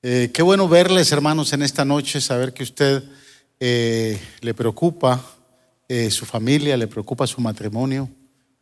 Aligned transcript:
Eh, 0.00 0.30
qué 0.32 0.42
bueno 0.42 0.68
verles, 0.68 1.10
hermanos, 1.10 1.52
en 1.52 1.62
esta 1.62 1.84
noche, 1.84 2.20
saber 2.20 2.54
que 2.54 2.62
usted 2.62 3.02
eh, 3.58 4.16
le 4.42 4.54
preocupa 4.54 5.20
eh, 5.88 6.08
su 6.12 6.24
familia, 6.24 6.76
le 6.76 6.86
preocupa 6.86 7.26
su 7.26 7.40
matrimonio, 7.40 8.08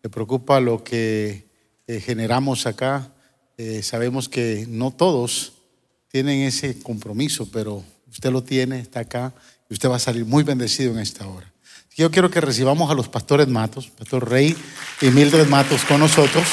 le 0.02 0.08
preocupa 0.08 0.60
lo 0.60 0.82
que 0.82 1.44
generamos 1.86 2.66
acá. 2.66 3.12
sabemos 3.82 4.28
que 4.28 4.66
no 4.68 4.90
todos 4.90 5.52
tienen 6.08 6.40
ese 6.40 6.80
compromiso, 6.82 7.48
pero 7.52 7.84
usted 8.10 8.32
lo 8.32 8.42
tiene, 8.42 8.80
está 8.80 9.00
acá 9.00 9.32
y 9.70 9.74
usted 9.74 9.88
va 9.88 9.96
a 9.96 10.00
salir 10.00 10.24
muy 10.24 10.42
bendecido 10.42 10.92
en 10.92 10.98
esta 10.98 11.28
hora. 11.28 11.52
Yo 11.96 12.10
quiero 12.10 12.28
que 12.28 12.40
recibamos 12.40 12.90
a 12.90 12.94
los 12.94 13.08
pastores 13.08 13.46
Matos, 13.46 13.88
Pastor 13.88 14.28
Rey 14.28 14.56
y 15.00 15.06
Mildred 15.10 15.46
Matos 15.46 15.84
con 15.84 16.00
nosotros. 16.00 16.44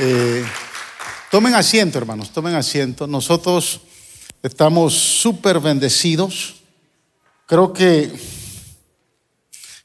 Eh, 0.00 0.42
tomen 1.30 1.54
asiento, 1.54 1.98
hermanos, 1.98 2.30
tomen 2.32 2.54
asiento. 2.54 3.06
Nosotros 3.06 3.80
estamos 4.42 4.94
súper 4.94 5.60
bendecidos. 5.60 6.54
Creo 7.46 7.74
que 7.74 8.10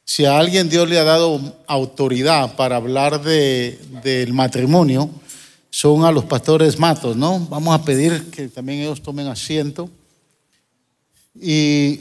si 0.05 0.23
a 0.23 0.39
alguien 0.39 0.69
Dios 0.69 0.87
le 0.87 0.97
ha 0.97 1.03
dado 1.03 1.57
autoridad 1.67 2.55
para 2.55 2.77
hablar 2.77 3.21
de, 3.21 3.77
del 4.01 4.31
matrimonio, 4.33 5.09
son 5.69 6.05
a 6.05 6.11
los 6.11 6.23
pastores 6.23 6.79
matos, 6.79 7.17
¿no? 7.17 7.39
Vamos 7.49 7.77
a 7.77 7.83
pedir 7.83 8.31
que 8.31 8.47
también 8.47 8.79
ellos 8.79 9.01
tomen 9.01 9.27
asiento. 9.27 9.89
Y 11.35 11.99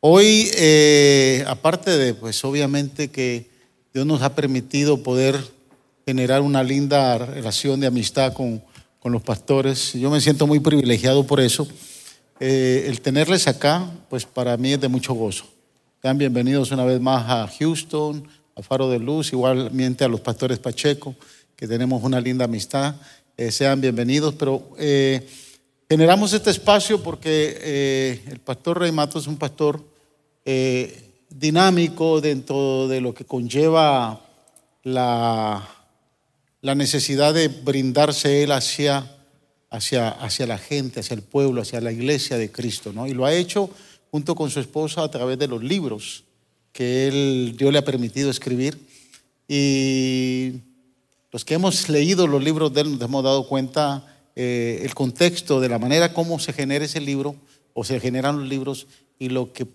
hoy, 0.00 0.50
eh, 0.54 1.44
aparte 1.46 1.90
de, 1.90 2.14
pues 2.14 2.42
obviamente 2.44 3.10
que 3.10 3.50
Dios 3.92 4.06
nos 4.06 4.22
ha 4.22 4.34
permitido 4.34 5.02
poder 5.02 5.55
generar 6.08 6.40
una 6.40 6.62
linda 6.62 7.18
relación 7.18 7.80
de 7.80 7.88
amistad 7.88 8.32
con, 8.32 8.62
los 9.02 9.22
pastores. 9.22 9.92
Yo 9.92 10.10
me 10.10 10.20
siento 10.20 10.48
muy 10.48 10.58
privilegiado 10.58 11.24
por 11.24 11.38
eso. 11.38 11.66
Eh, 12.40 12.86
el 12.88 13.00
tenerles 13.00 13.46
acá, 13.46 13.88
pues 14.10 14.24
para 14.24 14.56
mí 14.56 14.72
es 14.72 14.80
de 14.80 14.88
mucho 14.88 15.14
gozo. 15.14 15.44
Sean 16.02 16.18
bienvenidos 16.18 16.72
una 16.72 16.84
vez 16.84 17.00
más 17.00 17.24
a 17.28 17.46
Houston, 17.58 18.26
a 18.56 18.62
Faro 18.62 18.90
de 18.90 18.98
Luz, 18.98 19.32
igualmente 19.32 20.04
a 20.04 20.08
los 20.08 20.20
pastores 20.20 20.58
Pacheco, 20.58 21.14
que 21.54 21.68
tenemos 21.68 22.02
una 22.02 22.20
linda 22.20 22.46
amistad. 22.46 22.96
Eh, 23.36 23.52
sean 23.52 23.80
bienvenidos, 23.80 24.34
pero 24.34 24.70
eh, 24.76 25.24
generamos 25.88 26.32
este 26.32 26.50
espacio 26.50 27.00
porque 27.00 28.22
el 28.28 28.40
pastor 28.40 28.80
Rey 28.80 28.90
Mato 28.90 29.20
es 29.20 29.28
un 29.28 29.36
pastor 29.36 29.84
dinámico 31.30 32.20
dentro 32.20 32.88
de 32.88 33.00
lo 33.00 33.14
que 33.14 33.24
conlleva 33.24 34.20
la 34.82 35.75
la 36.66 36.74
necesidad 36.74 37.32
de 37.32 37.46
brindarse 37.46 38.42
Él 38.42 38.50
hacia, 38.50 39.08
hacia, 39.70 40.08
hacia 40.08 40.48
la 40.48 40.58
gente, 40.58 40.98
hacia 40.98 41.14
el 41.14 41.22
pueblo, 41.22 41.62
hacia 41.62 41.80
la 41.80 41.92
iglesia 41.92 42.38
de 42.38 42.50
Cristo. 42.50 42.92
¿no? 42.92 43.06
Y 43.06 43.14
lo 43.14 43.24
ha 43.24 43.32
hecho 43.32 43.70
junto 44.10 44.34
con 44.34 44.50
su 44.50 44.58
esposa 44.58 45.04
a 45.04 45.10
través 45.12 45.38
de 45.38 45.46
los 45.46 45.62
libros 45.62 46.24
que 46.72 47.06
él, 47.06 47.54
Dios 47.56 47.72
le 47.72 47.78
ha 47.78 47.84
permitido 47.84 48.30
escribir. 48.30 48.80
Y 49.46 50.54
los 51.30 51.44
que 51.44 51.54
hemos 51.54 51.88
leído 51.88 52.26
los 52.26 52.42
libros 52.42 52.74
de 52.74 52.80
él 52.80 52.90
nos 52.90 53.00
hemos 53.00 53.22
dado 53.22 53.46
cuenta 53.46 54.04
eh, 54.34 54.80
el 54.82 54.92
contexto 54.92 55.60
de 55.60 55.68
la 55.68 55.78
manera 55.78 56.12
como 56.12 56.40
se 56.40 56.52
genera 56.52 56.84
ese 56.84 57.00
libro 57.00 57.36
o 57.74 57.84
se 57.84 58.00
generan 58.00 58.40
los 58.40 58.48
libros 58.48 58.88
y 59.20 59.28
lo 59.28 59.52
que 59.52 59.68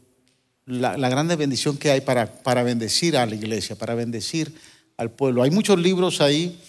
la, 0.66 0.98
la 0.98 1.08
grande 1.08 1.38
bendición 1.38 1.78
que 1.78 1.90
hay 1.90 2.02
para, 2.02 2.44
para 2.44 2.64
bendecir 2.64 3.16
a 3.16 3.26
la 3.26 3.36
iglesia, 3.36 3.78
para 3.78 3.96
bendecir 3.96 4.54
al 4.98 5.10
pueblo. 5.10 5.42
Hay 5.42 5.52
muchos 5.52 5.80
libros 5.80 6.20
ahí 6.20 6.60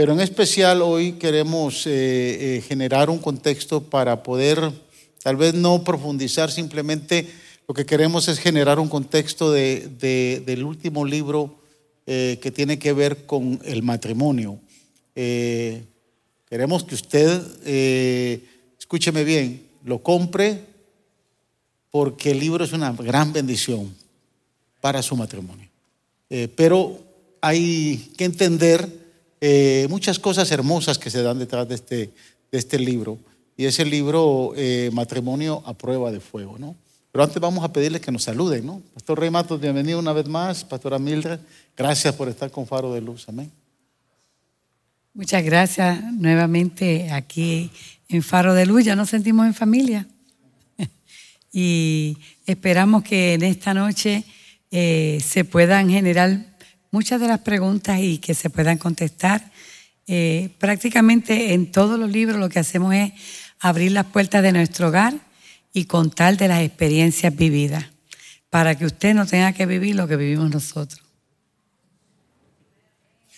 pero 0.00 0.14
en 0.14 0.20
especial 0.20 0.80
hoy 0.80 1.12
queremos 1.12 1.86
eh, 1.86 1.90
eh, 1.90 2.62
generar 2.66 3.10
un 3.10 3.18
contexto 3.18 3.82
para 3.82 4.22
poder 4.22 4.72
tal 5.22 5.36
vez 5.36 5.52
no 5.52 5.84
profundizar, 5.84 6.50
simplemente 6.50 7.28
lo 7.68 7.74
que 7.74 7.84
queremos 7.84 8.26
es 8.28 8.38
generar 8.38 8.78
un 8.78 8.88
contexto 8.88 9.52
del 9.52 10.64
último 10.64 11.04
libro 11.04 11.60
eh, 12.06 12.38
que 12.40 12.50
tiene 12.50 12.78
que 12.78 12.94
ver 12.94 13.26
con 13.26 13.60
el 13.62 13.82
matrimonio. 13.82 14.58
queremos 15.14 16.84
que 16.84 16.94
usted, 16.94 17.42
escúcheme 18.78 19.22
bien, 19.22 19.66
lo 19.84 20.02
compre 20.02 20.64
porque 21.90 22.30
el 22.30 22.40
libro 22.40 22.64
es 22.64 22.72
una 22.72 22.92
gran 22.92 23.34
bendición 23.34 23.94
para 24.80 25.02
su 25.02 25.14
matrimonio. 25.14 25.68
pero 26.56 26.98
hay 27.42 28.12
que 28.16 28.24
entender 28.24 28.99
eh, 29.40 29.86
muchas 29.88 30.18
cosas 30.18 30.50
hermosas 30.50 30.98
que 30.98 31.10
se 31.10 31.22
dan 31.22 31.38
detrás 31.38 31.68
de 31.68 31.74
este, 31.74 31.96
de 32.50 32.58
este 32.58 32.78
libro. 32.78 33.18
Y 33.56 33.66
ese 33.66 33.84
libro, 33.84 34.52
eh, 34.56 34.90
Matrimonio 34.92 35.62
a 35.66 35.74
prueba 35.74 36.10
de 36.10 36.20
fuego, 36.20 36.58
¿no? 36.58 36.74
Pero 37.12 37.24
antes 37.24 37.40
vamos 37.40 37.64
a 37.64 37.72
pedirles 37.72 38.00
que 38.00 38.12
nos 38.12 38.22
saluden, 38.22 38.64
¿no? 38.64 38.80
Pastor 38.94 39.18
Rey 39.18 39.30
Matos, 39.30 39.60
bienvenido 39.60 39.98
una 39.98 40.12
vez 40.12 40.28
más. 40.28 40.64
Pastora 40.64 40.98
Mildred, 40.98 41.40
gracias 41.76 42.14
por 42.14 42.28
estar 42.28 42.50
con 42.50 42.66
Faro 42.66 42.94
de 42.94 43.00
Luz. 43.00 43.28
Amén. 43.28 43.50
Muchas 45.12 45.42
gracias 45.44 46.00
nuevamente 46.12 47.10
aquí 47.10 47.70
en 48.08 48.22
Faro 48.22 48.54
de 48.54 48.64
Luz. 48.64 48.84
Ya 48.84 48.94
nos 48.94 49.10
sentimos 49.10 49.44
en 49.46 49.54
familia. 49.54 50.06
y 51.52 52.16
esperamos 52.46 53.02
que 53.02 53.34
en 53.34 53.42
esta 53.42 53.74
noche 53.74 54.24
eh, 54.70 55.18
se 55.20 55.44
puedan 55.44 55.90
generar 55.90 56.49
muchas 56.90 57.20
de 57.20 57.28
las 57.28 57.40
preguntas 57.40 58.00
y 58.00 58.18
que 58.18 58.34
se 58.34 58.50
puedan 58.50 58.78
contestar. 58.78 59.50
Eh, 60.06 60.50
prácticamente 60.58 61.52
en 61.52 61.70
todos 61.70 61.98
los 61.98 62.10
libros 62.10 62.40
lo 62.40 62.48
que 62.48 62.58
hacemos 62.58 62.94
es 62.94 63.12
abrir 63.60 63.92
las 63.92 64.06
puertas 64.06 64.42
de 64.42 64.52
nuestro 64.52 64.88
hogar 64.88 65.14
y 65.72 65.84
contar 65.84 66.36
de 66.36 66.48
las 66.48 66.62
experiencias 66.62 67.34
vividas, 67.36 67.84
para 68.48 68.76
que 68.76 68.86
usted 68.86 69.14
no 69.14 69.26
tenga 69.26 69.52
que 69.52 69.66
vivir 69.66 69.94
lo 69.94 70.08
que 70.08 70.16
vivimos 70.16 70.50
nosotros. 70.50 71.00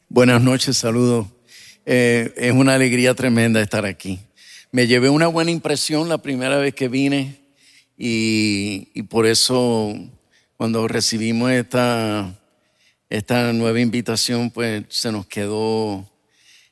Buenas 0.09 0.43
noches, 0.43 0.77
saludos. 0.77 1.27
Eh, 1.85 2.33
es 2.37 2.53
una 2.53 2.75
alegría 2.75 3.15
tremenda 3.15 3.61
estar 3.61 3.85
aquí. 3.85 4.21
Me 4.71 4.87
llevé 4.87 5.11
una 5.11 5.27
buena 5.27 5.51
impresión 5.51 6.09
la 6.09 6.19
primera 6.19 6.57
vez 6.57 6.75
que 6.75 6.89
vine 6.89 7.41
y, 7.99 8.89
y 8.95 9.03
por 9.03 9.27
eso 9.27 9.95
cuando 10.57 10.89
recibimos 10.89 11.51
esta 11.51 12.39
esta 13.13 13.53
nueva 13.53 13.79
invitación 13.79 14.51
pues 14.51 14.85
se 14.89 15.13
nos 15.13 15.27
quedó 15.27 16.09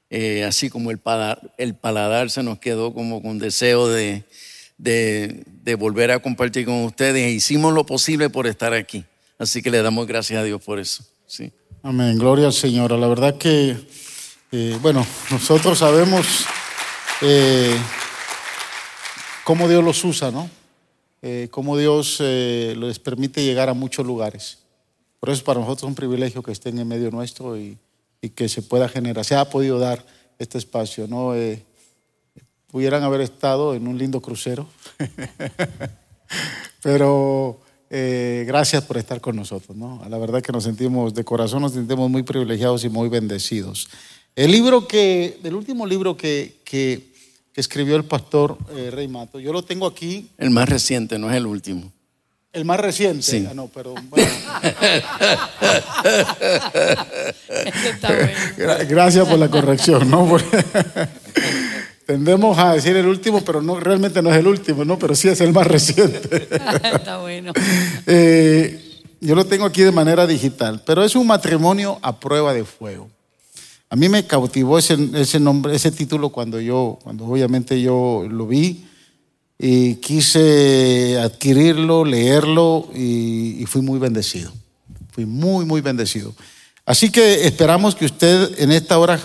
eh, 0.09 0.43
así 0.45 0.71
como 0.71 0.91
el 0.91 0.97
paladar, 0.97 1.53
el 1.59 1.75
paladar 1.75 2.31
se 2.31 2.43
nos 2.43 2.59
quedó 2.59 2.95
como 2.95 3.21
con 3.21 3.39
deseo 3.39 3.89
de, 3.89 4.25
de, 4.79 5.75
volver 5.79 6.11
a 6.11 6.21
compartir 6.21 6.65
con 6.65 6.83
ustedes. 6.85 7.27
E 7.27 7.31
hicimos 7.31 7.75
lo 7.75 7.85
posible 7.85 8.31
por 8.31 8.47
estar 8.47 8.73
aquí. 8.73 9.05
Así 9.39 9.61
que 9.61 9.71
le 9.71 9.83
damos 9.83 10.07
gracias 10.07 10.41
a 10.41 10.43
Dios 10.43 10.63
por 10.63 10.79
eso. 10.79 11.05
Sí. 11.27 11.53
Amén. 11.83 12.19
Gloria 12.19 12.47
al 12.47 12.55
Señor. 12.55 12.91
La 12.93 13.07
verdad 13.07 13.37
que, 13.37 13.77
eh, 14.51 14.79
bueno, 14.81 15.07
nosotros 15.31 15.79
sabemos 15.79 16.47
eh, 17.21 17.77
cómo 19.45 19.69
Dios 19.69 19.85
los 19.85 20.03
usa, 20.05 20.31
¿no? 20.31 20.51
cómo 21.51 21.77
Dios 21.77 22.19
les 22.21 22.99
permite 22.99 23.45
llegar 23.45 23.69
a 23.69 23.75
muchos 23.75 24.07
lugares. 24.07 24.60
Por 25.21 25.29
eso 25.29 25.45
para 25.45 25.61
nosotros 25.61 25.83
es 25.83 25.89
un 25.89 25.95
privilegio 25.95 26.43
que 26.43 26.53
estén 26.53 26.79
en 26.79 26.89
medio 26.89 27.11
nuestro 27.11 27.57
y, 27.59 27.79
que 28.35 28.49
se 28.49 28.63
pueda 28.63 28.89
generar, 28.89 29.25
se 29.25 29.35
ha 29.35 29.49
podido 29.49 29.79
dar 29.79 30.05
este 30.39 30.59
espacio. 30.59 31.07
¿no? 31.07 31.35
Eh, 31.35 31.63
pudieran 32.67 33.03
haber 33.03 33.21
estado 33.21 33.75
en 33.75 33.87
un 33.87 33.99
lindo 33.99 34.21
crucero, 34.21 34.67
pero 36.83 37.61
eh, 37.91 38.45
gracias 38.47 38.85
por 38.85 38.97
estar 38.97 39.21
con 39.21 39.37
nosotros. 39.37 39.77
¿no? 39.77 40.03
La 40.09 40.19
verdad 40.19 40.43
que 40.43 40.53
nos 40.53 40.65
sentimos, 40.65 41.15
de 41.15 41.25
corazón 41.25 41.63
nos 41.63 41.73
sentimos 41.73 42.11
muy 42.11 42.23
privilegiados 42.23 42.85
y 42.85 42.89
muy 42.89 43.09
bendecidos. 43.09 43.89
El 44.37 44.53
libro 44.53 44.87
que, 44.87 45.39
el 45.43 45.55
último 45.55 45.87
libro 45.87 46.17
que, 46.17 46.61
que, 46.65 47.11
escribió 47.55 47.97
el 47.97 48.05
pastor 48.05 48.57
eh, 48.75 48.91
Rey 48.91 49.07
Mato, 49.07 49.39
yo 49.39 49.53
lo 49.53 49.63
tengo 49.63 49.87
aquí. 49.87 50.31
El 50.39 50.49
más 50.49 50.67
reciente, 50.67 51.19
no 51.19 51.31
es 51.31 51.37
el 51.37 51.45
último. 51.45 51.93
El 52.53 52.65
más 52.65 52.81
reciente. 52.81 53.23
Sí. 53.23 53.47
Ah, 53.49 53.55
no, 53.55 53.69
pero 53.69 53.95
bueno. 54.09 54.29
Gracias 58.89 59.29
por 59.29 59.39
la 59.39 59.49
corrección, 59.49 60.11
¿no? 60.11 60.37
Tendemos 62.07 62.59
a 62.59 62.75
decir 62.75 62.97
el 62.97 63.07
último, 63.07 63.43
pero 63.43 63.63
no, 63.63 63.79
realmente 63.79 64.21
no 64.21 64.31
es 64.31 64.37
el 64.37 64.49
último, 64.49 64.85
¿no? 64.85 64.99
Pero 64.99 65.15
sí 65.15 65.29
es 65.29 65.41
el 65.41 65.53
más 65.53 65.65
reciente. 65.69 66.49
Está 66.93 67.19
bueno. 67.19 67.53
Eh, 68.07 69.01
yo 69.21 69.37
lo 69.37 69.45
tengo 69.45 69.65
aquí 69.65 69.83
de 69.83 69.93
manera 69.93 70.27
digital, 70.27 70.83
pero 70.85 71.05
es 71.05 71.15
un 71.15 71.29
matrimonio 71.29 72.01
a 72.03 72.19
prueba 72.19 72.53
de 72.53 72.65
fuego. 72.65 73.09
A 73.91 73.95
mí 73.95 74.09
me 74.09 74.27
cautivó 74.27 74.77
ese, 74.77 74.99
ese 75.15 75.39
nombre, 75.39 75.77
ese 75.77 75.93
título 75.93 76.31
cuando 76.31 76.61
yo, 76.61 76.99
cuando 77.05 77.27
obviamente 77.27 77.81
yo 77.81 78.27
lo 78.29 78.49
vi 78.49 78.90
y 79.63 79.97
quise 79.97 81.19
adquirirlo, 81.19 82.03
leerlo 82.03 82.89
y, 82.95 83.63
fui 83.67 83.83
muy 83.83 83.99
bendecido. 83.99 84.51
Fui 85.13 85.27
muy, 85.27 85.67
muy 85.67 85.83
bendecido. 85.83 86.35
Así 86.87 87.11
que 87.11 87.47
esperamos 87.47 87.95
que 87.95 88.07
usted 88.07 88.59
en 88.59 88.73
esta 88.73 88.99
hora 88.99 89.21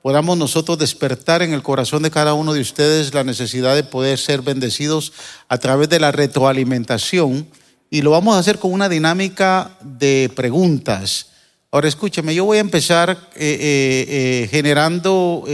podamos 0.00 0.38
nosotros 0.38 0.78
despertar 0.78 1.42
en 1.42 1.52
el 1.52 1.62
corazón 1.62 2.02
de 2.02 2.10
cada 2.10 2.32
uno 2.32 2.54
de 2.54 2.62
ustedes 2.62 3.12
la 3.12 3.24
necesidad 3.24 3.74
de 3.74 3.84
poder 3.84 4.18
ser 4.18 4.40
bendecidos 4.40 5.12
a 5.48 5.58
través 5.58 5.90
de 5.90 6.00
la 6.00 6.12
retroalimentación 6.12 7.46
y 7.90 8.00
lo 8.00 8.10
vamos 8.10 8.36
a 8.36 8.38
hacer 8.38 8.58
con 8.58 8.72
una 8.72 8.88
dinámica 8.88 9.76
de 9.82 10.30
preguntas. 10.34 11.26
Ahora 11.70 11.88
escúcheme, 11.88 12.34
yo 12.34 12.46
voy 12.46 12.56
a 12.56 12.62
empezar 12.62 13.10
eh, 13.10 13.58
eh, 13.60 14.06
eh, 14.08 14.48
generando 14.50 15.44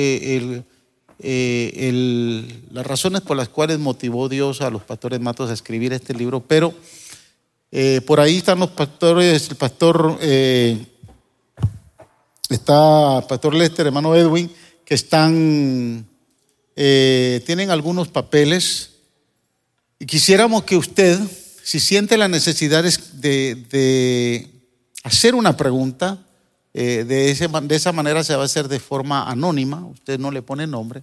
las 1.23 2.87
razones 2.87 3.21
por 3.21 3.37
las 3.37 3.49
cuales 3.49 3.79
motivó 3.79 4.29
Dios 4.29 4.61
a 4.61 4.71
los 4.71 4.83
pastores 4.83 5.21
matos 5.21 5.51
a 5.51 5.55
escribir 5.55 5.93
este 5.93 6.15
libro, 6.15 6.41
pero 6.41 6.75
por 8.07 8.21
ahí 8.21 8.39
están 8.39 8.59
los 8.61 8.71
pastores, 8.71 9.51
el 9.51 9.57
pastor 9.57 10.19
está 12.49 13.25
Pastor 13.29 13.55
Lester, 13.55 13.87
hermano 13.87 14.17
Edwin, 14.17 14.51
que 14.85 14.95
están, 14.95 16.07
tienen 16.75 17.71
algunos 17.71 18.09
papeles. 18.09 18.91
Y 19.99 20.07
quisiéramos 20.07 20.65
que 20.65 20.77
usted 20.77 21.19
si 21.71 21.79
siente 21.79 22.17
la 22.17 22.27
necesidad 22.27 22.83
de, 22.83 24.51
hacer 25.05 25.37
una 25.37 25.57
pregunta, 25.57 26.19
eh, 26.73 27.05
de, 27.05 27.35
de, 27.35 27.75
esa 27.77 27.93
manera 27.93 28.23
se 28.23 28.37
va 28.37 28.43
a 28.43 28.45
hacer 28.45 28.69
de 28.69 28.79
forma 28.79 29.29
anónima, 29.29 29.85
usted 29.87 30.19
no 30.21 30.31
le 30.31 30.43
pone 30.43 30.67
nombre, 30.67 31.03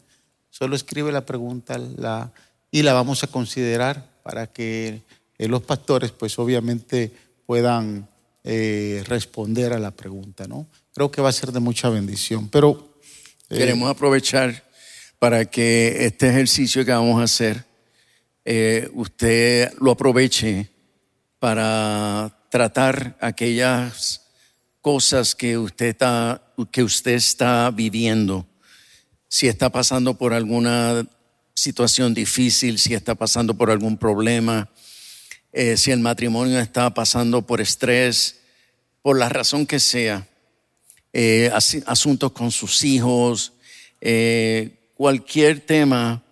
solo 0.49 0.75
escribe 0.75 1.11
la 1.11 1.25
pregunta 1.25 1.77
la, 1.77 2.31
y 2.71 2.83
la 2.83 2.93
vamos 2.93 3.23
a 3.23 3.27
considerar 3.27 4.09
para 4.23 4.47
que 4.47 5.01
eh, 5.37 5.47
los 5.47 5.63
pastores 5.63 6.11
pues 6.11 6.39
obviamente 6.39 7.11
puedan 7.45 8.07
eh, 8.43 9.03
responder 9.07 9.73
a 9.73 9.79
la 9.79 9.91
pregunta, 9.91 10.47
¿no? 10.47 10.67
Creo 10.93 11.11
que 11.11 11.21
va 11.21 11.29
a 11.29 11.33
ser 11.33 11.51
de 11.51 11.59
mucha 11.59 11.89
bendición, 11.89 12.49
pero... 12.49 12.85
Queremos 13.49 13.89
aprovechar 13.89 14.65
para 15.19 15.45
que 15.45 16.05
este 16.05 16.27
ejercicio 16.27 16.83
que 16.83 16.91
vamos 16.91 17.21
a 17.21 17.23
hacer 17.23 17.65
usted 18.93 19.71
lo 19.79 19.91
aproveche 19.91 20.69
para 21.39 22.45
tratar 22.49 23.17
aquellas 23.21 24.26
cosas 24.87 25.35
que 25.35 25.57
usted 25.57 25.87
está, 25.87 26.41
que 26.71 26.81
usted 26.81 27.15
está 27.15 27.69
viviendo. 27.71 28.47
Si 29.27 29.45
está 29.49 29.69
pasando 29.69 30.13
por 30.13 30.33
alguna 30.33 31.05
situación 31.53 32.13
difícil, 32.13 32.79
si 32.79 32.93
está 32.93 33.13
pasando 33.13 33.53
por 33.53 33.69
algún 33.69 33.97
problema, 33.97 34.69
eh, 35.51 35.75
si 35.75 35.91
el 35.91 35.99
matrimonio 35.99 36.57
está 36.57 36.93
pasando 36.93 37.41
por 37.41 37.59
estrés, 37.59 38.39
por 39.01 39.19
la 39.19 39.27
razón 39.27 39.65
que 39.65 39.81
sea, 39.81 40.25
eh, 41.11 41.51
asuntos 41.85 42.31
con 42.31 42.49
sus 42.49 42.85
hijos, 42.85 43.51
cualquier 44.95 45.59
tema 45.59 46.23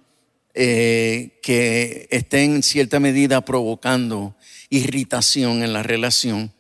eh, 0.54 1.42
que 1.44 2.08
estén 2.10 2.56
en 2.56 2.64
cierta 2.64 3.02
medida 3.02 3.44
provocando 3.44 4.34
irritación 4.70 5.62
en 5.62 5.74
la 5.74 5.84
relación, 5.84 6.54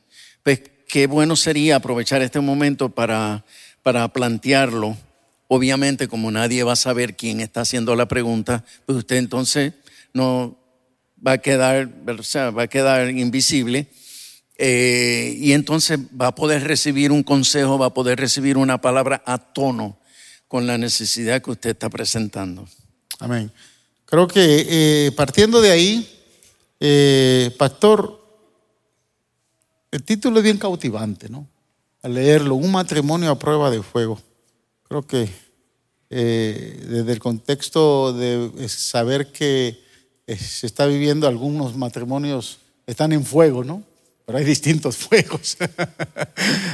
pues 0.43 0.74
qué 0.87 1.07
bueno 1.07 1.35
sería 1.35 1.77
aprovechar 1.77 2.21
este 2.21 2.39
momento 2.39 2.89
para, 2.89 3.45
para 3.83 4.07
plantearlo. 4.09 4.97
Obviamente, 5.47 6.07
como 6.07 6.31
nadie 6.31 6.63
va 6.63 6.73
a 6.73 6.77
saber 6.77 7.15
quién 7.15 7.39
está 7.39 7.61
haciendo 7.61 7.95
la 7.95 8.07
pregunta, 8.07 8.63
pues 8.85 8.99
usted 8.99 9.17
entonces 9.17 9.73
no 10.13 10.57
va 11.25 11.33
a 11.33 11.37
quedar, 11.37 11.89
o 12.07 12.53
va 12.53 12.63
a 12.63 12.67
quedar 12.67 13.09
invisible. 13.09 13.87
Eh, 14.57 15.35
y 15.37 15.51
entonces 15.51 15.99
va 16.19 16.27
a 16.27 16.35
poder 16.35 16.63
recibir 16.63 17.11
un 17.11 17.23
consejo, 17.23 17.77
va 17.77 17.87
a 17.87 17.93
poder 17.93 18.19
recibir 18.19 18.57
una 18.57 18.79
palabra 18.79 19.21
a 19.25 19.37
tono 19.37 19.97
con 20.47 20.65
la 20.65 20.77
necesidad 20.77 21.41
que 21.41 21.51
usted 21.51 21.71
está 21.71 21.89
presentando. 21.89 22.67
Amén. 23.19 23.51
Creo 24.05 24.27
que 24.27 24.65
eh, 24.69 25.11
partiendo 25.11 25.61
de 25.61 25.71
ahí, 25.71 26.09
eh, 26.79 27.51
pastor, 27.57 28.24
el 29.95 30.03
título 30.03 30.39
es 30.39 30.43
bien 30.43 30.57
cautivante, 30.57 31.29
¿no? 31.29 31.47
Al 32.01 32.13
leerlo, 32.13 32.55
un 32.55 32.71
matrimonio 32.71 33.31
a 33.31 33.39
prueba 33.39 33.71
de 33.71 33.81
fuego. 33.81 34.21
Creo 34.83 35.07
que 35.07 35.29
eh, 36.09 36.85
desde 36.87 37.13
el 37.13 37.19
contexto 37.19 38.13
de 38.13 38.67
saber 38.67 39.31
que 39.31 39.79
se 40.27 40.67
está 40.67 40.85
viviendo 40.85 41.27
algunos 41.27 41.75
matrimonios 41.75 42.59
están 42.85 43.13
en 43.13 43.25
fuego, 43.25 43.63
¿no? 43.63 43.83
pero 44.25 44.39
hay 44.39 44.43
distintos 44.43 44.97
fuegos. 44.97 45.57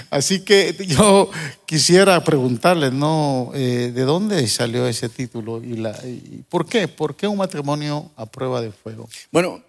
Así 0.09 0.41
que 0.41 0.73
yo 0.87 1.29
quisiera 1.65 2.23
preguntarle, 2.23 2.91
¿no? 2.91 3.51
Eh, 3.53 3.91
¿De 3.93 4.01
dónde 4.03 4.47
salió 4.47 4.87
ese 4.87 5.09
título 5.09 5.61
y, 5.61 6.43
por 6.49 6.65
qué? 6.65 6.87
¿Por 6.87 7.15
qué 7.15 7.27
un 7.27 7.37
matrimonio 7.37 8.11
a 8.15 8.25
prueba 8.25 8.61
de 8.61 8.71
fuego? 8.71 9.09
Bueno, 9.31 9.61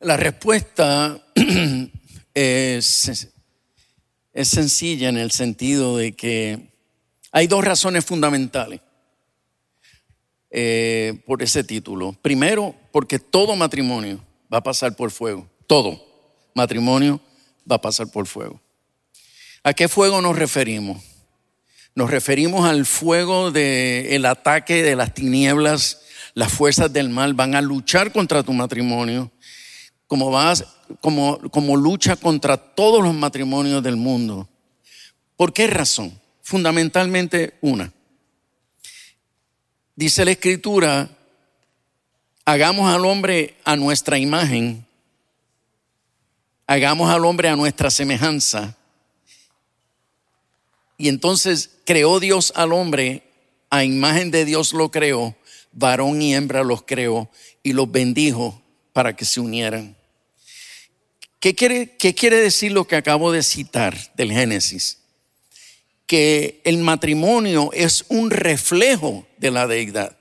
la 0.00 0.16
respuesta 0.16 1.20
es, 2.38 3.32
sencilla 4.44 5.08
en 5.08 5.16
el 5.16 5.32
sentido 5.32 5.96
de 5.96 6.12
que 6.12 6.70
hay 7.32 7.48
dos 7.48 7.64
razones 7.64 8.04
fundamentales 8.04 8.80
eh, 10.50 11.20
por 11.26 11.42
ese 11.42 11.64
título. 11.64 12.12
Primero, 12.22 12.74
porque 12.92 13.18
todo 13.18 13.56
matrimonio 13.56 14.24
va 14.52 14.58
a 14.58 14.62
pasar 14.62 14.94
por 14.94 15.10
fuego, 15.10 15.48
todo 15.66 16.00
matrimonio 16.54 17.20
va 17.70 17.76
a 17.76 17.80
pasar 17.80 18.08
por 18.10 18.26
fuego. 18.26 18.60
¿A 19.64 19.74
qué 19.74 19.88
fuego 19.88 20.22
nos 20.22 20.38
referimos? 20.38 21.02
Nos 21.94 22.10
referimos 22.10 22.68
al 22.68 22.86
fuego 22.86 23.50
del 23.50 24.24
ataque 24.24 24.84
de 24.84 24.94
las 24.94 25.14
tinieblas, 25.14 26.02
las 26.34 26.52
fuerzas 26.52 26.92
del 26.92 27.08
mal 27.08 27.34
van 27.34 27.56
a 27.56 27.60
luchar 27.60 28.12
contra 28.12 28.44
tu 28.44 28.52
matrimonio, 28.52 29.32
como, 30.08 30.32
vas, 30.32 30.64
como, 31.00 31.38
como 31.50 31.76
lucha 31.76 32.16
contra 32.16 32.56
todos 32.56 33.00
los 33.02 33.14
matrimonios 33.14 33.80
del 33.84 33.94
mundo. 33.94 34.48
¿Por 35.36 35.52
qué 35.52 35.68
razón? 35.68 36.20
Fundamentalmente 36.42 37.56
una. 37.60 37.92
Dice 39.94 40.24
la 40.24 40.32
escritura, 40.32 41.08
hagamos 42.44 42.92
al 42.92 43.04
hombre 43.04 43.54
a 43.64 43.76
nuestra 43.76 44.18
imagen 44.18 44.88
hagamos 46.68 47.10
al 47.10 47.24
hombre 47.24 47.48
a 47.48 47.56
nuestra 47.56 47.90
semejanza. 47.90 48.76
Y 50.98 51.08
entonces 51.08 51.70
creó 51.84 52.20
Dios 52.20 52.52
al 52.54 52.72
hombre, 52.72 53.22
a 53.70 53.84
imagen 53.84 54.30
de 54.30 54.44
Dios 54.44 54.72
lo 54.74 54.90
creó, 54.90 55.34
varón 55.72 56.20
y 56.20 56.34
hembra 56.34 56.62
los 56.62 56.82
creó 56.82 57.30
y 57.62 57.72
los 57.72 57.90
bendijo 57.90 58.60
para 58.92 59.16
que 59.16 59.24
se 59.24 59.40
unieran. 59.40 59.96
¿Qué 61.40 61.54
quiere, 61.54 61.96
¿Qué 61.96 62.14
quiere 62.14 62.36
decir 62.36 62.72
lo 62.72 62.86
que 62.86 62.96
acabo 62.96 63.32
de 63.32 63.42
citar 63.42 63.96
del 64.14 64.32
Génesis? 64.32 64.98
Que 66.06 66.60
el 66.64 66.78
matrimonio 66.78 67.70
es 67.72 68.04
un 68.08 68.30
reflejo 68.30 69.26
de 69.36 69.50
la 69.50 69.66
deidad. 69.66 70.16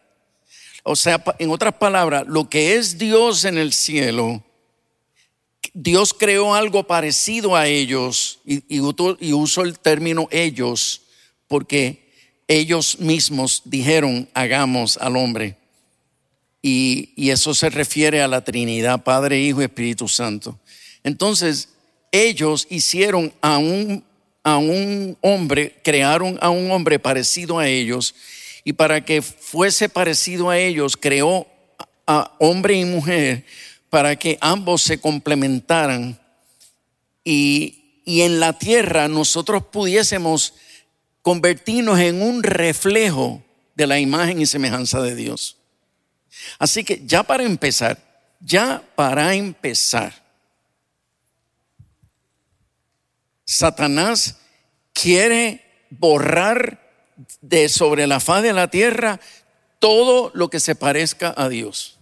O 0.83 0.95
sea, 0.95 1.23
en 1.39 1.49
otras 1.49 1.73
palabras, 1.75 2.25
lo 2.27 2.49
que 2.49 2.75
es 2.75 2.97
Dios 2.97 3.45
en 3.45 3.57
el 3.57 3.73
cielo 3.73 4.43
Dios 5.79 6.13
creó 6.13 6.55
algo 6.55 6.87
parecido 6.87 7.55
a 7.55 7.67
ellos 7.67 8.39
y, 8.45 8.79
uso 8.79 9.61
el 9.61 9.77
término 9.77 10.27
ellos 10.31 11.03
porque 11.47 12.11
ellos 12.47 12.99
mismos 12.99 13.61
dijeron 13.63 14.27
hagamos 14.33 14.97
al 14.97 15.15
hombre. 15.17 15.55
Y, 16.63 17.13
y, 17.15 17.29
eso 17.29 17.53
se 17.53 17.69
refiere 17.69 18.23
a 18.23 18.27
la 18.27 18.43
Trinidad, 18.43 19.03
Padre, 19.03 19.39
Hijo 19.39 19.61
y 19.61 19.65
Espíritu 19.65 20.07
Santo. 20.07 20.59
Entonces, 21.07 21.69
ellos 22.11 22.67
hicieron 22.69 23.33
a 23.39 23.59
un, 23.59 24.03
a 24.43 24.57
un 24.57 25.17
hombre, 25.21 25.73
crearon 25.81 26.37
a 26.41 26.49
un 26.49 26.69
hombre 26.69 26.99
parecido 26.99 27.59
a 27.59 27.67
ellos, 27.69 28.13
y 28.65 28.73
para 28.73 29.05
que 29.05 29.21
fuese 29.21 29.87
parecido 29.87 30.49
a 30.49 30.57
ellos, 30.57 30.97
creó 30.97 31.47
a 32.05 32.35
hombre 32.39 32.75
y 32.75 32.83
mujer 32.83 33.45
para 33.89 34.17
que 34.17 34.37
ambos 34.41 34.81
se 34.81 34.99
complementaran 34.99 36.19
y, 37.23 38.01
y 38.03 38.23
en 38.23 38.41
la 38.41 38.51
tierra 38.51 39.07
nosotros 39.07 39.63
pudiésemos 39.71 40.55
convertirnos 41.21 41.99
en 42.01 42.21
un 42.21 42.43
reflejo 42.43 43.41
de 43.75 43.87
la 43.87 43.97
imagen 43.97 44.41
y 44.41 44.45
semejanza 44.45 45.01
de 45.01 45.15
Dios. 45.15 45.55
Así 46.59 46.83
que 46.83 47.01
ya 47.05 47.23
para 47.23 47.43
empezar, 47.43 47.97
ya 48.41 48.83
para 48.95 49.33
empezar, 49.35 50.26
Satanás 53.47 54.35
quiere 54.93 55.87
borrar 55.89 56.85
de 57.41 57.69
sobre 57.69 58.05
la 58.05 58.19
faz 58.19 58.43
de 58.43 58.51
la 58.51 58.69
tierra 58.69 59.21
todo 59.79 60.31
lo 60.33 60.49
que 60.49 60.59
se 60.59 60.75
parezca 60.75 61.33
a 61.35 61.47
Dios. 61.47 61.97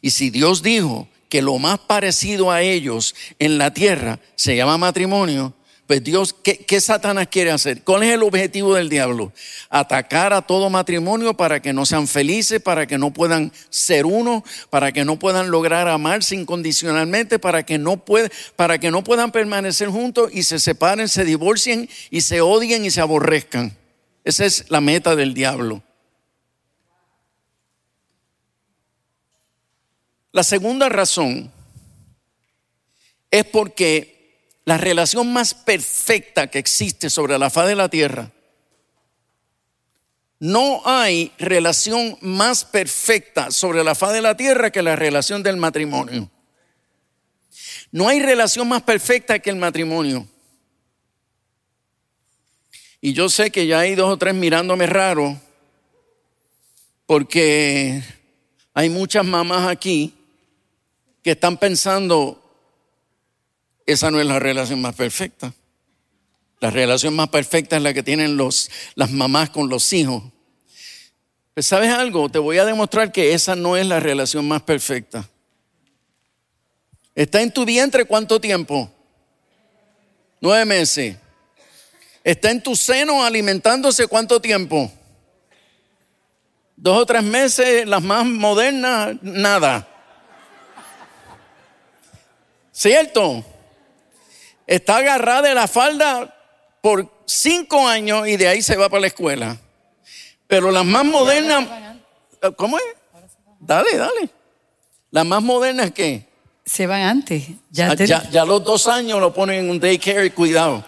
Y 0.00 0.10
si 0.10 0.30
Dios 0.30 0.62
dijo 0.62 1.08
que 1.28 1.42
lo 1.42 1.58
más 1.58 1.78
parecido 1.78 2.50
a 2.50 2.62
ellos 2.62 3.14
en 3.38 3.58
la 3.58 3.74
tierra 3.74 4.18
se 4.34 4.56
llama 4.56 4.78
matrimonio, 4.78 5.54
pues 5.86 6.02
Dios, 6.02 6.34
¿qué, 6.42 6.80
Satanás 6.80 7.28
quiere 7.30 7.50
hacer? 7.50 7.82
¿Cuál 7.82 8.04
es 8.04 8.14
el 8.14 8.22
objetivo 8.22 8.74
del 8.74 8.88
diablo? 8.88 9.34
Atacar 9.68 10.32
a 10.32 10.40
todo 10.40 10.70
matrimonio 10.70 11.34
para 11.34 11.60
que 11.60 11.74
no 11.74 11.84
sean 11.84 12.08
felices, 12.08 12.62
para 12.62 12.86
que 12.86 12.96
no 12.96 13.12
puedan 13.12 13.52
ser 13.68 14.06
uno, 14.06 14.42
para 14.70 14.92
que 14.92 15.04
no 15.04 15.18
puedan 15.18 15.50
lograr 15.50 15.86
amarse 15.88 16.36
incondicionalmente, 16.36 17.38
para 17.38 17.66
que 17.66 17.76
no, 17.76 18.02
para 18.56 18.78
que 18.78 18.90
no 18.90 19.04
puedan 19.04 19.30
permanecer 19.30 19.88
juntos 19.88 20.30
y 20.32 20.44
se 20.44 20.58
separen, 20.58 21.06
se 21.06 21.24
divorcien 21.24 21.90
y 22.08 22.22
se 22.22 22.40
odien 22.40 22.86
y 22.86 22.90
se 22.90 23.02
aborrezcan. 23.02 23.76
Esa 24.24 24.46
es 24.46 24.64
la 24.70 24.80
meta 24.80 25.14
del 25.14 25.34
diablo. 25.34 25.82
La 30.32 30.42
segunda 30.42 30.88
razón 30.88 31.52
es 33.30 33.44
porque 33.44 34.13
la 34.64 34.78
relación 34.78 35.32
más 35.32 35.54
perfecta 35.54 36.46
que 36.46 36.58
existe 36.58 37.10
sobre 37.10 37.38
la 37.38 37.50
faz 37.50 37.68
de 37.68 37.74
la 37.74 37.88
tierra. 37.88 38.30
No 40.38 40.82
hay 40.84 41.32
relación 41.38 42.18
más 42.20 42.64
perfecta 42.64 43.50
sobre 43.50 43.84
la 43.84 43.94
faz 43.94 44.12
de 44.12 44.22
la 44.22 44.36
tierra 44.36 44.70
que 44.70 44.82
la 44.82 44.96
relación 44.96 45.42
del 45.42 45.56
matrimonio. 45.56 46.30
No 47.92 48.08
hay 48.08 48.20
relación 48.20 48.68
más 48.68 48.82
perfecta 48.82 49.38
que 49.38 49.50
el 49.50 49.56
matrimonio. 49.56 50.26
Y 53.00 53.12
yo 53.12 53.28
sé 53.28 53.50
que 53.50 53.66
ya 53.66 53.80
hay 53.80 53.94
dos 53.94 54.12
o 54.12 54.16
tres 54.16 54.34
mirándome 54.34 54.86
raro, 54.86 55.38
porque 57.06 58.02
hay 58.72 58.88
muchas 58.88 59.24
mamás 59.24 59.68
aquí 59.68 60.14
que 61.22 61.32
están 61.32 61.56
pensando, 61.56 62.43
esa 63.86 64.10
no 64.10 64.20
es 64.20 64.26
la 64.26 64.38
relación 64.38 64.80
más 64.80 64.94
perfecta. 64.94 65.52
La 66.60 66.70
relación 66.70 67.14
más 67.14 67.28
perfecta 67.28 67.76
es 67.76 67.82
la 67.82 67.92
que 67.92 68.02
tienen 68.02 68.36
los, 68.36 68.70
las 68.94 69.10
mamás 69.10 69.50
con 69.50 69.68
los 69.68 69.92
hijos. 69.92 70.22
Pues, 71.52 71.66
¿Sabes 71.66 71.90
algo? 71.90 72.28
Te 72.28 72.38
voy 72.38 72.58
a 72.58 72.64
demostrar 72.64 73.12
que 73.12 73.34
esa 73.34 73.54
no 73.54 73.76
es 73.76 73.86
la 73.86 74.00
relación 74.00 74.48
más 74.48 74.62
perfecta. 74.62 75.28
¿Está 77.14 77.42
en 77.42 77.52
tu 77.52 77.64
vientre 77.64 78.04
cuánto 78.06 78.40
tiempo? 78.40 78.90
Nueve 80.40 80.64
meses. 80.64 81.16
¿Está 82.24 82.50
en 82.50 82.62
tu 82.62 82.74
seno 82.74 83.22
alimentándose 83.22 84.06
cuánto 84.06 84.40
tiempo? 84.40 84.90
Dos 86.76 87.02
o 87.02 87.06
tres 87.06 87.22
meses, 87.22 87.86
las 87.86 88.02
más 88.02 88.24
modernas, 88.24 89.16
nada. 89.22 89.86
¿Cierto? 92.72 93.44
Está 94.66 94.98
agarrada 94.98 95.42
de 95.42 95.54
la 95.54 95.68
falda 95.68 96.34
por 96.80 97.10
cinco 97.26 97.86
años 97.86 98.28
y 98.28 98.36
de 98.36 98.48
ahí 98.48 98.62
se 98.62 98.76
va 98.76 98.88
para 98.88 99.02
la 99.02 99.06
escuela. 99.06 99.56
Pero 100.46 100.70
las 100.70 100.84
más 100.84 101.04
modernas, 101.04 101.66
¿cómo 102.56 102.78
es? 102.78 102.84
Dale, 103.58 103.96
dale. 103.96 104.28
Las 105.10 105.24
más 105.24 105.42
modernas, 105.42 105.90
¿qué? 105.92 106.28
Se 106.66 106.86
van 106.86 107.02
antes. 107.02 107.44
Ya, 107.70 107.94
ya, 107.94 108.44
los 108.44 108.64
dos 108.64 108.86
años 108.86 109.20
lo 109.20 109.32
ponen 109.32 109.64
en 109.64 109.70
un 109.70 109.80
daycare, 109.80 110.32
cuidado. 110.32 110.84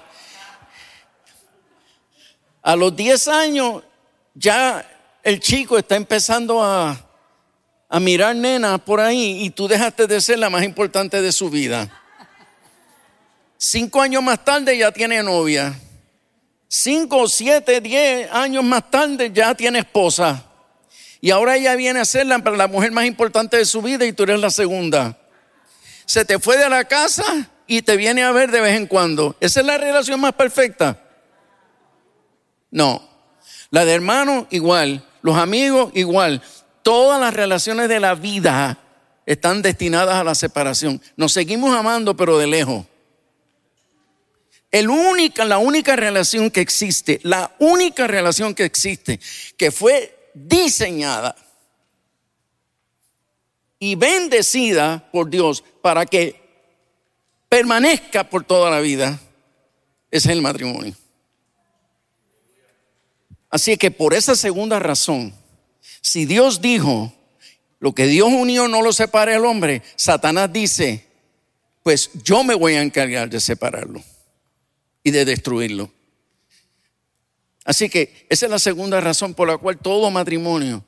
A 2.63 2.77
los 2.77 2.95
diez 2.95 3.29
años 3.29 3.83
ya 4.35 4.85
el 5.23 5.41
chico 5.41 5.79
está 5.79 5.97
empezando 5.97 6.63
a, 6.63 6.99
a 7.89 8.01
mirar 8.01 8.35
nenas 8.37 8.81
por 8.81 9.01
ahí 9.01 9.45
y 9.45 9.51
tú 9.51 9.69
dejaste 9.69 10.07
de 10.07 10.21
ser 10.21 10.39
la 10.39 10.51
más 10.51 10.65
importante 10.65 11.23
de 11.23 11.33
su 11.33 11.49
vida. 11.49 11.91
Cinco 13.59 14.03
años 14.03 14.23
más 14.23 14.45
tarde 14.45 14.77
ya 14.77 14.93
tiene 14.93 15.23
novia. 15.23 15.75
Cinco, 16.69 17.29
siete, 17.29 17.81
diez 17.81 18.31
años 18.31 18.65
más 18.65 18.91
tarde 18.91 19.31
ya 19.33 19.55
tiene 19.55 19.79
esposa. 19.79 20.45
Y 21.21 21.31
ahora 21.31 21.57
ella 21.57 21.75
viene 21.75 22.01
a 22.01 22.05
ser 22.05 22.27
la, 22.27 22.39
la 22.39 22.69
mujer 22.69 22.93
más 22.93 23.07
importante 23.07 23.57
de 23.57 23.65
su 23.65 23.81
vida 23.83 24.05
y 24.05 24.13
tú 24.13 24.25
eres 24.25 24.41
la 24.41 24.51
segunda. 24.51 25.17
Se 26.05 26.25
te 26.25 26.39
fue 26.39 26.57
de 26.59 26.69
la 26.69 26.85
casa 26.85 27.25
y 27.67 27.83
te 27.83 27.97
viene 27.97 28.23
a 28.23 28.33
ver 28.33 28.51
de 28.51 28.61
vez 28.61 28.77
en 28.77 28.87
cuando. 28.87 29.37
¿Esa 29.41 29.61
es 29.61 29.67
la 29.67 29.79
relación 29.79 30.21
más 30.21 30.35
perfecta? 30.35 31.03
No. 32.71 33.09
La 33.71 33.85
de 33.85 33.95
hermano 33.95 34.47
igual. 34.51 35.05
Los 35.23 35.37
amigos 35.37 35.91
igual. 35.95 36.43
Todas 36.83 37.21
las 37.21 37.35
relaciones 37.35 37.89
de 37.89 37.99
la 37.99 38.15
vida 38.15 38.79
están 39.25 39.63
destinadas 39.63 40.17
a 40.17 40.25
la 40.25 40.35
separación. 40.35 41.01
Nos 41.17 41.33
seguimos 41.33 41.75
amando 41.75 42.17
pero 42.17 42.39
de 42.39 42.47
lejos. 42.47 42.87
El 44.71 44.91
única, 44.91 45.45
la 45.45 45.59
única 45.59 45.97
relación 45.97 46.51
que 46.51 46.61
existe, 46.61 47.21
la 47.23 47.55
única 47.59 48.07
relación 48.07 48.55
que 48.55 48.65
existe, 48.65 49.21
que 49.57 49.71
fue 49.71 50.31
diseñada 50.35 51.37
y 53.79 53.95
bendecida 53.95 55.09
por 55.13 55.31
Dios 55.31 55.63
para 55.83 56.05
que 56.05 56.41
permanezca 57.49 58.29
por 58.29 58.45
toda 58.45 58.71
la 58.71 58.81
vida, 58.81 59.21
es 60.11 60.27
el 60.27 60.43
matrimonio. 60.43 60.95
Así 63.49 63.77
que 63.77 63.91
por 63.91 64.15
esa 64.15 64.35
segunda 64.35 64.79
razón, 64.79 65.33
si 66.01 66.27
Dios 66.27 66.61
dijo, 66.61 67.13
lo 67.79 67.95
que 67.95 68.07
Dios 68.07 68.29
unió 68.29 68.67
no 68.67 68.83
lo 68.83 68.93
separe 68.93 69.37
el 69.37 69.45
hombre, 69.45 69.83
Satanás 69.95 70.53
dice, 70.53 71.07
pues 71.85 72.11
yo 72.25 72.43
me 72.43 72.55
voy 72.55 72.75
a 72.75 72.83
encargar 72.83 73.31
de 73.31 73.39
separarlo 73.39 74.03
y 75.07 75.13
de 75.13 75.25
destruirlo. 75.25 75.89
Así 77.65 77.89
que 77.89 78.27
esa 78.29 78.47
es 78.47 78.51
la 78.51 78.59
segunda 78.59 79.01
razón 79.01 79.35
por 79.35 79.47
la 79.47 79.57
cual 79.57 79.79
todo 79.79 80.11
matrimonio, 80.11 80.85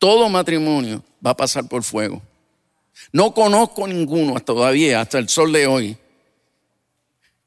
todo 0.00 0.28
matrimonio 0.28 1.04
va 1.24 1.30
a 1.30 1.36
pasar 1.36 1.68
por 1.68 1.84
fuego. 1.84 2.20
No 3.12 3.32
conozco 3.32 3.86
ninguno 3.86 4.36
hasta 4.36 4.52
todavía, 4.52 5.00
hasta 5.00 5.18
el 5.18 5.28
sol 5.28 5.52
de 5.52 5.68
hoy, 5.68 5.96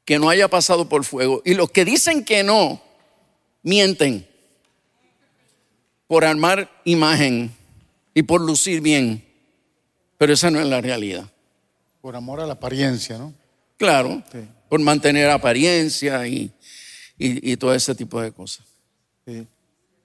que 0.06 0.18
no 0.18 0.30
haya 0.30 0.48
pasado 0.48 0.88
por 0.88 1.04
fuego. 1.04 1.42
Y 1.44 1.52
los 1.52 1.70
que 1.70 1.84
dicen 1.84 2.24
que 2.24 2.42
no, 2.42 2.80
mienten 3.62 4.26
por 6.06 6.24
armar 6.24 6.80
imagen 6.86 7.54
y 8.14 8.22
por 8.22 8.40
lucir 8.40 8.80
bien. 8.80 9.22
Pero 10.16 10.32
esa 10.32 10.50
no 10.50 10.60
es 10.60 10.66
la 10.66 10.80
realidad. 10.80 11.30
Por 12.00 12.16
amor 12.16 12.40
a 12.40 12.46
la 12.46 12.54
apariencia, 12.54 13.18
¿no? 13.18 13.34
Claro 13.76 14.22
por 14.68 14.80
mantener 14.80 15.30
apariencia 15.30 16.26
y, 16.26 16.50
todo 17.58 17.74
ese 17.74 17.94
tipo 17.94 18.20
de 18.20 18.32
cosas. 18.32 18.66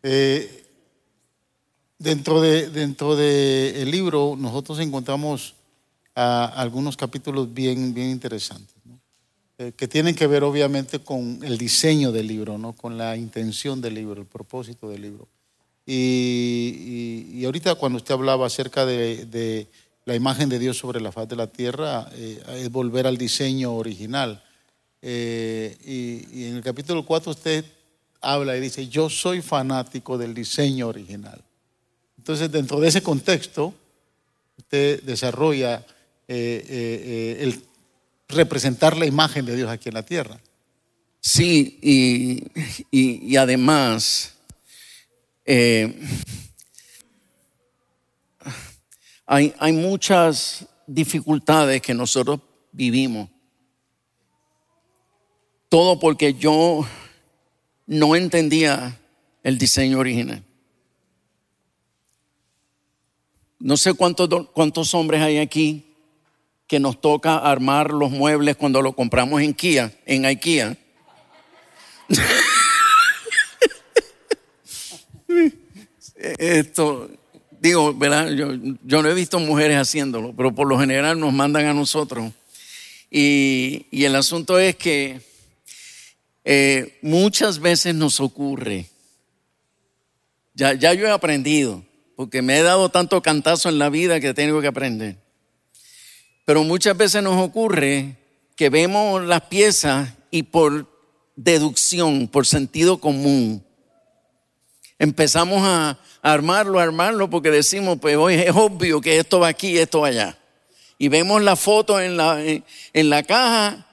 Eh, 0.01 0.63
dentro 1.97 2.39
del 2.39 2.71
de, 2.71 2.79
dentro 2.79 3.15
de 3.15 3.83
libro 3.85 4.35
nosotros 4.37 4.79
encontramos 4.79 5.55
algunos 6.15 6.97
capítulos 6.97 7.53
bien, 7.53 7.93
bien 7.93 8.09
interesantes, 8.09 8.75
eh, 9.57 9.71
que 9.75 9.87
tienen 9.87 10.15
que 10.15 10.27
ver 10.27 10.43
obviamente 10.43 10.99
con 10.99 11.39
el 11.43 11.57
diseño 11.57 12.11
del 12.11 12.27
libro, 12.27 12.57
¿no? 12.57 12.73
con 12.73 12.97
la 12.97 13.15
intención 13.15 13.81
del 13.81 13.95
libro, 13.95 14.21
el 14.21 14.27
propósito 14.27 14.89
del 14.89 15.01
libro. 15.01 15.27
Y, 15.85 17.43
ahorita 17.45 17.75
cuando 17.75 17.97
usted 17.97 18.13
hablaba 18.13 18.45
acerca 18.45 18.85
de, 18.85 19.67
la 20.05 20.15
imagen 20.15 20.49
de 20.49 20.59
Dios 20.59 20.77
sobre 20.77 21.01
la 21.01 21.11
faz 21.11 21.27
de 21.27 21.35
la 21.35 21.47
tierra, 21.47 22.09
eh, 22.13 22.41
es 22.57 22.71
volver 22.71 23.07
al 23.07 23.17
diseño 23.17 23.73
original. 23.73 24.43
Eh, 25.01 25.77
y, 25.85 26.45
en 26.47 26.57
el 26.57 26.63
capítulo 26.63 27.05
4 27.05 27.31
usted 27.31 27.65
habla 28.21 28.57
y 28.57 28.59
dice, 28.59 28.87
yo 28.87 29.09
soy 29.09 29.41
fanático 29.41 30.17
del 30.17 30.33
diseño 30.33 30.87
original. 30.87 31.41
Entonces, 32.17 32.51
dentro 32.51 32.79
de 32.79 32.89
ese 32.89 33.01
contexto, 33.01 33.73
usted 34.57 35.01
desarrolla 35.03 35.85
eh, 36.27 36.65
eh, 36.67 37.37
el 37.39 37.63
representar 38.27 38.97
la 38.97 39.05
imagen 39.05 39.45
de 39.45 39.55
Dios 39.55 39.69
aquí 39.69 39.89
en 39.89 39.95
la 39.95 40.03
tierra. 40.03 40.39
Sí, 41.21 41.79
y, 41.81 42.47
y 42.91 43.35
además, 43.37 44.35
hay, 49.25 49.53
hay 49.57 49.73
muchas 49.73 50.65
dificultades 50.85 51.81
que 51.81 51.93
nosotros 51.93 52.39
vivimos 52.71 53.29
todo 55.69 55.99
porque 55.99 56.33
yo 56.33 56.85
no 57.85 58.15
entendía 58.15 58.99
el 59.43 59.57
diseño 59.59 59.99
original. 59.99 60.43
No 63.59 63.77
sé 63.77 63.93
cuántos, 63.93 64.29
cuántos 64.53 64.93
hombres 64.95 65.21
hay 65.21 65.37
aquí 65.37 65.85
que 66.67 66.79
nos 66.79 66.99
toca 66.99 67.37
armar 67.37 67.91
los 67.91 68.09
muebles 68.11 68.55
cuando 68.55 68.81
lo 68.81 68.93
compramos 68.93 69.41
en 69.41 69.53
Kia, 69.53 69.93
en 70.05 70.25
IKEA. 70.25 70.77
Esto, 76.15 77.09
digo, 77.59 77.93
¿verdad? 77.93 78.29
Yo, 78.31 78.55
no 79.01 79.09
he 79.09 79.13
visto 79.13 79.39
mujeres 79.39 79.77
haciéndolo, 79.77 80.33
pero 80.35 80.53
por 80.53 80.67
lo 80.67 80.79
general 80.79 81.19
nos 81.19 81.33
mandan 81.33 81.65
a 81.65 81.73
nosotros. 81.73 82.31
Y 83.11 83.87
el 83.91 84.15
asunto 84.15 84.59
es 84.59 84.75
que 84.75 85.28
eh, 86.51 86.97
muchas 87.03 87.59
veces 87.59 87.93
nos 87.93 88.19
ocurre, 88.19 88.87
ya, 90.55 90.73
ya 90.73 90.95
yo 90.95 91.05
he 91.05 91.11
aprendido, 91.11 91.83
porque 92.15 92.41
me 92.41 92.57
he 92.57 92.63
dado 92.63 92.89
tanto 92.89 93.21
cantazo 93.21 93.69
en 93.69 93.77
la 93.77 93.91
vida 93.91 94.19
que 94.19 94.33
tengo 94.33 94.59
que 94.59 94.65
aprender. 94.65 95.17
Pero 96.45 96.63
muchas 96.63 96.97
veces 96.97 97.21
nos 97.21 97.39
ocurre 97.39 98.17
que 98.55 98.71
vemos 98.71 99.23
las 99.23 99.41
piezas 99.41 100.09
y 100.31 100.41
por 100.41 100.87
deducción, 101.35 102.27
por 102.27 102.47
sentido 102.47 102.99
común, 102.99 103.63
empezamos 104.97 105.61
a, 105.63 105.99
armarlo, 106.23 106.79
armarlo, 106.79 107.29
porque 107.29 107.51
decimos, 107.51 107.99
pues 108.01 108.17
hoy 108.17 108.33
es 108.33 108.55
obvio 108.55 109.01
que 109.01 109.19
esto 109.19 109.39
va 109.39 109.49
aquí, 109.49 109.77
esto 109.77 109.99
va 109.99 110.07
allá. 110.07 110.39
Y 110.97 111.09
vemos 111.09 111.43
la 111.43 111.55
foto 111.55 112.01
en 112.01 112.17
la, 112.17 112.41
en 112.41 113.09
la 113.11 113.21
caja, 113.21 113.85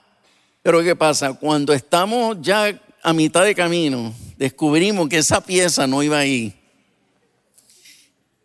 pero 0.67 0.83
¿qué 0.83 0.97
pasa? 0.97 1.33
Cuando 1.33 1.73
estamos 1.73 2.39
ya 2.41 2.77
a 3.01 3.13
mitad 3.13 3.45
de 3.45 3.55
camino, 3.55 4.13
descubrimos 4.37 5.09
que 5.09 5.19
esa 5.19 5.41
pieza 5.41 5.87
no 5.87 6.03
iba 6.03 6.19
ahí. 6.19 6.61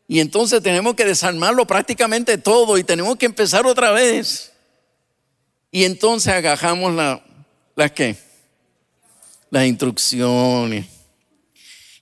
Y 0.08 0.20
entonces 0.20 0.62
tenemos 0.62 0.94
que 0.94 1.04
desarmarlo 1.04 1.66
prácticamente 1.66 2.38
todo 2.38 2.78
y 2.78 2.84
tenemos 2.84 3.16
que 3.16 3.25
empezar 3.25 3.66
otra 3.66 3.90
vez. 3.90 4.51
Y 5.72 5.84
entonces 5.84 6.32
agajamos 6.32 6.94
la, 6.94 7.90
qué? 7.90 8.16
Las 9.50 9.66
instrucciones 9.66 10.86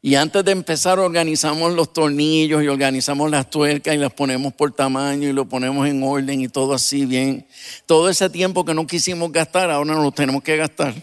y 0.01 0.15
antes 0.15 0.45
de 0.45 0.53
empezar 0.53 0.97
organizamos 0.97 1.73
los 1.73 1.91
tornillos 1.91 2.63
y 2.63 2.67
organizamos 2.67 3.29
las 3.29 3.49
tuercas 3.49 3.93
y 3.93 3.97
las 3.97 4.13
ponemos 4.13 4.53
por 4.53 4.71
tamaño 4.71 5.27
y 5.27 5.33
lo 5.33 5.49
ponemos 5.49 5.87
en 5.89 6.01
orden 6.03 6.39
y 6.39 6.47
todo 6.47 6.73
así 6.73 7.05
bien. 7.05 7.45
Todo 7.85 8.09
ese 8.09 8.29
tiempo 8.29 8.63
que 8.63 8.73
no 8.73 8.87
quisimos 8.87 9.29
gastar, 9.31 9.69
ahora 9.69 9.93
no 9.95 10.01
lo 10.01 10.11
tenemos 10.11 10.41
que 10.41 10.55
gastar. 10.55 10.93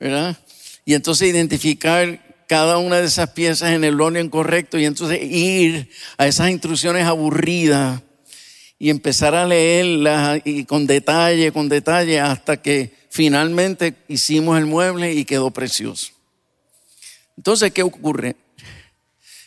¿Verdad? 0.00 0.38
Y 0.86 0.94
entonces 0.94 1.28
identificar 1.28 2.46
cada 2.46 2.78
una 2.78 2.96
de 2.96 3.06
esas 3.06 3.30
piezas 3.30 3.72
en 3.72 3.84
el 3.84 4.00
orden 4.00 4.30
correcto 4.30 4.78
y 4.78 4.86
entonces 4.86 5.20
ir 5.22 5.90
a 6.16 6.26
esas 6.26 6.48
instrucciones 6.48 7.04
aburridas 7.04 8.00
y 8.78 8.88
empezar 8.88 9.34
a 9.34 9.46
leerlas 9.46 10.40
y 10.46 10.64
con 10.64 10.86
detalle, 10.86 11.52
con 11.52 11.68
detalle, 11.68 12.20
hasta 12.20 12.62
que 12.62 12.94
finalmente 13.10 13.96
hicimos 14.08 14.56
el 14.56 14.64
mueble 14.64 15.12
y 15.12 15.26
quedó 15.26 15.50
precioso. 15.50 16.17
Entonces, 17.38 17.70
¿qué 17.70 17.84
ocurre? 17.84 18.34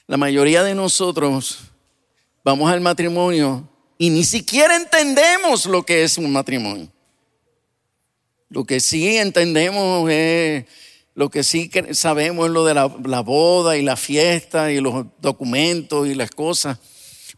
La 0.08 0.16
mayoría 0.16 0.64
de 0.64 0.74
nosotros 0.74 1.60
vamos 2.42 2.72
al 2.72 2.80
matrimonio 2.80 3.68
y 3.98 4.10
ni 4.10 4.24
siquiera 4.24 4.78
entendemos 4.78 5.66
lo 5.66 5.84
que 5.84 6.06
es 6.06 6.18
un 6.18 6.32
matrimonio. 6.32 6.90
Lo 8.48 8.64
que 8.64 8.80
sí 8.80 9.18
entendemos 9.18 10.10
es, 10.10 10.64
lo 11.16 11.30
que 11.30 11.44
sí 11.44 11.70
sabemos 11.92 12.46
es 12.46 12.54
lo 12.54 12.64
de 12.64 12.76
la, 12.76 12.96
la 13.04 13.20
boda 13.20 13.76
y 13.76 13.82
la 13.82 13.98
fiesta 13.98 14.72
y 14.72 14.80
los 14.80 15.08
documentos 15.20 16.08
y 16.08 16.16
las 16.16 16.32
cosas. 16.32 16.78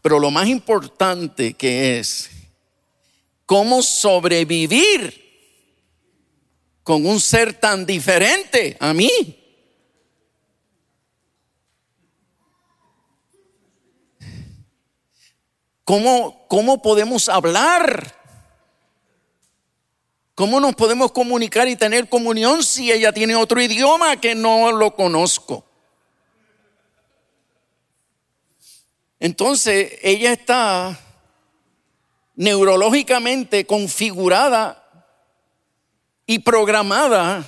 Pero 0.02 0.20
lo 0.20 0.30
más 0.30 0.46
importante 0.46 1.54
que 1.54 1.98
es 1.98 2.30
cómo 3.44 3.82
sobrevivir 3.82 5.20
con 6.84 7.04
un 7.06 7.18
ser 7.18 7.54
tan 7.54 7.84
diferente 7.84 8.76
a 8.78 8.94
mí. 8.94 9.10
¿Cómo, 15.84 16.46
cómo 16.48 16.80
podemos 16.80 17.28
hablar? 17.28 18.14
¿Cómo 20.34 20.58
nos 20.58 20.74
podemos 20.74 21.12
comunicar 21.12 21.68
y 21.68 21.76
tener 21.76 22.08
comunión 22.08 22.64
si 22.64 22.90
ella 22.90 23.12
tiene 23.12 23.36
otro 23.36 23.60
idioma 23.60 24.20
que 24.20 24.34
no 24.34 24.72
lo 24.72 24.94
conozco? 24.96 25.64
Entonces, 29.20 29.98
ella 30.02 30.32
está 30.32 30.98
neurológicamente 32.34 33.64
configurada 33.64 34.80
y 36.26 36.40
programada 36.40 37.44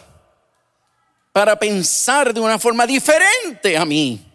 para 1.33 1.59
pensar 1.59 2.33
de 2.33 2.41
una 2.41 2.59
forma 2.59 2.87
diferente 2.87 3.77
a 3.77 3.85
mí. 3.85 4.26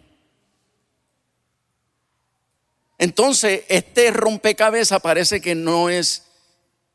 Entonces, 3.02 3.64
este 3.66 4.12
rompecabezas 4.12 5.00
parece 5.00 5.40
que 5.40 5.56
no 5.56 5.90
es, 5.90 6.22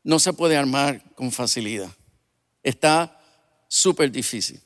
no 0.02 0.18
se 0.18 0.32
puede 0.32 0.56
armar 0.56 1.02
con 1.14 1.30
facilidad. 1.30 1.90
Está 2.62 3.20
súper 3.68 4.10
difícil. 4.10 4.58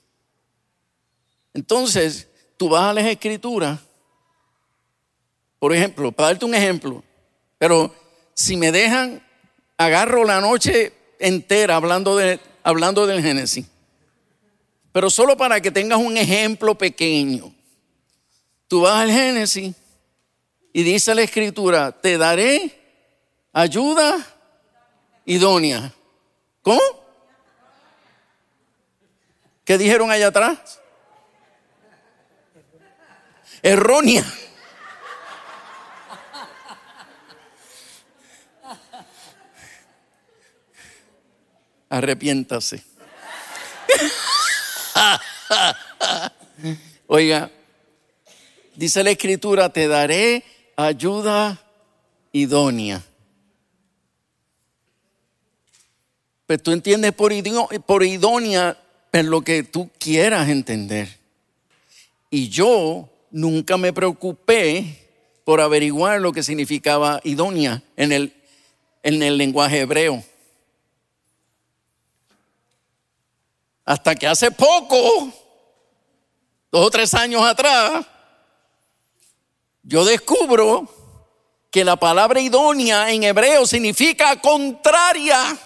Entonces, 1.52 2.28
tú 2.57 2.68
vas 2.68 2.85
a 2.85 2.92
las 2.92 3.07
escrituras, 3.07 3.81
por 5.59 5.74
ejemplo, 5.74 6.12
para 6.12 6.28
darte 6.28 6.44
un 6.44 6.55
ejemplo, 6.55 7.02
pero 7.59 7.92
si 8.35 8.57
me 8.57 8.70
dejan, 8.70 9.20
agarro 9.76 10.24
la 10.24 10.40
noche 10.40 10.92
entera 11.18 11.74
hablando, 11.74 12.16
de, 12.16 12.38
hablando 12.62 13.05
del 13.05 13.20
Génesis. 13.20 13.66
Pero 14.92 15.11
solo 15.11 15.37
para 15.37 15.61
que 15.61 15.72
tengas 15.72 15.98
un 15.98 16.16
ejemplo 16.16 16.78
pequeño. 16.78 17.52
Tú 18.68 18.83
vas 18.83 19.00
al 19.02 19.11
Génesis 19.11 19.74
y 20.73 20.83
dice 20.83 21.15
la 21.15 21.23
escritura, 21.23 21.93
te 21.93 22.17
daré 22.17 22.81
ayuda 23.53 24.27
idónea. 25.27 25.93
¿Cómo? 26.63 26.81
¿Qué 29.65 29.79
dijeron 29.79 30.11
allá 30.11 30.27
atrás? 30.29 30.81
Errónea. 33.63 34.25
Arrepiéntase. 41.89 42.83
Oiga, 47.07 47.51
dice 48.75 49.05
la 49.05 49.11
escritura, 49.11 49.69
te 49.69 49.87
daré 49.87 50.43
ayuda 50.85 51.61
idónea. 52.33 53.03
Pero 56.47 56.62
tú 56.62 56.73
entiendes 56.73 57.12
por, 57.12 57.33
por 57.85 58.03
idónea 58.03 58.77
en 59.12 59.31
lo 59.31 59.42
que 59.42 59.62
tú 59.62 59.90
quieras 59.99 60.49
entender. 60.49 61.18
Y 62.31 62.49
yo 62.49 63.09
nunca 63.31 63.77
me 63.77 63.92
preocupé 63.92 64.99
por 65.45 65.61
averiguar 65.61 66.21
lo 66.21 66.33
que 66.33 66.42
significaba 66.42 67.21
idónea 67.25 67.83
en 67.97 68.12
el, 68.12 68.35
en 69.03 69.23
el 69.23 69.37
lenguaje 69.37 69.81
hebreo. 69.81 70.23
Hasta 73.85 74.14
que 74.14 74.27
hace 74.27 74.51
poco, 74.51 75.33
dos 76.71 76.87
o 76.87 76.90
tres 76.90 77.12
años 77.14 77.42
atrás, 77.42 78.07
yo 79.83 80.05
descubro 80.05 80.88
que 81.71 81.85
la 81.85 81.97
palabra 81.97 82.40
idónea 82.40 83.11
en 83.11 83.25
hebreo 83.25 83.66
significa 83.66 84.40
contraria. 84.40 85.57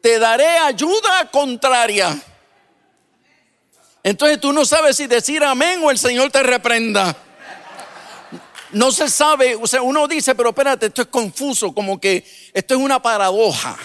Te 0.00 0.18
daré 0.18 0.58
ayuda 0.58 1.30
contraria. 1.30 2.20
Entonces 4.02 4.40
tú 4.40 4.52
no 4.52 4.64
sabes 4.64 4.96
si 4.96 5.06
decir 5.06 5.42
amén 5.42 5.80
o 5.82 5.90
el 5.90 5.98
Señor 5.98 6.30
te 6.30 6.42
reprenda. 6.42 7.16
No 8.72 8.90
se 8.90 9.08
sabe, 9.08 9.54
o 9.56 9.66
sea, 9.66 9.82
uno 9.82 10.08
dice, 10.08 10.34
pero 10.34 10.48
espérate, 10.48 10.86
esto 10.86 11.02
es 11.02 11.08
confuso, 11.08 11.74
como 11.74 12.00
que 12.00 12.24
esto 12.52 12.74
es 12.74 12.80
una 12.80 13.00
paradoja. 13.00 13.78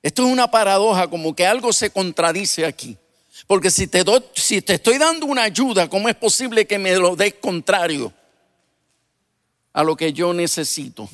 Esto 0.00 0.24
es 0.24 0.32
una 0.32 0.50
paradoja, 0.50 1.08
como 1.08 1.34
que 1.34 1.46
algo 1.46 1.72
se 1.72 1.90
contradice 1.90 2.64
aquí. 2.66 2.96
Porque 3.52 3.70
si 3.70 3.86
te, 3.86 4.02
si 4.32 4.62
te 4.62 4.72
estoy 4.72 4.96
dando 4.96 5.26
una 5.26 5.42
ayuda, 5.42 5.86
¿cómo 5.86 6.08
es 6.08 6.16
posible 6.16 6.66
que 6.66 6.78
me 6.78 6.96
lo 6.96 7.14
des 7.14 7.34
contrario 7.34 8.10
a 9.74 9.84
lo 9.84 9.94
que 9.94 10.14
yo 10.14 10.32
necesito? 10.32 11.06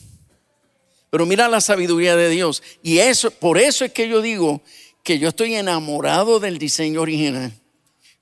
Pero 1.11 1.27
mira 1.27 1.49
la 1.49 1.61
sabiduría 1.61 2.15
de 2.15 2.29
Dios. 2.29 2.63
Y 2.81 2.99
eso, 2.99 3.33
por 3.33 3.59
eso 3.59 3.85
es 3.85 3.93
que 3.93 4.09
yo 4.09 4.23
digo 4.23 4.63
que 5.03 5.19
yo 5.19 5.31
estoy 5.31 5.57
enamorado 5.57 6.39
del 6.39 6.59
diseño 6.59 7.01
original. 7.01 7.53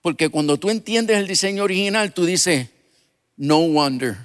Porque 0.01 0.31
cuando 0.31 0.57
tú 0.57 0.71
entiendes 0.71 1.19
el 1.19 1.27
diseño 1.27 1.65
original, 1.65 2.15
tú 2.15 2.25
dices, 2.25 2.71
no 3.37 3.61
wonder. 3.69 4.17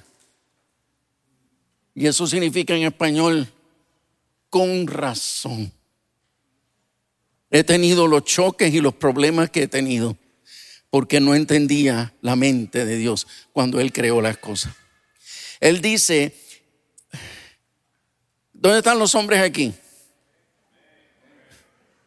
Y 1.94 2.06
eso 2.06 2.26
significa 2.26 2.74
en 2.74 2.84
español, 2.84 3.46
con 4.48 4.86
razón. 4.86 5.70
He 7.54 7.62
tenido 7.64 8.06
los 8.06 8.24
choques 8.24 8.72
y 8.72 8.80
los 8.80 8.94
problemas 8.94 9.50
que 9.50 9.64
he 9.64 9.68
tenido 9.68 10.16
porque 10.88 11.20
no 11.20 11.34
entendía 11.34 12.14
la 12.22 12.34
mente 12.34 12.86
de 12.86 12.96
Dios 12.96 13.26
cuando 13.52 13.78
Él 13.78 13.92
creó 13.92 14.22
las 14.22 14.38
cosas. 14.38 14.72
Él 15.60 15.82
dice, 15.82 16.34
¿dónde 18.52 18.78
están 18.78 18.98
los 18.98 19.14
hombres 19.14 19.40
aquí? 19.42 19.74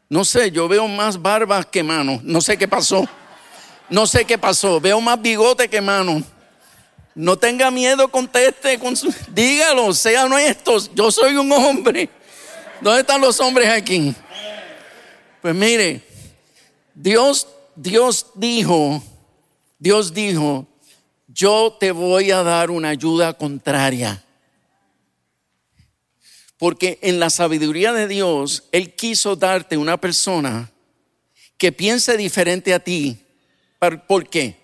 No 0.09 0.25
sé, 0.25 0.49
yo 0.49 0.67
veo 0.67 0.87
más 0.87 1.21
barbas 1.21 1.67
que 1.67 1.83
manos. 1.83 2.23
No 2.23 2.41
sé 2.41 2.57
qué 2.57 2.67
pasó. 2.67 3.07
No 3.87 4.07
sé 4.07 4.25
qué 4.25 4.39
pasó. 4.39 4.81
Veo 4.81 4.99
más 4.99 5.21
bigote 5.21 5.67
que 5.67 5.79
manos. 5.79 6.23
No 7.13 7.37
tenga 7.37 7.69
miedo, 7.69 8.07
conteste. 8.09 8.79
Con 8.79 8.95
dígalo, 9.29 9.93
sean 9.93 10.31
honestos. 10.31 10.89
Yo 10.95 11.11
soy 11.11 11.35
un 11.35 11.51
hombre. 11.51 12.09
¿Dónde 12.81 13.01
están 13.01 13.21
los 13.21 13.39
hombres 13.39 13.69
aquí? 13.69 14.15
Pues 15.45 15.53
mire, 15.53 16.01
Dios, 16.95 17.47
Dios 17.75 18.31
dijo, 18.33 19.03
Dios 19.77 20.11
dijo, 20.11 20.65
yo 21.27 21.77
te 21.79 21.91
voy 21.91 22.31
a 22.31 22.41
dar 22.41 22.71
una 22.71 22.89
ayuda 22.89 23.37
contraria. 23.37 24.25
Porque 26.57 26.97
en 27.03 27.19
la 27.19 27.29
sabiduría 27.29 27.93
de 27.93 28.07
Dios, 28.07 28.63
Él 28.71 28.95
quiso 28.95 29.35
darte 29.35 29.77
una 29.77 30.01
persona 30.01 30.71
que 31.59 31.71
piense 31.71 32.17
diferente 32.17 32.73
a 32.73 32.79
ti. 32.79 33.19
¿Por 34.07 34.27
qué? 34.27 34.55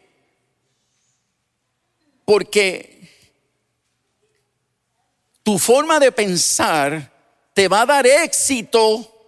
Porque 2.26 3.08
tu 5.44 5.60
forma 5.60 6.00
de 6.00 6.12
pensar 6.12 7.14
te 7.54 7.68
va 7.68 7.84
a 7.84 7.86
dar 7.86 8.08
éxito 8.08 9.21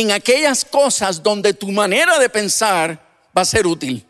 en 0.00 0.12
aquellas 0.12 0.62
cosas 0.62 1.22
donde 1.22 1.54
tu 1.54 1.72
manera 1.72 2.18
de 2.18 2.28
pensar 2.28 3.00
va 3.36 3.40
a 3.40 3.46
ser 3.46 3.66
útil. 3.66 4.04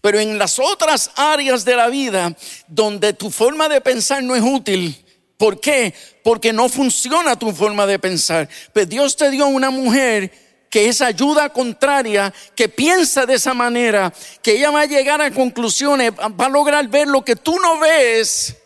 Pero 0.00 0.18
en 0.18 0.38
las 0.38 0.58
otras 0.58 1.10
áreas 1.16 1.66
de 1.66 1.76
la 1.76 1.88
vida 1.88 2.34
donde 2.66 3.12
tu 3.12 3.30
forma 3.30 3.68
de 3.68 3.82
pensar 3.82 4.22
no 4.22 4.34
es 4.34 4.42
útil, 4.42 4.96
¿por 5.36 5.60
qué? 5.60 5.92
Porque 6.24 6.50
no 6.50 6.70
funciona 6.70 7.38
tu 7.38 7.52
forma 7.52 7.84
de 7.84 7.98
pensar. 7.98 8.48
Pues 8.72 8.88
Dios 8.88 9.16
te 9.16 9.30
dio 9.30 9.46
una 9.48 9.68
mujer 9.68 10.32
que 10.70 10.88
es 10.88 11.02
ayuda 11.02 11.50
contraria, 11.50 12.32
que 12.54 12.70
piensa 12.70 13.26
de 13.26 13.34
esa 13.34 13.52
manera, 13.52 14.14
que 14.40 14.52
ella 14.52 14.70
va 14.70 14.82
a 14.82 14.86
llegar 14.86 15.20
a 15.20 15.30
conclusiones, 15.30 16.12
va 16.12 16.46
a 16.46 16.48
lograr 16.48 16.88
ver 16.88 17.06
lo 17.06 17.22
que 17.22 17.36
tú 17.36 17.58
no 17.58 17.78
ves. 17.78 18.56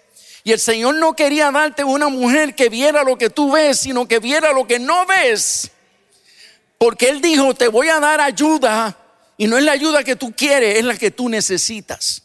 Y 0.45 0.53
el 0.53 0.61
Señor 0.61 0.95
no 0.95 1.17
quería 1.17 1.51
darte 1.51 1.83
una 1.83 2.09
mujer 2.09 2.55
que 2.55 2.69
viera 2.69 3.03
lo 3.03 3.19
que 3.19 3.31
tú 3.31 3.51
ves, 3.51 3.81
sino 3.81 4.07
que 4.07 4.21
viera 4.21 4.53
lo 4.53 4.65
que 4.69 4.79
no 4.79 5.07
ves. 5.07 5.73
Porque 6.83 7.11
Él 7.11 7.21
dijo, 7.21 7.55
te 7.55 7.69
voy 7.69 7.91
a 7.91 8.01
dar 8.01 8.21
ayuda 8.21 8.99
y 9.37 9.47
no 9.47 9.57
es 9.57 9.63
la 9.63 9.71
ayuda 9.71 10.03
que 10.03 10.17
tú 10.17 10.35
quieres, 10.37 10.79
es 10.79 10.85
la 10.85 10.97
que 10.97 11.13
tú 11.13 11.29
necesitas. 11.29 12.25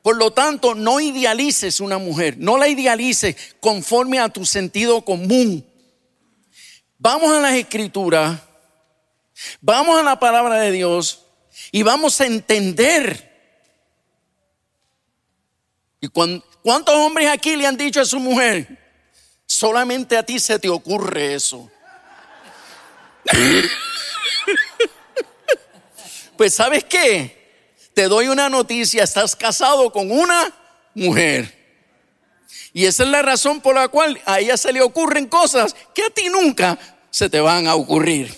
Por 0.00 0.16
lo 0.16 0.30
tanto, 0.30 0.76
no 0.76 1.00
idealices 1.00 1.80
una 1.80 1.98
mujer, 1.98 2.36
no 2.38 2.56
la 2.56 2.68
idealices 2.68 3.34
conforme 3.58 4.20
a 4.20 4.28
tu 4.28 4.46
sentido 4.46 5.04
común. 5.04 5.66
Vamos 6.98 7.32
a 7.32 7.40
las 7.40 7.54
escrituras, 7.54 8.42
vamos 9.60 9.98
a 9.98 10.04
la 10.04 10.20
palabra 10.20 10.60
de 10.60 10.70
Dios 10.70 11.24
y 11.72 11.82
vamos 11.82 12.20
a 12.20 12.26
entender. 12.26 13.28
¿Y 16.00 16.06
cuántos 16.06 16.94
hombres 16.94 17.28
aquí 17.28 17.56
le 17.56 17.66
han 17.66 17.76
dicho 17.76 18.00
a 18.00 18.04
su 18.04 18.20
mujer? 18.20 19.02
Solamente 19.46 20.16
a 20.16 20.22
ti 20.22 20.38
se 20.38 20.60
te 20.60 20.68
ocurre 20.68 21.34
eso. 21.34 21.68
Pues 26.38 26.54
sabes 26.54 26.84
qué? 26.84 27.36
Te 27.94 28.04
doy 28.04 28.28
una 28.28 28.48
noticia, 28.48 29.02
estás 29.02 29.34
casado 29.34 29.90
con 29.90 30.12
una 30.12 30.54
mujer. 30.94 31.52
Y 32.72 32.86
esa 32.86 33.02
es 33.02 33.08
la 33.08 33.22
razón 33.22 33.60
por 33.60 33.74
la 33.74 33.88
cual 33.88 34.22
a 34.24 34.38
ella 34.38 34.56
se 34.56 34.72
le 34.72 34.80
ocurren 34.80 35.26
cosas 35.26 35.74
que 35.92 36.04
a 36.04 36.10
ti 36.10 36.28
nunca 36.28 36.78
se 37.10 37.28
te 37.28 37.40
van 37.40 37.66
a 37.66 37.74
ocurrir. 37.74 38.32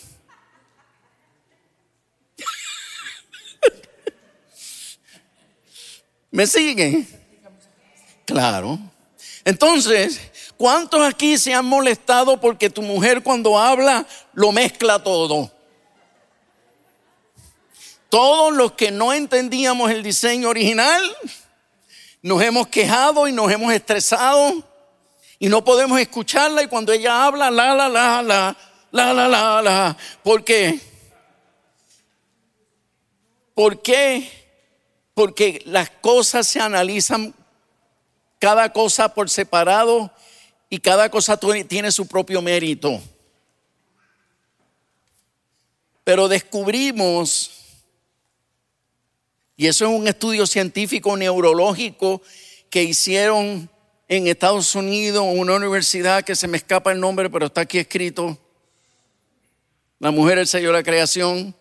¿Me 6.30 6.46
siguen? 6.46 7.06
Claro. 8.24 8.78
Entonces, 9.44 10.22
¿cuántos 10.60 11.00
aquí 11.00 11.38
se 11.38 11.54
han 11.54 11.64
molestado 11.64 12.38
porque 12.38 12.68
tu 12.68 12.82
mujer 12.82 13.22
cuando 13.22 13.58
habla 13.58 14.04
lo 14.34 14.52
mezcla 14.52 15.02
todo? 15.02 15.50
Todos 18.10 18.52
los 18.52 18.72
que 18.72 18.90
no 18.90 19.14
entendíamos 19.14 19.90
el 19.90 20.02
diseño 20.02 20.50
original, 20.50 21.02
nos 22.20 22.42
hemos 22.42 22.68
quejado 22.68 23.26
y 23.26 23.32
nos 23.32 23.50
hemos 23.50 23.72
estresado 23.72 24.62
y 25.38 25.48
no 25.48 25.64
podemos 25.64 25.98
escucharla 25.98 26.62
y 26.62 26.66
cuando 26.66 26.92
ella 26.92 27.24
habla, 27.24 27.50
la, 27.50 27.74
la, 27.74 27.88
la, 27.88 28.22
la, 28.22 28.56
la, 28.90 29.14
la, 29.14 29.28
la, 29.28 29.62
la. 29.62 29.96
¿Por 30.22 30.44
qué? 30.44 30.78
¿Por 33.54 33.80
qué? 33.80 34.30
Porque 35.14 35.62
las 35.64 35.88
cosas 35.88 36.46
se 36.46 36.60
analizan 36.60 37.32
cada 38.38 38.70
cosa 38.74 39.14
por 39.14 39.30
separado 39.30 40.12
y 40.70 40.78
cada 40.78 41.10
cosa 41.10 41.38
tiene 41.68 41.92
su 41.92 42.06
propio 42.06 42.40
mérito. 42.40 43.02
Pero 46.04 46.28
descubrimos 46.28 47.60
y 49.60 49.66
eso 49.66 49.84
es 49.84 49.90
un 49.90 50.08
estudio 50.08 50.46
científico 50.46 51.14
neurológico 51.18 52.22
que 52.70 52.82
hicieron 52.82 53.68
en 54.08 54.26
Estados 54.26 54.74
Unidos, 54.74 55.22
una 55.28 55.54
universidad 55.54 56.24
que 56.24 56.34
se 56.34 56.48
me 56.48 56.56
escapa 56.56 56.92
el 56.92 56.98
nombre, 56.98 57.28
pero 57.28 57.44
está 57.44 57.60
aquí 57.60 57.76
escrito. 57.76 58.38
La 59.98 60.10
mujer, 60.12 60.38
el 60.38 60.46
sello 60.46 60.72
la 60.72 60.82
creación. 60.82 61.54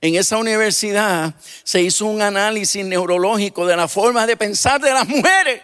En 0.00 0.14
esa 0.14 0.38
universidad 0.38 1.34
se 1.64 1.82
hizo 1.82 2.06
un 2.06 2.22
análisis 2.22 2.82
neurológico 2.82 3.66
de 3.66 3.76
la 3.76 3.88
forma 3.88 4.26
de 4.26 4.38
pensar 4.38 4.80
de 4.80 4.94
las 4.94 5.06
mujeres. 5.06 5.60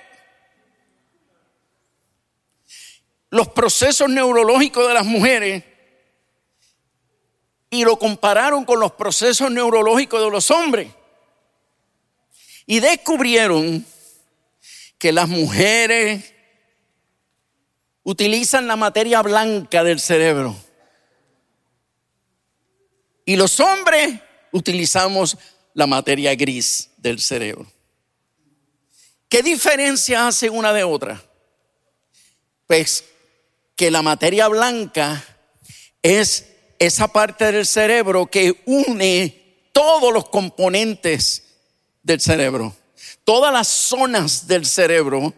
Los 3.31 3.49
procesos 3.49 4.09
neurológicos 4.09 4.87
de 4.89 4.95
las 4.95 5.07
mujeres 5.07 5.65
y 7.71 7.85
lo 7.85 7.99
compararon 7.99 8.65
con 8.65 8.81
los 8.81 8.93
procesos 8.93 9.51
neurológicos 9.51 10.21
de 10.21 10.31
los 10.31 10.51
hombres. 10.51 10.93
Y 12.67 12.81
descubrieron 12.81 13.87
que 14.99 15.13
las 15.13 15.29
mujeres 15.29 16.35
utilizan 18.03 18.67
la 18.67 18.77
materia 18.77 19.23
blanca 19.23 19.85
del 19.85 20.01
cerebro. 20.01 20.57
Y 23.25 23.37
los 23.37 23.61
hombres 23.61 24.21
utilizamos 24.51 25.39
la 25.75 25.87
materia 25.87 26.35
gris 26.35 26.91
del 26.97 27.21
cerebro. 27.21 27.71
¿Qué 29.29 29.43
diferencia 29.43 30.27
hace 30.27 30.51
una 30.51 30.73
de 30.73 30.83
otra? 30.83 31.23
Pues 32.67 33.05
que 33.81 33.91
la 33.91 34.03
materia 34.03 34.47
blanca 34.47 35.25
es 36.03 36.51
esa 36.79 37.09
parte 37.09 37.51
del 37.51 37.65
cerebro 37.65 38.27
que 38.27 38.63
une 38.67 39.69
todos 39.73 40.13
los 40.13 40.29
componentes 40.29 41.45
del 42.03 42.21
cerebro. 42.21 42.77
Todas 43.25 43.51
las 43.51 43.69
zonas 43.69 44.47
del 44.47 44.67
cerebro 44.67 45.33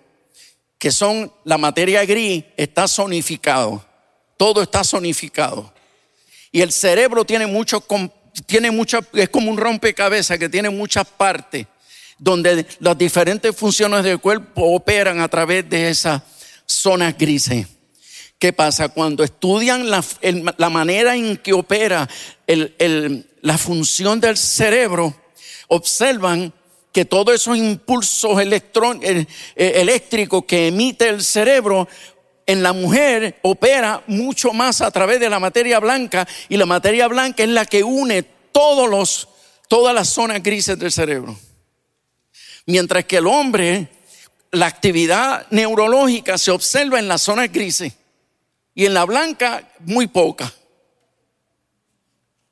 que 0.77 0.91
son 0.91 1.33
la 1.45 1.57
materia 1.57 2.05
gris 2.05 2.43
está 2.57 2.89
zonificado. 2.89 3.87
Todo 4.37 4.61
está 4.61 4.83
zonificado. 4.83 5.73
Y 6.51 6.63
el 6.63 6.73
cerebro 6.73 7.25
tiene 7.25 7.47
mucho, 7.47 7.81
tiene 8.47 8.77
es 9.13 9.29
como 9.29 9.53
un 9.53 9.57
rompecabezas 9.57 10.37
que 10.37 10.49
tiene 10.49 10.69
muchas 10.69 11.07
partes 11.07 11.69
donde 12.19 12.67
las 12.81 12.99
diferentes 12.99 13.55
funciones 13.55 14.03
del 14.03 14.19
cuerpo 14.19 14.75
operan 14.75 15.21
a 15.21 15.29
través 15.29 15.71
de 15.71 15.91
esas 15.91 16.23
zonas 16.67 17.17
grises. 17.17 17.69
¿Qué 18.43 18.53
pasa? 18.53 18.89
Cuando 18.89 19.23
estudian 19.23 19.89
la, 19.89 20.03
la 20.57 20.69
manera 20.69 21.15
en 21.15 21.37
que 21.37 21.53
opera 21.53 22.09
la 23.41 23.57
función 23.57 24.19
del 24.19 24.37
cerebro, 24.37 25.15
observan 25.69 26.53
que 26.91 27.05
todos 27.05 27.37
esos 27.37 27.57
impulsos 27.57 28.43
eh, 28.43 29.27
eléctricos 29.55 30.45
que 30.45 30.67
emite 30.67 31.09
el 31.09 31.23
cerebro 31.23 31.87
en 32.45 32.65
la 32.65 32.73
mujer 32.73 33.39
opera 33.43 34.03
mucho 34.09 34.53
más 34.53 34.81
a 34.81 34.91
través 34.91 35.21
de 35.21 35.31
la 35.31 35.39
materia 35.39 35.79
blanca 35.79 36.27
y 36.49 36.57
la 36.57 36.67
materia 36.67 37.07
blanca 37.07 37.45
es 37.45 37.49
la 37.49 37.65
que 37.65 37.85
une 37.85 38.25
todos 38.51 38.91
los, 38.91 39.29
todas 39.69 39.95
las 39.95 40.09
zonas 40.09 40.43
grises 40.43 40.77
del 40.77 40.91
cerebro. 40.91 41.39
Mientras 42.67 43.05
que 43.05 43.19
el 43.19 43.29
hombre, 43.29 43.87
la 44.51 44.67
actividad 44.67 45.47
neurológica 45.51 46.37
se 46.39 46.51
observa 46.51 46.99
en 46.99 47.07
las 47.07 47.23
zonas 47.23 47.53
grises 47.53 48.02
y 48.75 48.87
en 48.87 48.95
la 48.95 49.05
blanca 49.05 49.69
muy 49.81 50.07
poca. 50.07 50.53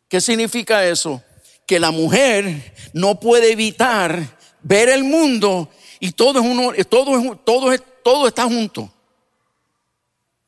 ¿Qué 0.09 0.20
significa 0.20 0.85
eso? 0.85 1.22
que 1.70 1.78
la 1.78 1.92
mujer 1.92 2.74
no 2.94 3.20
puede 3.20 3.52
evitar 3.52 4.37
ver 4.61 4.88
el 4.88 5.04
mundo 5.04 5.70
y 6.00 6.11
todo 6.11 6.40
es 6.40 6.44
uno, 6.44 6.72
todo 6.88 7.16
es, 7.16 7.44
todo 7.44 7.72
es, 7.72 7.80
todo 8.02 8.26
está 8.26 8.42
junto. 8.42 8.92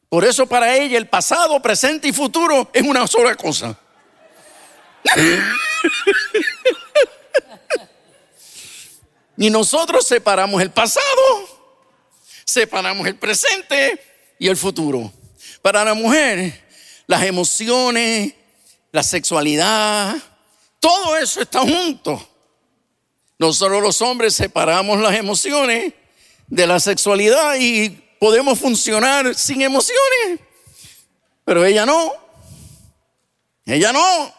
Por 0.08 0.24
eso 0.24 0.48
para 0.48 0.76
ella 0.76 0.98
el 0.98 1.06
pasado, 1.06 1.62
presente 1.62 2.08
y 2.08 2.12
futuro 2.12 2.68
es 2.72 2.82
una 2.82 3.06
sola 3.06 3.36
cosa. 3.36 3.78
y 9.36 9.48
nosotros 9.48 10.04
separamos 10.04 10.60
el 10.60 10.72
pasado, 10.72 11.04
separamos 12.44 13.06
el 13.06 13.14
presente 13.14 14.04
y 14.40 14.48
el 14.48 14.56
futuro. 14.56 15.12
Para 15.62 15.84
la 15.84 15.94
mujer, 15.94 16.60
las 17.06 17.22
emociones, 17.22 18.34
la 18.90 19.02
sexualidad, 19.02 20.16
todo 20.80 21.16
eso 21.16 21.40
está 21.40 21.60
junto. 21.60 22.28
Nosotros 23.38 23.82
los 23.82 24.02
hombres 24.02 24.34
separamos 24.34 25.00
las 25.00 25.14
emociones 25.14 25.94
de 26.48 26.66
la 26.66 26.80
sexualidad 26.80 27.54
y 27.58 27.90
podemos 28.18 28.58
funcionar 28.58 29.34
sin 29.34 29.62
emociones. 29.62 30.40
Pero 31.44 31.64
ella 31.64 31.86
no. 31.86 32.12
Ella 33.64 33.92
no. 33.92 34.34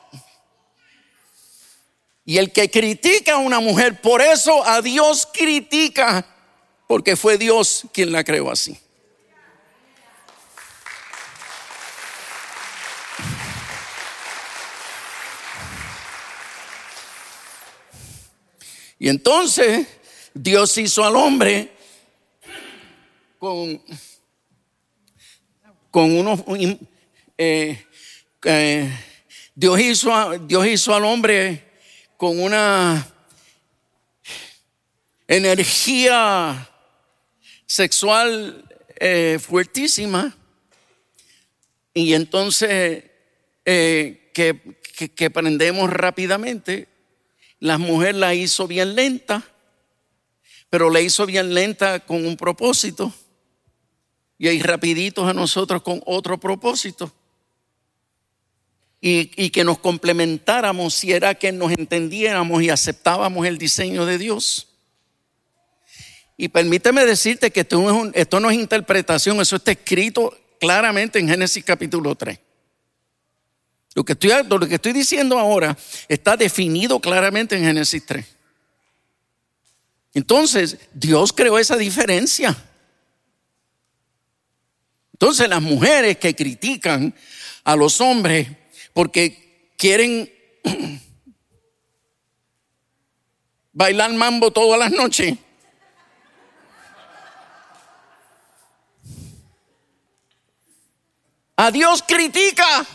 Y 2.25 2.37
el 2.37 2.51
que 2.51 2.69
critica 2.69 3.33
a 3.33 3.37
una 3.37 3.59
mujer, 3.59 3.99
por 4.01 4.21
eso 4.21 4.65
a 4.65 4.81
Dios 4.81 5.27
critica, 5.33 6.25
porque 6.87 7.15
fue 7.15 7.37
Dios 7.37 7.83
quien 7.93 8.11
la 8.11 8.23
creó 8.23 8.51
así. 8.51 8.77
Y 19.03 19.09
entonces 19.09 19.85
Dios 20.33 20.77
hizo 20.77 21.03
al 21.03 21.17
hombre 21.17 21.69
con, 23.37 23.83
con 25.91 26.17
unos... 26.17 26.39
Eh, 27.37 27.85
eh, 28.45 28.99
Dios, 29.53 29.81
hizo, 29.81 30.39
Dios 30.47 30.67
hizo 30.67 30.95
al 30.95 31.03
hombre 31.03 31.69
con 32.15 32.41
una 32.41 33.05
energía 35.27 36.69
sexual 37.65 38.63
eh, 39.01 39.37
fuertísima. 39.37 40.33
Y 41.93 42.13
entonces 42.13 43.03
que, 43.65 44.77
que, 44.95 45.11
que 45.13 45.25
aprendemos 45.25 45.89
rápidamente 45.89 46.92
la 47.63 47.77
mujer 47.77 48.15
la 48.15 48.35
hizo 48.35 48.67
bien 48.67 48.93
lenta, 48.93 49.41
pero 50.69 50.89
la 50.89 50.99
hizo 50.99 51.25
bien 51.25 51.53
lenta 51.53 52.01
con 52.01 52.25
un 52.25 52.35
propósito. 52.35 53.13
Y 54.37 54.49
hay 54.49 54.61
rapiditos 54.61 55.29
a 55.29 55.33
nosotros 55.33 55.81
con 55.81 56.01
otro 56.05 56.37
propósito. 56.37 57.13
Y, 58.99 59.31
y, 59.41 59.49
que 59.49 59.63
nos 59.63 59.79
complementáramos 59.79 60.93
si 60.93 61.13
era 61.13 61.35
que 61.35 61.53
nos 61.53 61.71
entendiéramos 61.71 62.61
y 62.61 62.69
aceptábamos 62.69 63.47
el 63.47 63.57
diseño 63.57 64.05
de 64.05 64.17
Dios. 64.17 64.67
Y 66.35 66.49
permíteme 66.49 67.05
decirte 67.05 67.51
que 67.51 67.61
esto 67.61 67.81
no, 67.81 68.07
es 68.07 68.11
esto 68.15 68.41
no 68.41 68.51
es 68.51 68.57
interpretación, 68.57 69.39
eso 69.39 69.55
está 69.55 69.71
escrito 69.71 70.37
claramente 70.59 71.17
en 71.17 71.29
Génesis 71.29 71.63
capítulo 71.63 72.13
3. 72.13 72.37
Lo 73.95 74.03
que, 74.03 74.13
estoy, 74.13 74.31
lo 74.49 74.59
que 74.59 74.75
estoy 74.75 74.93
diciendo 74.93 75.37
ahora 75.37 75.77
está 76.07 76.35
definido 76.35 76.99
claramente 76.99 77.55
en 77.55 77.63
Génesis 77.63 78.03
3. 78.05 78.25
Entonces, 80.15 80.77
Dios 80.93 81.31
creó 81.33 81.59
esa 81.59 81.77
diferencia. 81.77 82.55
Entonces, 85.13 85.47
las 85.47 85.61
mujeres 85.61 86.17
que 86.17 86.35
critican 86.35 87.13
a 87.63 87.75
los 87.75 88.01
hombres 88.01 88.47
porque 88.93 89.73
quieren 89.77 90.31
bailar 93.73 94.13
mambo 94.13 94.51
todas 94.51 94.79
las 94.79 94.91
noches. 94.91 95.37
A 101.55 101.69
Dios 101.71 102.03
critica. 102.07 102.85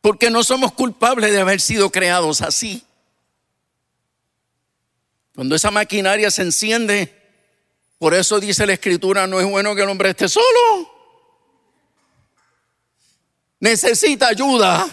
Porque 0.00 0.30
no 0.30 0.42
somos 0.42 0.72
culpables 0.72 1.30
de 1.30 1.40
haber 1.40 1.60
sido 1.60 1.90
creados 1.90 2.40
así. 2.40 2.82
Cuando 5.34 5.54
esa 5.54 5.70
maquinaria 5.70 6.30
se 6.30 6.42
enciende, 6.42 7.14
por 7.98 8.14
eso 8.14 8.40
dice 8.40 8.66
la 8.66 8.72
escritura, 8.72 9.26
no 9.26 9.40
es 9.40 9.46
bueno 9.46 9.74
que 9.74 9.82
el 9.82 9.88
hombre 9.88 10.10
esté 10.10 10.28
solo. 10.28 10.90
Necesita 13.60 14.28
ayuda 14.28 14.88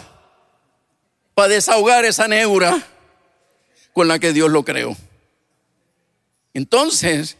para 1.33 1.49
desahogar 1.49 2.03
esa 2.03 2.27
neura 2.27 2.85
con 3.93 4.07
la 4.07 4.19
que 4.19 4.33
Dios 4.33 4.51
lo 4.51 4.65
creó. 4.65 4.95
Entonces, 6.53 7.37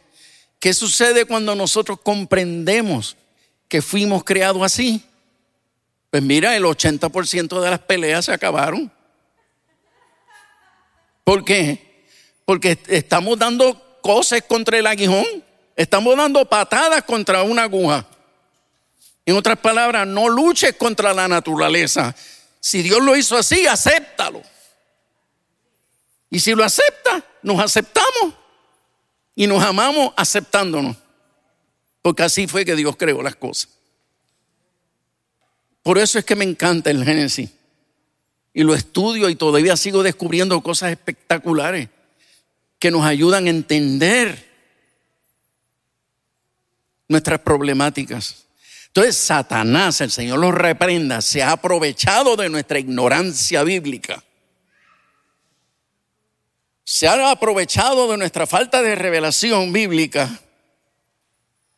¿qué 0.58 0.72
sucede 0.72 1.24
cuando 1.24 1.54
nosotros 1.54 2.00
comprendemos 2.02 3.16
que 3.68 3.82
fuimos 3.82 4.24
creados 4.24 4.62
así? 4.62 5.04
Pues 6.10 6.22
mira, 6.22 6.56
el 6.56 6.64
80% 6.64 7.60
de 7.60 7.70
las 7.70 7.80
peleas 7.80 8.24
se 8.24 8.32
acabaron. 8.32 8.90
¿Por 11.24 11.44
qué? 11.44 12.06
Porque 12.44 12.78
estamos 12.88 13.38
dando 13.38 14.00
cosas 14.00 14.42
contra 14.42 14.78
el 14.78 14.86
aguijón. 14.86 15.26
Estamos 15.76 16.16
dando 16.16 16.44
patadas 16.46 17.02
contra 17.04 17.42
una 17.42 17.64
aguja. 17.64 18.06
En 19.26 19.36
otras 19.36 19.58
palabras, 19.58 20.06
no 20.06 20.28
luches 20.28 20.74
contra 20.76 21.12
la 21.12 21.28
naturaleza. 21.28 22.14
Si 22.60 22.82
Dios 22.82 23.02
lo 23.02 23.14
hizo 23.14 23.36
así, 23.36 23.66
acéptalo. 23.66 24.42
Y 26.30 26.40
si 26.40 26.54
lo 26.54 26.64
acepta, 26.64 27.22
nos 27.42 27.60
aceptamos 27.60 28.34
y 29.34 29.46
nos 29.46 29.62
amamos 29.62 30.12
aceptándonos. 30.16 30.96
Porque 32.00 32.22
así 32.22 32.46
fue 32.46 32.64
que 32.64 32.74
Dios 32.74 32.96
creó 32.96 33.22
las 33.22 33.36
cosas. 33.36 33.68
Por 35.82 35.98
eso 35.98 36.18
es 36.18 36.24
que 36.24 36.36
me 36.36 36.44
encanta 36.44 36.90
el 36.90 37.04
Génesis. 37.04 37.50
Y 38.52 38.62
lo 38.62 38.74
estudio 38.74 39.28
y 39.28 39.36
todavía 39.36 39.76
sigo 39.76 40.02
descubriendo 40.02 40.60
cosas 40.60 40.90
espectaculares 40.90 41.88
que 42.78 42.90
nos 42.90 43.04
ayudan 43.04 43.46
a 43.46 43.50
entender 43.50 44.48
nuestras 47.08 47.40
problemáticas. 47.40 48.44
Entonces 48.88 49.16
Satanás, 49.16 50.00
el 50.00 50.10
Señor 50.10 50.38
lo 50.38 50.50
reprenda, 50.50 51.20
se 51.20 51.42
ha 51.42 51.52
aprovechado 51.52 52.36
de 52.36 52.48
nuestra 52.48 52.78
ignorancia 52.78 53.62
bíblica. 53.62 54.22
Se 56.84 57.06
ha 57.06 57.30
aprovechado 57.30 58.10
de 58.10 58.16
nuestra 58.16 58.46
falta 58.46 58.82
de 58.82 58.94
revelación 58.94 59.72
bíblica 59.72 60.40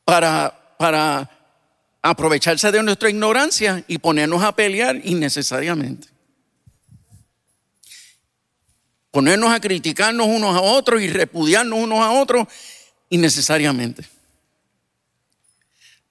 para, 0.05 0.77
para 0.79 1.40
aprovecharse 2.03 2.71
de 2.71 2.83
nuestra 2.83 3.11
ignorancia 3.11 3.85
y 3.87 3.99
ponernos 3.99 4.43
a 4.43 4.55
pelear 4.55 5.01
innecesariamente. 5.05 6.09
Ponernos 9.11 9.51
a 9.53 9.61
criticarnos 9.61 10.27
unos 10.27 10.55
a 10.55 10.61
otros 10.61 11.03
y 11.03 11.09
repudiarnos 11.09 11.79
unos 11.79 11.99
a 11.99 12.13
otros 12.13 12.47
innecesariamente. 13.09 14.05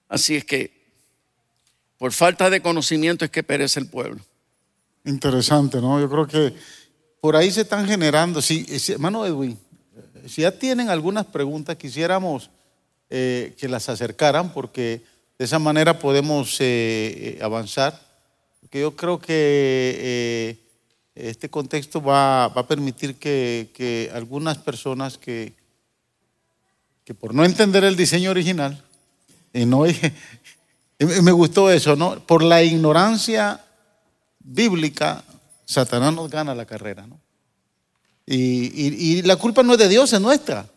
Así 0.07 0.35
es 0.35 0.43
que 0.43 0.79
por 1.97 2.11
falta 2.11 2.49
de 2.49 2.61
conocimiento 2.61 3.25
es 3.25 3.31
que 3.31 3.43
perece 3.43 3.79
el 3.79 3.87
pueblo. 3.87 4.21
Interesante, 5.05 5.81
¿no? 5.81 5.99
Yo 5.99 6.09
creo 6.09 6.27
que 6.27 6.53
por 7.21 7.35
ahí 7.35 7.51
se 7.51 7.61
están 7.61 7.87
generando, 7.87 8.41
si, 8.41 8.65
hermano 8.89 9.25
Edwin, 9.25 9.57
si 10.27 10.41
ya 10.41 10.51
tienen 10.51 10.89
algunas 10.89 11.25
preguntas, 11.25 11.77
quisiéramos 11.77 12.49
eh, 13.09 13.55
que 13.57 13.67
las 13.67 13.89
acercaran 13.89 14.53
porque 14.53 15.03
de 15.39 15.45
esa 15.45 15.57
manera 15.57 15.97
podemos 15.97 16.59
eh, 16.59 17.37
eh, 17.39 17.39
avanzar, 17.41 17.97
porque 18.59 18.81
yo 18.81 18.93
creo 18.97 19.19
que 19.19 19.95
eh, 19.97 20.57
este 21.15 21.49
contexto 21.49 22.01
va, 22.01 22.43
a 22.43 22.67
permitir 22.67 23.15
que, 23.15 24.11
algunas 24.13 24.57
personas 24.57 25.17
que, 25.17 25.53
que 27.05 27.13
por 27.13 27.33
no 27.33 27.45
entender 27.45 27.85
el 27.85 27.95
diseño 27.95 28.31
original, 28.31 28.83
y 29.53 29.65
no, 29.65 29.85
me 30.99 31.31
gustó 31.31 31.71
eso, 31.71 31.95
¿no? 31.95 32.19
Por 32.19 32.43
la 32.43 32.61
ignorancia 32.61 33.63
bíblica, 34.39 35.23
Satanás 35.63 36.13
nos 36.13 36.29
gana 36.29 36.53
la 36.53 36.65
carrera, 36.65 37.07
¿no? 37.07 37.17
y 38.31 39.23
la 39.23 39.37
culpa 39.37 39.63
no 39.63 39.73
es 39.73 39.79
de 39.79 39.87
Dios, 39.87 40.13
es 40.13 40.21
nuestra. 40.21 40.67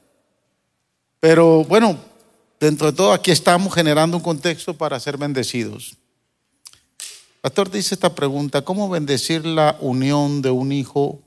Pero 1.20 1.64
bueno, 1.64 1.98
dentro 2.66 2.90
de 2.90 2.96
todo 2.96 3.12
aquí 3.12 3.30
estamos 3.30 3.74
generando 3.74 4.16
un 4.16 4.22
contexto 4.22 4.74
para 4.74 4.98
ser 5.00 5.16
bendecidos. 5.16 5.96
Pastor 7.40 7.70
dice 7.70 7.94
esta 7.94 8.14
pregunta, 8.14 8.62
¿cómo 8.62 8.88
bendecir 8.88 9.44
la 9.44 9.76
unión 9.80 10.42
de 10.42 10.50
un 10.50 10.70
hijo 10.70 11.20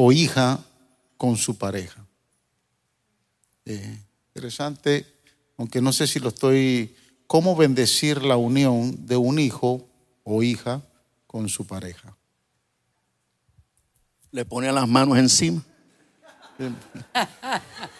o 0.00 0.12
hija 0.12 0.60
con 1.16 1.36
su 1.36 1.58
pareja. 1.58 2.06
Eh, 3.64 3.98
interesante, 4.28 5.04
aunque 5.56 5.82
no 5.82 5.92
sé 5.92 6.06
si 6.06 6.20
lo 6.20 6.28
estoy, 6.28 6.94
cómo 7.26 7.56
bendecir 7.56 8.22
la 8.22 8.36
unión 8.36 9.06
de 9.06 9.16
un 9.16 9.40
hijo 9.40 9.84
o 10.22 10.44
hija 10.44 10.80
con 11.26 11.48
su 11.48 11.66
pareja. 11.66 12.16
Le 14.30 14.44
pone 14.44 14.70
las 14.70 14.86
manos 14.86 15.18
encima. 15.18 15.62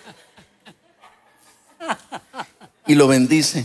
y 2.86 2.94
lo 2.94 3.06
bendice 3.06 3.64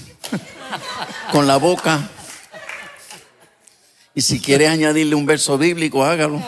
con 1.32 1.48
la 1.48 1.58
boca. 1.58 2.10
Y 4.16 4.22
si 4.22 4.40
quiere 4.40 4.68
añadirle 4.68 5.16
un 5.16 5.26
verso 5.26 5.58
bíblico, 5.58 6.04
hágalo. 6.04 6.42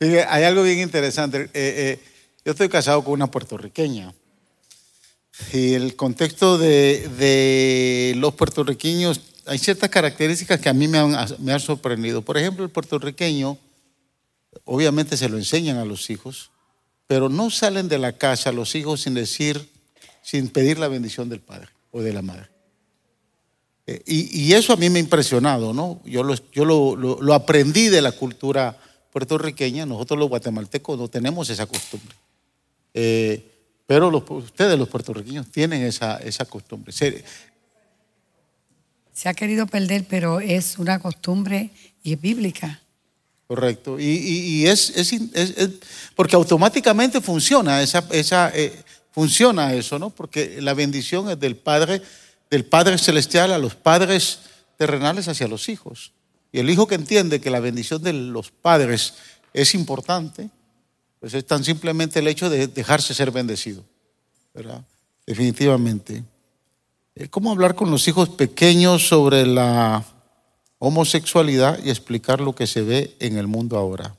Hay 0.00 0.42
algo 0.42 0.62
bien 0.62 0.80
interesante. 0.80 1.42
Eh, 1.42 1.48
eh, 1.54 2.00
yo 2.44 2.52
estoy 2.52 2.68
casado 2.68 3.02
con 3.02 3.14
una 3.14 3.30
puertorriqueña. 3.30 4.12
Y 5.52 5.74
el 5.74 5.96
contexto 5.96 6.58
de, 6.58 8.12
los 8.16 8.34
puertorriqueños, 8.34 9.20
hay 9.46 9.58
ciertas 9.58 9.88
características 9.88 10.60
que 10.60 10.68
a 10.68 10.74
mí 10.74 10.86
me 10.86 10.98
han, 10.98 11.16
me 11.38 11.52
han 11.52 11.60
sorprendido. 11.60 12.22
Por 12.22 12.36
ejemplo, 12.36 12.64
el 12.64 12.70
puertorriqueño, 12.70 13.56
obviamente 14.64 15.16
se 15.16 15.28
lo 15.28 15.38
enseñan 15.38 15.78
a 15.78 15.84
los 15.84 16.10
hijos, 16.10 16.50
pero 17.06 17.28
no 17.28 17.50
salen 17.50 17.88
de 17.88 17.98
la 17.98 18.12
casa 18.12 18.52
los 18.52 18.74
hijos 18.74 19.02
sin 19.02 19.14
decir, 19.14 19.68
sin 20.22 20.48
pedir 20.48 20.78
la 20.78 20.88
bendición 20.88 21.28
del 21.28 21.40
padre 21.40 21.68
o 21.90 22.00
de 22.00 22.12
la 22.12 22.22
madre. 22.22 22.48
Eh, 23.86 24.02
y, 24.06 24.52
eso 24.54 24.72
a 24.72 24.76
mí 24.76 24.88
me 24.88 24.98
ha 24.98 25.02
impresionado, 25.02 25.74
¿no? 25.74 26.00
Yo, 26.04 26.22
lo, 26.22 26.34
yo 26.52 26.64
lo, 26.64 27.34
aprendí 27.34 27.88
de 27.88 28.00
la 28.00 28.12
cultura 28.12 28.78
puertorriqueña, 29.12 29.84
nosotros 29.84 30.18
los 30.18 30.30
guatemaltecos 30.30 30.98
no 30.98 31.08
tenemos 31.08 31.50
esa 31.50 31.66
costumbre. 31.66 32.16
Eh, 32.94 33.50
pero 33.86 34.08
ustedes, 34.08 34.78
los 34.78 34.88
puertorriqueños, 34.88 35.50
tienen 35.50 35.82
esa, 35.82 36.16
esa 36.18 36.46
costumbre. 36.46 36.92
Se, 36.92 37.22
ha 39.28 39.34
querido 39.34 39.66
perder, 39.66 40.06
pero 40.08 40.40
es 40.40 40.78
una 40.78 40.98
costumbre 40.98 41.70
y 42.02 42.14
es 42.14 42.20
bíblica. 42.20 42.80
Correcto. 43.46 44.00
Y, 44.00 44.66
es, 44.66 44.92
porque 46.16 46.36
automáticamente 46.36 47.20
funciona 47.20 47.82
esa, 47.82 48.06
esa 48.10 48.50
eh, 48.54 48.72
funciona 49.12 49.74
eso, 49.74 49.98
¿no? 49.98 50.10
Porque 50.10 50.60
la 50.60 50.74
bendición 50.74 51.30
es 51.30 51.38
del 51.38 51.56
Padre 51.56 52.02
del 52.54 52.64
Padre 52.64 52.98
Celestial 52.98 53.52
a 53.52 53.58
los 53.58 53.74
padres 53.74 54.38
terrenales 54.76 55.26
hacia 55.26 55.48
los 55.48 55.68
hijos. 55.68 56.12
Y 56.52 56.60
el 56.60 56.70
hijo 56.70 56.86
que 56.86 56.94
entiende 56.94 57.40
que 57.40 57.50
la 57.50 57.58
bendición 57.58 58.02
de 58.02 58.12
los 58.12 58.52
padres 58.52 59.14
es 59.52 59.74
importante, 59.74 60.50
pues 61.18 61.34
es 61.34 61.44
tan 61.44 61.64
simplemente 61.64 62.20
el 62.20 62.28
hecho 62.28 62.48
de 62.48 62.68
dejarse 62.68 63.12
ser 63.12 63.32
bendecido. 63.32 63.84
¿verdad? 64.52 64.84
Definitivamente. 65.26 66.22
Eh, 67.16 67.28
¿Cómo 67.28 67.50
hablar 67.50 67.74
con 67.74 67.90
los 67.90 68.06
hijos 68.06 68.28
pequeños 68.28 69.08
sobre 69.08 69.46
la 69.46 70.04
homosexualidad 70.84 71.82
y 71.82 71.90
explicar 71.90 72.40
lo 72.40 72.54
que 72.54 72.66
se 72.66 72.82
ve 72.82 73.16
en 73.20 73.38
el 73.38 73.46
mundo 73.46 73.76
ahora? 73.76 74.16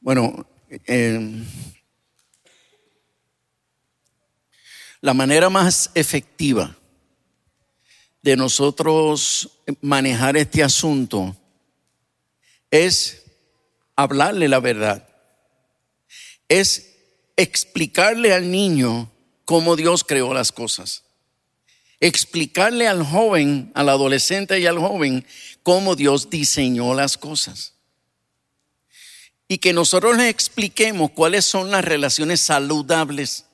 Bueno, 0.00 0.46
eh, 0.86 1.44
La 5.04 5.12
manera 5.12 5.50
más 5.50 5.90
efectiva 5.94 6.74
de 8.22 8.38
nosotros 8.38 9.50
manejar 9.82 10.38
este 10.38 10.62
asunto 10.62 11.36
es 12.70 13.22
hablarle 13.96 14.48
la 14.48 14.60
verdad. 14.60 15.06
Es 16.48 16.94
explicarle 17.36 18.32
al 18.32 18.50
niño 18.50 19.12
cómo 19.44 19.76
Dios 19.76 20.04
creó 20.04 20.32
las 20.32 20.52
cosas. 20.52 21.03
Explicarle 22.00 22.88
al 22.88 23.04
joven, 23.04 23.70
al 23.74 23.88
adolescente 23.88 24.58
y 24.60 24.66
al 24.66 24.78
joven 24.78 25.26
cómo 25.62 25.96
Dios 25.96 26.30
diseñó 26.30 26.94
las 26.94 27.16
cosas. 27.16 27.74
Y 29.48 29.58
que 29.58 29.72
nosotros 29.72 30.16
le 30.16 30.28
expliquemos 30.28 31.10
cuáles 31.10 31.44
son 31.44 31.70
las 31.70 31.84
relaciones 31.84 32.40
saludables 32.40 33.44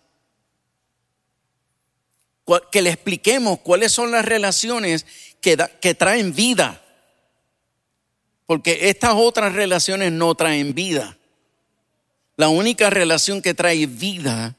que 2.70 2.82
le 2.82 2.90
expliquemos 2.90 3.60
cuáles 3.60 3.92
son 3.92 4.10
las 4.10 4.24
relaciones 4.24 5.06
que, 5.40 5.56
que 5.80 5.94
traen 5.94 6.34
vida. 6.34 6.82
Porque 8.46 8.88
estas 8.88 9.12
otras 9.14 9.54
relaciones 9.54 10.10
no 10.10 10.34
traen 10.34 10.74
vida. 10.74 11.16
La 12.36 12.48
única 12.48 12.90
relación 12.90 13.42
que 13.42 13.54
trae 13.54 13.86
vida 13.86 14.56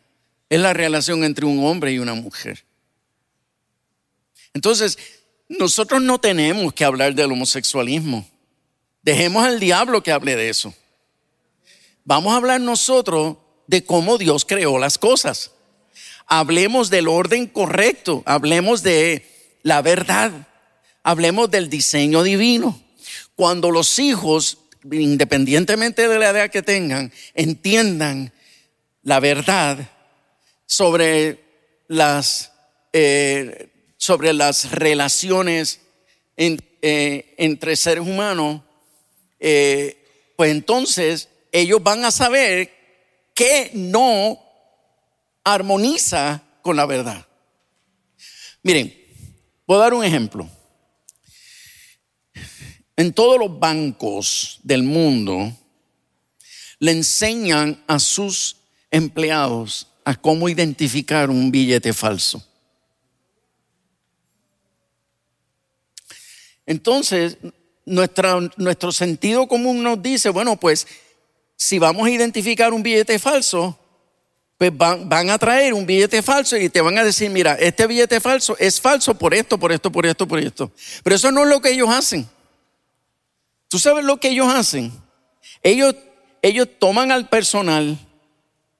es 0.50 0.60
la 0.60 0.74
relación 0.74 1.24
entre 1.24 1.46
un 1.46 1.66
hombre 1.66 1.92
y 1.92 2.00
una 2.00 2.14
mujer. 2.14 2.64
Entonces, 4.54 4.98
nosotros 5.48 6.02
no 6.02 6.20
tenemos 6.20 6.74
que 6.74 6.86
hablar 6.86 7.16
del 7.16 7.32
homosexualismo. 7.32 8.30
Dejemos 9.02 9.44
al 9.44 9.60
diablo 9.60 10.04
que 10.04 10.12
hable 10.12 10.36
de 10.36 10.50
eso. 10.50 10.74
Vamos 12.04 12.34
a 12.34 12.38
hablar 12.38 12.62
nosotros 12.62 13.38
de 13.68 13.84
cómo 13.84 14.18
Dios 14.18 14.46
creó 14.46 14.78
las 14.78 14.98
cosas 14.98 15.52
hablemos 16.32 16.90
del 16.90 17.10
orden 17.10 17.46
correcto, 17.46 18.24
hablemos 18.26 18.84
de 18.84 19.26
la 19.64 19.82
verdad, 19.82 20.48
hablemos 21.04 21.52
del 21.52 21.70
diseño 21.70 22.24
divino. 22.24 22.82
Cuando 23.36 23.70
los 23.70 24.00
hijos, 24.00 24.60
independientemente 24.90 26.08
de 26.08 26.20
la 26.20 26.30
edad 26.30 26.50
que 26.50 26.62
tengan, 26.62 27.12
entiendan 27.34 28.32
la 29.04 29.20
verdad 29.20 29.90
sobre 30.66 31.44
las, 31.90 32.54
eh, 32.94 33.68
sobre 34.02 34.34
las 34.34 34.72
relaciones 34.72 35.80
eh, 36.36 37.36
entre 37.38 37.76
seres 37.76 38.04
humanos, 38.04 38.62
eh, 39.40 40.34
pues 40.36 40.50
entonces 40.50 41.30
ellos 41.52 41.84
van 41.84 42.04
a 42.04 42.10
saber 42.10 42.74
que 43.36 43.70
no 43.76 44.40
armoniza 45.44 46.42
con 46.64 46.78
la 46.78 46.88
verdad. 46.88 47.28
Miren, 48.64 48.92
voy 49.68 49.78
a 49.78 49.82
dar 49.82 49.94
un 49.94 50.04
ejemplo. 50.04 50.50
En 52.96 53.14
todos 53.14 53.38
los 53.38 53.60
bancos 53.60 54.62
del 54.64 54.82
mundo 54.82 55.56
le 56.80 56.92
enseñan 56.92 57.84
a 57.86 58.00
sus 58.00 58.58
empleados 58.90 59.90
a 60.06 60.16
cómo 60.16 60.50
identificar 60.50 61.30
un 61.30 61.52
billete 61.52 61.94
falso. 61.94 62.44
Entonces, 66.66 67.38
nuestro 67.86 68.92
sentido 68.92 69.48
común 69.48 69.84
nos 69.84 70.02
dice, 70.02 70.30
bueno, 70.30 70.56
pues 70.56 70.88
si 71.56 71.80
vamos 71.80 72.08
a 72.08 72.12
identificar 72.12 72.74
un 72.74 72.84
billete 72.84 73.20
falso, 73.20 73.78
pues 74.58 74.72
van, 74.78 75.30
a 75.30 75.40
traer 75.40 75.74
un 75.74 75.88
billete 75.88 76.22
falso 76.22 76.56
y 76.56 76.70
te 76.70 76.82
van 76.82 76.98
a 76.98 77.04
decir, 77.04 77.32
mira, 77.32 77.56
este 77.56 77.88
billete 77.88 78.20
falso 78.20 78.56
es 78.60 78.80
falso 78.80 79.16
por 79.16 79.34
esto, 79.34 79.58
por 79.58 79.72
esto, 79.72 79.92
por 79.92 80.06
esto, 80.06 80.28
por 80.28 80.40
esto. 80.40 80.72
Pero 81.04 81.16
eso 81.16 81.32
no 81.32 81.42
es 81.42 81.50
lo 81.50 81.62
que 81.62 81.72
ellos 81.72 81.90
hacen. 81.90 82.30
¿Tú 83.68 83.80
sabes 83.80 84.06
lo 84.06 84.20
que 84.20 84.30
ellos 84.30 84.54
hacen? 84.54 84.92
Ellos, 85.64 85.96
ellos 86.44 86.68
toman 86.78 87.12
al 87.12 87.28
personal 87.28 87.98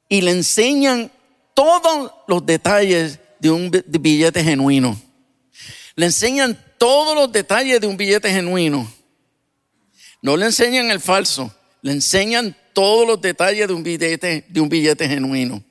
y 0.08 0.22
le 0.22 0.32
enseñan 0.32 1.12
todos 1.56 2.12
los 2.28 2.46
detalles 2.46 3.20
de 3.40 3.50
un 3.50 3.72
billete 3.88 4.44
genuino. 4.44 5.02
Le 5.96 6.06
enseñan 6.06 6.64
todos 6.82 7.14
los 7.14 7.32
detalles 7.32 7.80
de 7.80 7.86
un 7.86 7.96
billete 7.96 8.32
genuino. 8.32 8.92
No 10.24 10.36
le 10.36 10.48
enseñan 10.48 10.90
el 10.90 11.00
falso, 11.00 11.54
le 11.84 11.92
enseñan 11.92 12.58
todos 12.74 13.06
los 13.06 13.22
detalles 13.22 13.68
de 13.68 13.74
un 13.76 13.84
billete, 13.84 14.46
de 14.50 14.62
un 14.62 14.68
billete 14.68 15.08
genuino. 15.08 15.64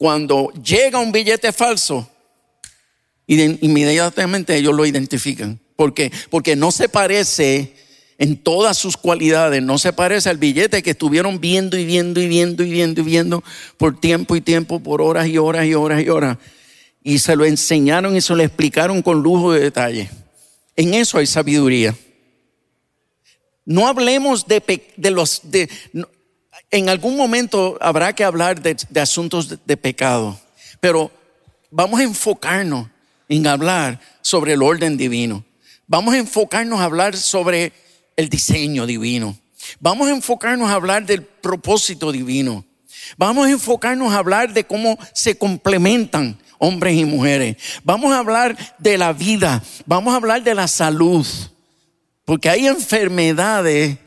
cuando 0.00 0.50
llega 0.64 0.98
un 0.98 1.12
billete 1.12 1.52
falso, 1.52 2.08
inmediatamente 3.26 4.56
ellos 4.56 4.74
lo 4.74 4.86
identifican. 4.86 5.60
¿Por 5.76 5.92
qué? 5.92 6.10
Porque 6.30 6.56
no 6.56 6.72
se 6.72 6.88
parece 6.88 7.74
en 8.16 8.38
todas 8.38 8.78
sus 8.78 8.96
cualidades, 8.96 9.62
no 9.62 9.76
se 9.76 9.92
parece 9.92 10.30
al 10.30 10.38
billete 10.38 10.82
que 10.82 10.92
estuvieron 10.92 11.38
viendo 11.38 11.76
y 11.76 11.84
viendo 11.84 12.18
y 12.18 12.28
viendo 12.28 12.64
y 12.64 12.70
viendo 12.70 13.02
y 13.02 13.04
viendo 13.04 13.44
por 13.76 14.00
tiempo 14.00 14.36
y 14.36 14.40
tiempo, 14.40 14.80
por 14.80 15.02
horas 15.02 15.28
y 15.28 15.36
horas 15.36 15.66
y 15.66 15.74
horas 15.74 16.02
y 16.02 16.08
horas. 16.08 16.38
Y 17.02 17.18
se 17.18 17.36
lo 17.36 17.44
enseñaron 17.44 18.16
y 18.16 18.20
se 18.20 18.34
lo 18.34 18.42
explicaron 18.42 19.02
con 19.02 19.22
lujo 19.22 19.52
de 19.52 19.60
detalle. 19.60 20.10
En 20.76 20.94
eso 20.94 21.18
hay 21.18 21.26
sabiduría. 21.26 21.94
No 23.64 23.86
hablemos 23.86 24.46
de, 24.46 24.92
de 24.96 25.10
los... 25.10 25.40
De, 25.44 25.68
en 26.70 26.88
algún 26.88 27.16
momento 27.16 27.76
habrá 27.80 28.14
que 28.14 28.24
hablar 28.24 28.62
de, 28.62 28.76
asuntos 29.00 29.58
de, 29.66 29.76
pecado, 29.76 30.38
pero 30.80 31.10
vamos 31.70 32.00
a 32.00 32.04
enfocarnos 32.04 32.88
en 33.28 33.46
hablar 33.46 34.00
sobre 34.22 34.52
el 34.52 34.62
orden 34.62 34.96
divino. 34.96 35.44
Vamos 35.86 36.14
a 36.14 36.18
enfocarnos 36.18 36.80
a 36.80 36.84
hablar 36.84 37.16
sobre 37.16 37.72
el 38.16 38.28
diseño 38.28 38.86
divino. 38.86 39.36
Vamos 39.80 40.08
a 40.08 40.12
enfocarnos 40.12 40.70
a 40.70 40.74
hablar 40.74 41.04
del 41.04 41.22
propósito 41.22 42.12
divino. 42.12 42.64
Vamos 43.16 43.46
a 43.46 43.50
enfocarnos 43.50 44.12
a 44.12 44.18
hablar 44.18 44.52
de 44.52 44.64
cómo 44.64 44.98
se 45.12 45.36
complementan 45.36 46.38
hombres 46.58 46.96
y 46.96 47.04
mujeres. 47.04 47.56
Vamos 47.82 48.12
a 48.12 48.18
hablar 48.18 48.56
de 48.78 48.98
la 48.98 49.12
vida. 49.12 49.62
Vamos 49.86 50.12
a 50.12 50.16
hablar 50.16 50.42
de 50.42 50.54
la 50.54 50.68
salud. 50.68 51.26
Porque 52.24 52.50
hay 52.50 52.66
enfermedades 52.66 53.98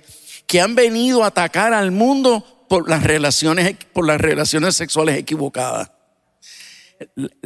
que 0.47 0.62
han 0.62 0.76
venido 0.76 1.24
a 1.24 1.28
atacar 1.28 1.74
al 1.74 1.91
mundo 1.91 2.66
por 2.70 2.89
las 2.89 3.04
relaciones, 3.04 3.76
por 3.91 4.06
las 4.08 4.22
relaciones 4.22 4.76
sexuales 4.76 5.18
equivocadas. 5.18 5.91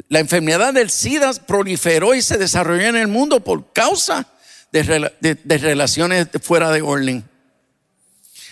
La 0.10 0.20
enfermedad 0.20 0.74
del 0.74 0.90
SIDA 0.90 1.32
proliferó 1.46 2.14
y 2.14 2.22
se 2.22 2.38
desarrolló 2.38 2.84
en 2.84 2.96
el 2.96 3.08
mundo 3.08 3.40
por 3.40 3.72
causa 3.74 4.28
de, 4.72 5.58
relaciones 5.58 6.28
fuera 6.42 6.72
de 6.72 6.82
orden. 6.82 7.28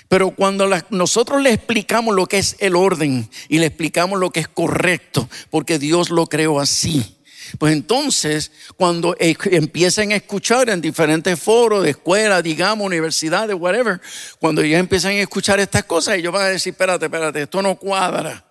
Pero 0.08 0.32
cuando 0.32 0.70
nosotros 0.90 1.42
le 1.42 1.52
explicamos 1.52 2.16
lo 2.16 2.28
que 2.28 2.38
es 2.38 2.56
el 2.60 2.76
orden 2.76 3.30
y 3.50 3.58
le 3.58 3.66
explicamos 3.66 4.20
lo 4.20 4.32
que 4.32 4.42
es 4.42 4.48
correcto, 4.48 5.28
porque 5.50 5.80
Dios 5.80 6.10
lo 6.10 6.28
creó 6.28 6.60
así, 6.60 7.16
pues 7.60 7.74
entonces, 7.74 8.52
cuando 8.76 9.16
e, 9.20 9.36
empiecen 9.52 10.12
a 10.12 10.16
escuchar 10.16 10.70
en 10.70 10.82
diferentes 10.82 11.40
foros 11.40 11.84
de 11.84 11.92
escuela, 11.92 12.42
digamos, 12.42 12.86
universidades, 12.86 13.56
whatever, 13.58 14.02
cuando 14.40 14.62
ellos 14.62 14.80
empiezan 14.80 15.12
a 15.12 15.22
escuchar 15.22 15.60
estas 15.60 15.84
cosas, 15.84 16.16
ellos 16.16 16.34
van 16.34 16.44
a 16.44 16.50
decir, 16.50 16.72
espérate, 16.72 17.06
espérate, 17.06 17.44
esto 17.44 17.62
no 17.62 17.76
cuadra 17.76 18.44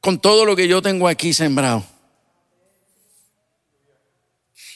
con 0.00 0.20
todo 0.20 0.44
lo 0.44 0.54
que 0.54 0.68
yo 0.68 0.80
tengo 0.80 1.08
aquí 1.08 1.32
sembrado. 1.32 1.84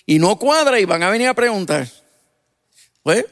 Y 0.04 0.18
no 0.18 0.36
cuadra 0.36 0.80
y 0.80 0.84
van 0.84 1.02
a 1.02 1.10
venir 1.10 1.28
a 1.28 1.34
preguntar. 1.34 1.88
Pues, 3.02 3.24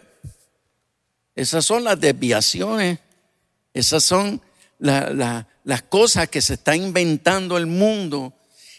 esas 1.36 1.64
son 1.64 1.84
las 1.84 2.00
desviaciones, 2.00 2.98
esas 3.72 4.02
son 4.02 4.40
las 4.78 5.82
cosas 5.88 6.28
que 6.28 6.40
se 6.40 6.54
está 6.54 6.74
inventando 6.74 7.56
el 7.56 7.66
mundo 7.66 8.32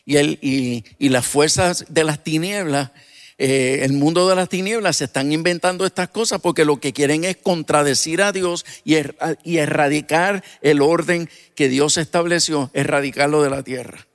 y, 0.05 0.17
el, 0.17 0.39
y, 0.41 1.09
las 1.09 1.25
fuerzas 1.25 1.85
de 1.89 2.03
las 2.03 2.23
tinieblas. 2.23 2.91
Eh, 3.37 3.79
el 3.83 3.93
mundo 3.93 4.27
de 4.29 4.35
las 4.35 4.49
tinieblas 4.49 4.97
se 4.97 5.05
están 5.05 5.31
inventando 5.31 5.85
estas 5.85 6.09
cosas 6.09 6.41
porque 6.41 6.65
lo 6.65 6.79
que 6.79 6.93
quieren 6.93 7.23
es 7.23 7.37
contradecir 7.37 8.21
a 8.21 8.31
Dios 8.31 8.65
y, 8.83 8.95
er, 8.95 9.15
y 9.43 9.57
erradicar 9.57 10.43
el 10.61 10.81
orden 10.81 11.29
que 11.55 11.69
Dios 11.69 11.97
estableció, 11.97 12.69
erradicarlo 12.73 13.41
de 13.41 13.49
la 13.49 13.63
tierra. 13.63 14.07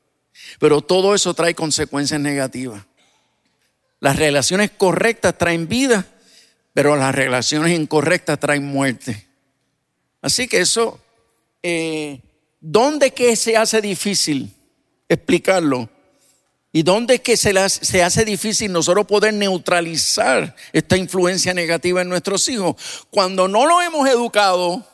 Pero 0.60 0.80
todo 0.80 1.14
eso 1.14 1.34
trae 1.34 1.54
consecuencias 1.54 2.20
negativas. 2.20 2.84
Las 4.00 4.16
relaciones 4.16 4.70
correctas 4.70 5.36
traen 5.38 5.68
vida, 5.68 6.06
pero 6.76 6.94
las 6.94 7.14
relaciones 7.14 7.72
incorrectas 7.72 8.38
traen 8.38 8.66
muerte. 8.66 9.26
Así 10.20 10.46
que 10.46 10.60
eso, 10.60 11.00
eh, 11.62 12.20
¿dónde 12.60 13.12
que 13.12 13.34
se 13.34 13.56
hace 13.56 13.80
difícil 13.80 14.52
explicarlo? 15.08 15.88
¿Y 16.72 16.82
dónde 16.82 17.14
es 17.14 17.20
que 17.22 17.38
se, 17.38 17.54
se, 17.70 18.02
hace 18.02 18.26
difícil 18.26 18.70
nosotros 18.70 19.06
poder 19.06 19.32
neutralizar 19.32 20.54
esta 20.70 20.98
influencia 20.98 21.54
negativa 21.54 22.02
en 22.02 22.10
nuestros 22.10 22.46
hijos? 22.50 22.76
Cuando 23.08 23.48
no 23.48 23.64
lo 23.64 23.80
hemos 23.80 24.06
educado 24.06 24.84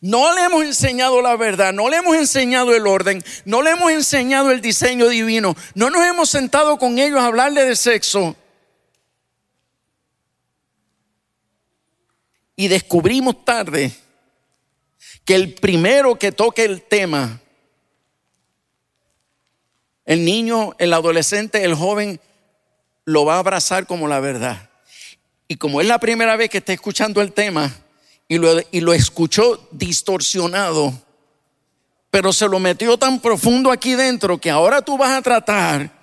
no 0.00 0.34
le 0.34 0.44
hemos 0.44 0.64
enseñado 0.64 1.20
la 1.20 1.36
verdad, 1.36 1.74
no 1.74 1.90
le 1.90 1.98
hemos 1.98 2.16
enseñado 2.16 2.74
el 2.74 2.86
orden, 2.86 3.22
no 3.44 3.60
le 3.60 3.72
hemos 3.72 3.90
enseñado 3.90 4.50
el 4.50 4.62
diseño 4.62 5.08
divino, 5.08 5.56
no 5.74 5.90
nos 5.90 6.06
hemos 6.06 6.30
sentado 6.30 6.78
con 6.78 6.98
ellos 6.98 7.18
a 7.18 7.26
hablarle 7.26 7.64
de 7.64 7.76
sexo. 7.76 8.36
Y 12.56 12.68
descubrimos 12.68 13.44
tarde 13.44 13.92
que 15.24 15.34
el 15.34 15.54
primero 15.54 16.16
que 16.18 16.32
toque 16.32 16.64
el 16.64 16.82
tema, 16.82 17.40
el 20.04 20.24
niño, 20.24 20.72
el 20.78 20.92
adolescente, 20.92 21.64
el 21.64 21.74
joven, 21.74 22.20
lo 23.04 23.24
va 23.24 23.36
a 23.36 23.38
abrazar 23.38 23.86
como 23.86 24.08
la 24.08 24.20
verdad. 24.20 24.70
Y 25.48 25.56
como 25.56 25.80
es 25.80 25.86
la 25.86 25.98
primera 25.98 26.36
vez 26.36 26.50
que 26.50 26.58
está 26.58 26.72
escuchando 26.72 27.20
el 27.20 27.32
tema, 27.32 27.72
y 28.28 28.80
lo, 28.80 28.94
escuchó 28.94 29.68
distorsionado, 29.72 30.94
pero 32.10 32.32
se 32.32 32.48
lo 32.48 32.58
metió 32.58 32.96
tan 32.96 33.20
profundo 33.20 33.70
aquí 33.70 33.94
dentro 33.94 34.38
que 34.38 34.50
ahora 34.50 34.80
tú 34.80 34.96
vas 34.96 35.10
a 35.10 35.20
tratar 35.20 36.01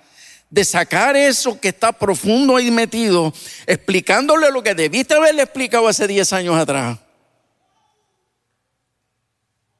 de 0.50 0.64
sacar 0.64 1.16
eso 1.16 1.58
que 1.60 1.68
está 1.68 1.92
profundo 1.92 2.56
ahí 2.56 2.70
metido, 2.70 3.32
explicándole 3.66 4.50
lo 4.50 4.62
que 4.62 4.74
debiste 4.74 5.14
haberle 5.14 5.42
explicado 5.42 5.86
hace 5.86 6.08
10 6.08 6.32
años 6.32 6.56
atrás. 6.56 6.98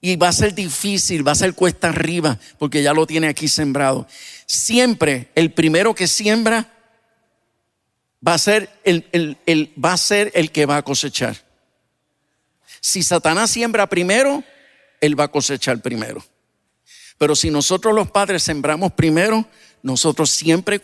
Y 0.01 0.17
va 0.17 0.29
a 0.29 0.33
ser 0.33 0.55
difícil, 0.55 1.27
va 1.27 1.33
a 1.33 1.35
ser 1.35 1.55
cuesta 1.55 1.89
arriba, 1.89 2.39
porque 2.59 2.83
ya 2.83 2.95
lo 2.95 3.07
tiene 3.07 3.29
aquí 3.29 3.49
sembrado. 3.49 4.07
Siempre 4.47 5.29
el 5.35 5.53
primero 5.53 5.95
que 5.95 6.07
siembra 6.07 6.73
va 8.27 8.35
a 8.35 8.39
ser 8.39 8.71
el, 8.85 9.05
va 9.83 9.93
a 9.93 9.99
ser 9.99 10.31
el 10.35 10.53
que 10.53 10.67
va 10.67 10.79
a 10.79 10.83
cosechar. 10.83 11.37
Si 12.81 13.03
Satanás 13.03 13.51
siembra 13.51 13.89
primero, 13.89 14.43
él 15.01 15.19
va 15.19 15.25
a 15.25 15.29
cosechar 15.29 15.83
primero. 15.83 16.25
Pero 17.19 17.37
si 17.37 17.51
nosotros 17.51 17.95
los 17.95 18.11
padres 18.11 18.43
sembramos 18.43 18.93
primero, 18.93 19.47
nosotros 19.83 20.31
siempre 20.31 20.81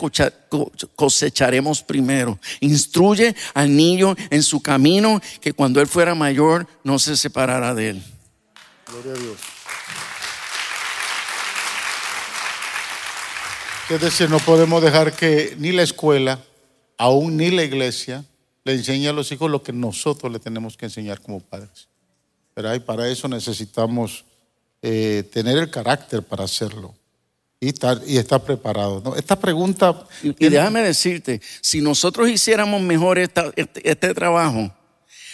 cosecharemos 0.95 1.83
primero. 1.83 2.39
Instruye 2.61 3.35
al 3.55 3.75
niño 3.75 4.17
en 4.31 4.43
su 4.43 4.61
camino 4.63 5.21
que 5.41 5.53
cuando 5.53 5.81
él 5.81 5.87
fuera 5.87 6.15
mayor 6.15 6.67
no 6.83 6.99
se 6.99 7.17
separará 7.17 7.75
de 7.75 7.91
él. 7.91 8.03
Gloria 8.87 9.13
a 9.13 9.17
Dios. 9.17 9.39
Es 13.89 14.01
decir, 14.01 14.29
no 14.29 14.39
podemos 14.39 14.83
dejar 14.83 15.15
que 15.15 15.55
ni 15.59 15.71
la 15.71 15.83
escuela, 15.83 16.43
aún 16.99 17.37
ni 17.37 17.51
la 17.51 17.63
iglesia, 17.63 18.25
le 18.65 18.73
enseñe 18.73 19.07
a 19.07 19.13
los 19.13 19.31
hijos 19.31 19.49
lo 19.49 19.63
que 19.63 19.73
nosotros 19.73 20.33
le 20.33 20.41
tenemos 20.41 20.77
que 20.77 20.87
enseñar 20.87 21.21
como 21.21 21.39
padres. 21.39 21.89
Pero 22.53 22.85
para 22.85 23.09
eso 23.09 23.29
necesitamos 23.29 24.25
eh, 24.83 25.23
tener 25.33 25.59
el 25.59 25.71
carácter 25.71 26.23
para 26.23 26.45
hacerlo 26.45 26.95
y 27.61 27.69
estar, 27.69 28.01
y 28.07 28.19
estar 28.19 28.43
preparado. 28.43 29.17
Esta 29.17 29.39
pregunta... 29.39 30.07
Y, 30.23 30.49
déjame 30.49 30.83
decirte, 30.83 31.41
si 31.61 31.81
nosotros 31.81 32.29
hiciéramos 32.29 32.81
mejor 32.83 33.19
este, 33.19 33.43
este, 33.57 34.15
trabajo, 34.15 34.71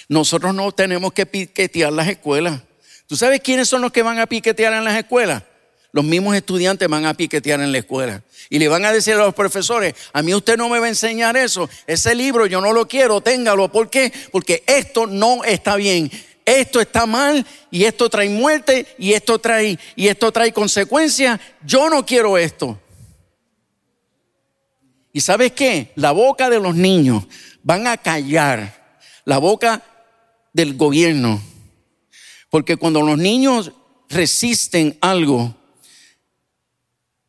nosotros 0.09 0.55
no 0.55 0.71
tenemos 0.73 1.13
que 1.13 1.27
piquetear 1.27 1.93
las 1.93 2.09
escuelas. 2.09 2.61
¿Tú 3.07 3.17
sabes 3.17 3.41
quiénes 3.41 3.69
son 3.69 3.83
los 3.83 3.93
que 3.93 4.03
van 4.03 4.19
a 4.19 4.27
piquetear 4.27 4.73
en 4.73 4.85
las 4.85 4.97
escuelas? 4.97 5.43
Los 5.91 6.05
mismos 6.05 6.35
estudiantes 6.35 6.89
van 6.89 7.05
a 7.05 7.15
piquetear 7.15 7.61
en 7.61 7.71
la 7.71 7.79
escuela 7.79 8.23
y 8.49 8.59
le 8.59 8.69
van 8.69 8.85
a 8.85 8.93
decir 8.93 9.15
a 9.15 9.19
los 9.19 9.35
profesores, 9.35 9.95
a 10.13 10.23
mí 10.23 10.35
usted 10.35 10.57
no 10.57 10.71
me 10.71 10.79
va 10.79 10.87
a 10.87 10.89
enseñar 10.89 11.37
eso, 11.37 11.69
ese 11.87 12.15
libro 12.15 12.47
yo 12.47 12.63
no 12.63 12.73
lo 12.73 12.89
quiero, 12.89 13.21
téngalo. 13.21 13.71
¿Por 13.71 13.91
qué? 13.91 14.11
Porque 14.31 14.63
esto 14.67 15.07
no 15.07 15.45
está 15.45 15.77
bien 15.77 16.11
esto 16.45 16.81
está 16.81 17.07
mal 17.07 17.47
y 17.71 17.85
esto 17.85 18.09
trae 18.09 18.29
muerte 18.29 18.87
y 18.99 19.13
esto 19.13 19.39
trae 19.39 19.79
y 19.97 20.09
esto 20.09 20.33
trae 20.33 20.53
consecuencias. 20.53 21.41
Yo 21.65 21.89
no 21.89 22.05
quiero 22.05 22.37
esto. 22.39 22.79
¿Y 25.13 25.21
sabes 25.21 25.53
qué? 25.53 25.93
La 25.97 26.13
boca 26.13 26.49
de 26.49 26.59
los 26.59 26.75
niños 26.75 27.25
van 27.63 27.87
a 27.87 27.97
callar 27.97 28.83
la 29.25 29.39
boca 29.39 29.83
del 30.53 30.77
gobierno. 30.77 31.41
Porque 32.51 32.77
cuando 32.77 33.03
los 33.03 33.19
niños 33.19 33.73
resisten 34.09 34.99
algo, 35.01 35.55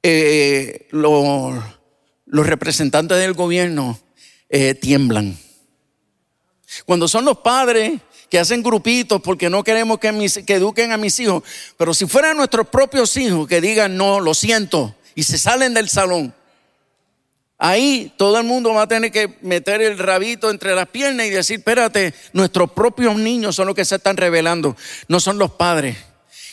eh, 0.02 0.88
los, 0.92 1.64
representantes 2.26 3.18
del 3.18 3.34
gobierno 3.34 4.00
eh, 4.50 4.74
tiemblan. 4.74 5.38
Cuando 6.86 7.08
son 7.08 7.26
los 7.26 7.38
padres 7.38 8.02
que 8.34 8.40
hacen 8.40 8.64
grupitos 8.64 9.22
porque 9.22 9.48
no 9.48 9.64
queremos 9.64 10.00
que, 10.00 10.12
que 10.44 10.56
eduquen 10.56 10.92
a 10.92 10.98
mis 10.98 11.20
hijos. 11.20 11.44
Pero 11.78 11.94
si 11.94 12.08
fueran 12.08 12.36
nuestros 12.36 12.68
propios 12.68 13.16
hijos 13.16 13.48
que 13.48 13.62
digan, 13.62 13.96
no, 13.96 14.20
lo 14.20 14.34
siento, 14.34 14.96
y 15.14 15.22
se 15.22 15.38
salen 15.38 15.76
del 15.76 15.88
salón, 15.88 16.34
ahí 17.60 18.12
todo 18.18 18.40
el 18.40 18.44
mundo 18.44 18.74
va 18.74 18.82
a 18.82 18.88
tener 18.88 19.12
que 19.12 19.38
meter 19.44 19.84
el 19.84 20.00
rabito 20.00 20.50
entre 20.50 20.74
las 20.74 20.88
piernas 20.88 21.28
y 21.28 21.30
decir, 21.30 21.60
espérate, 21.60 22.16
nuestros 22.34 22.72
propios 22.72 23.18
niños 23.18 23.56
son 23.56 23.68
los 23.68 23.76
que 23.76 23.86
se 23.86 23.98
están 23.98 24.18
revelando, 24.18 24.76
no 25.08 25.20
son 25.20 25.38
los 25.38 25.52
padres. 25.52 25.96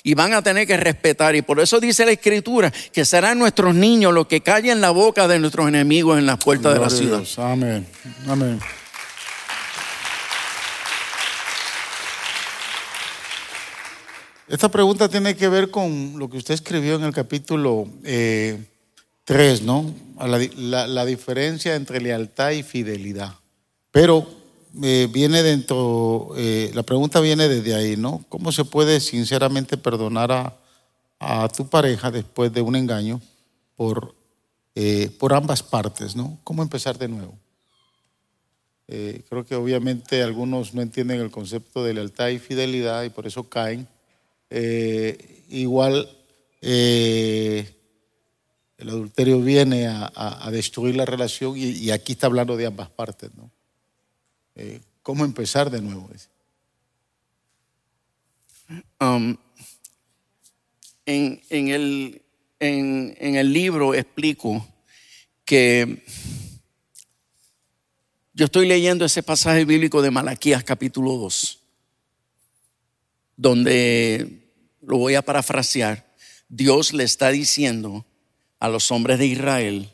Y 0.02 0.12
van 0.12 0.34
a 0.34 0.42
tener 0.42 0.66
que 0.66 0.76
respetar. 0.76 1.34
Y 1.34 1.40
por 1.40 1.60
eso 1.60 1.80
dice 1.80 2.04
la 2.04 2.12
escritura 2.12 2.70
que 2.92 3.06
serán 3.06 3.38
nuestros 3.38 3.74
niños 3.74 4.12
los 4.12 4.26
que 4.26 4.42
callen 4.42 4.82
la 4.82 4.90
boca 4.90 5.26
de 5.28 5.38
nuestros 5.38 5.66
enemigos 5.66 6.18
en 6.18 6.26
las 6.26 6.36
puertas 6.36 6.74
de 6.74 6.80
la 6.80 6.90
ciudad. 6.90 7.22
Amén. 7.38 7.86
Amén. 8.28 8.60
Esta 14.50 14.68
pregunta 14.68 15.08
tiene 15.08 15.36
que 15.36 15.48
ver 15.48 15.70
con 15.70 16.18
lo 16.18 16.28
que 16.28 16.38
usted 16.38 16.54
escribió 16.54 16.96
en 16.96 17.04
el 17.04 17.14
capítulo 17.14 17.86
3, 18.02 18.04
eh, 18.04 19.62
¿no? 19.62 19.94
La, 20.18 21.04
diferencia 21.04 21.76
entre 21.76 22.00
lealtad 22.00 22.50
y 22.50 22.64
fidelidad. 22.64 23.32
Pero 23.92 24.26
eh, 24.82 25.08
viene 25.08 25.44
dentro, 25.44 26.32
eh, 26.36 26.72
la 26.74 26.82
pregunta 26.82 27.20
viene 27.20 27.46
desde 27.46 27.76
ahí, 27.76 27.96
¿no? 27.96 28.24
¿Cómo 28.28 28.50
se 28.50 28.64
puede 28.64 28.98
sinceramente 28.98 29.76
perdonar 29.76 30.32
a, 31.20 31.48
tu 31.56 31.68
pareja 31.68 32.10
después 32.10 32.52
de 32.52 32.60
un 32.60 32.74
engaño 32.74 33.20
por, 33.76 34.16
eh, 34.74 35.14
por 35.20 35.32
ambas 35.32 35.62
partes, 35.62 36.16
¿no? 36.16 36.40
¿Cómo 36.42 36.64
empezar 36.64 36.98
de 36.98 37.06
nuevo? 37.06 37.38
Creo 38.88 39.46
que 39.46 39.54
obviamente 39.54 40.20
algunos 40.20 40.74
no 40.74 40.82
entienden 40.82 41.20
el 41.20 41.30
concepto 41.30 41.84
de 41.84 41.94
lealtad 41.94 42.30
y 42.30 42.40
fidelidad 42.40 43.04
y 43.04 43.10
por 43.10 43.28
eso 43.28 43.44
caen. 43.44 43.86
Eh, 44.50 45.44
igual 45.48 46.08
el 46.60 47.66
adulterio 48.78 49.40
viene 49.40 49.86
a, 49.86 50.10
a, 50.14 50.50
destruir 50.50 50.96
la 50.96 51.04
relación 51.06 51.54
y, 51.56 51.90
aquí 51.90 52.12
está 52.12 52.26
hablando 52.26 52.56
de 52.56 52.66
ambas 52.66 52.90
partes, 52.90 53.30
¿no? 53.34 53.50
¿Cómo 55.02 55.24
empezar 55.24 55.70
de 55.70 55.80
nuevo? 55.80 56.10
Um, 59.00 59.36
en, 61.06 61.40
en, 61.48 61.68
el, 61.68 62.22
en, 62.58 63.16
en 63.18 63.36
el 63.36 63.52
libro 63.52 63.94
explico 63.94 64.66
que 65.44 66.04
yo 68.32 68.44
estoy 68.44 68.66
leyendo 68.66 69.04
ese 69.04 69.22
pasaje 69.22 69.64
bíblico 69.64 70.02
de 70.02 70.10
Malaquías 70.10 70.62
capítulo 70.62 71.16
2, 71.16 71.58
donde 73.36 74.39
lo 74.80 74.98
voy 74.98 75.14
a 75.14 75.22
parafrasear. 75.22 76.06
Dios 76.48 76.92
le 76.92 77.04
está 77.04 77.30
diciendo 77.30 78.06
a 78.58 78.68
los 78.68 78.90
hombres 78.90 79.18
de 79.18 79.26
Israel, 79.26 79.90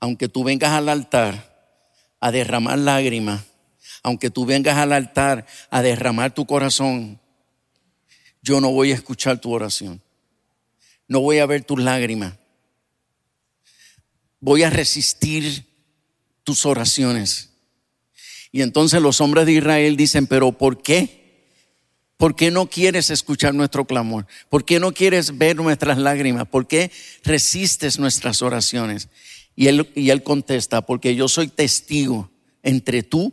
aunque 0.00 0.28
tú 0.28 0.44
vengas 0.44 0.72
al 0.72 0.88
altar 0.88 1.74
a 2.20 2.30
derramar 2.30 2.78
lágrimas, 2.78 3.44
aunque 4.02 4.30
tú 4.30 4.46
vengas 4.46 4.76
al 4.76 4.92
altar 4.92 5.46
a 5.70 5.82
derramar 5.82 6.34
tu 6.34 6.46
corazón, 6.46 7.20
yo 8.42 8.60
no 8.60 8.70
voy 8.70 8.92
a 8.92 8.94
escuchar 8.94 9.40
tu 9.40 9.52
oración 9.52 10.00
no 11.08 11.20
voy 11.20 11.38
a 11.38 11.46
ver 11.46 11.64
tus 11.64 11.80
lágrimas. 11.80 12.34
Voy 14.40 14.62
a 14.62 14.70
resistir 14.70 15.64
tus 16.44 16.64
oraciones. 16.66 17.50
Y 18.52 18.62
entonces 18.62 19.02
los 19.02 19.20
hombres 19.20 19.46
de 19.46 19.54
Israel 19.54 19.96
dicen, 19.96 20.26
pero 20.26 20.52
¿por 20.52 20.80
qué? 20.80 21.17
¿Por 22.18 22.34
qué 22.34 22.50
no 22.50 22.68
quieres 22.68 23.10
escuchar 23.10 23.54
nuestro 23.54 23.86
clamor? 23.86 24.26
¿Por 24.50 24.64
qué 24.64 24.80
no 24.80 24.92
quieres 24.92 25.38
ver 25.38 25.54
nuestras 25.56 25.98
lágrimas? 25.98 26.48
¿Por 26.48 26.66
qué 26.66 26.90
resistes 27.22 28.00
nuestras 28.00 28.42
oraciones? 28.42 29.08
Y 29.54 29.68
él, 29.68 29.88
y 29.94 30.10
él 30.10 30.24
contesta, 30.24 30.82
porque 30.82 31.14
yo 31.14 31.28
soy 31.28 31.46
testigo 31.46 32.28
entre 32.64 33.04
tú 33.04 33.32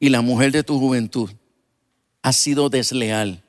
y 0.00 0.08
la 0.08 0.22
mujer 0.22 0.52
de 0.52 0.62
tu 0.62 0.78
juventud. 0.78 1.30
Has 2.22 2.36
sido 2.36 2.70
desleal. 2.70 3.44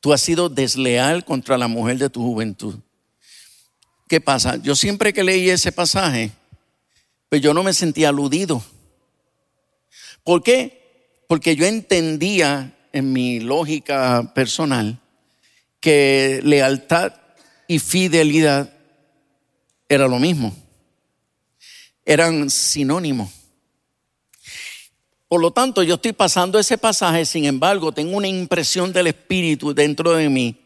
Tú 0.00 0.12
has 0.12 0.20
sido 0.20 0.50
desleal 0.50 1.24
contra 1.24 1.56
la 1.56 1.68
mujer 1.68 1.96
de 1.96 2.10
tu 2.10 2.22
juventud. 2.22 2.80
¿Qué 4.08 4.20
pasa? 4.20 4.56
Yo 4.56 4.76
siempre 4.76 5.14
que 5.14 5.24
leí 5.24 5.48
ese 5.48 5.72
pasaje, 5.72 6.32
pues 7.30 7.40
yo 7.40 7.54
no 7.54 7.62
me 7.62 7.72
sentía 7.72 8.10
aludido. 8.10 8.62
¿Por 10.22 10.42
qué? 10.42 11.24
Porque 11.28 11.56
yo 11.56 11.64
entendía 11.64 12.76
en 12.92 13.12
mi 13.12 13.40
lógica 13.40 14.32
personal 14.34 14.98
que 15.80 16.40
lealtad 16.44 17.12
y 17.66 17.78
fidelidad 17.78 18.72
era 19.88 20.06
lo 20.06 20.18
mismo. 20.18 20.54
Eran 22.04 22.50
sinónimos. 22.50 23.30
Por 25.28 25.40
lo 25.40 25.50
tanto, 25.50 25.82
yo 25.82 25.94
estoy 25.94 26.12
pasando 26.12 26.58
ese 26.58 26.76
pasaje, 26.76 27.24
sin 27.24 27.46
embargo, 27.46 27.92
tengo 27.92 28.16
una 28.16 28.28
impresión 28.28 28.92
del 28.92 29.06
Espíritu 29.06 29.72
dentro 29.72 30.12
de 30.12 30.28
mí 30.28 30.56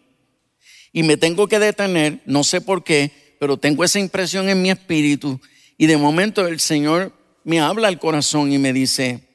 y 0.92 1.02
me 1.02 1.16
tengo 1.16 1.46
que 1.46 1.58
detener, 1.58 2.20
no 2.24 2.42
sé 2.42 2.60
por 2.60 2.82
qué, 2.82 3.36
pero 3.38 3.58
tengo 3.58 3.84
esa 3.84 3.98
impresión 3.98 4.48
en 4.48 4.62
mi 4.62 4.70
espíritu 4.70 5.40
y 5.76 5.86
de 5.86 5.96
momento 5.96 6.46
el 6.46 6.58
Señor 6.58 7.12
me 7.44 7.60
habla 7.60 7.88
al 7.88 7.98
corazón 7.98 8.50
y 8.50 8.58
me 8.58 8.72
dice, 8.72 9.25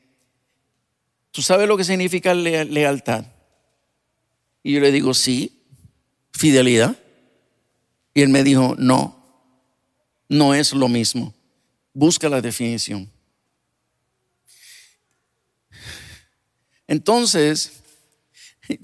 ¿tú 1.31 1.41
sabes 1.41 1.67
lo 1.67 1.77
que 1.77 1.83
significa 1.83 2.33
lealtad? 2.33 3.25
Y 4.63 4.73
yo 4.73 4.79
le 4.79 4.91
digo, 4.91 5.13
sí, 5.13 5.63
fidelidad. 6.31 6.97
Y 8.13 8.21
él 8.21 8.29
me 8.29 8.43
dijo, 8.43 8.75
no, 8.77 9.21
no 10.27 10.53
es 10.53 10.73
lo 10.73 10.87
mismo. 10.87 11.33
Busca 11.93 12.29
la 12.29 12.41
definición. 12.41 13.09
Entonces, 16.87 17.81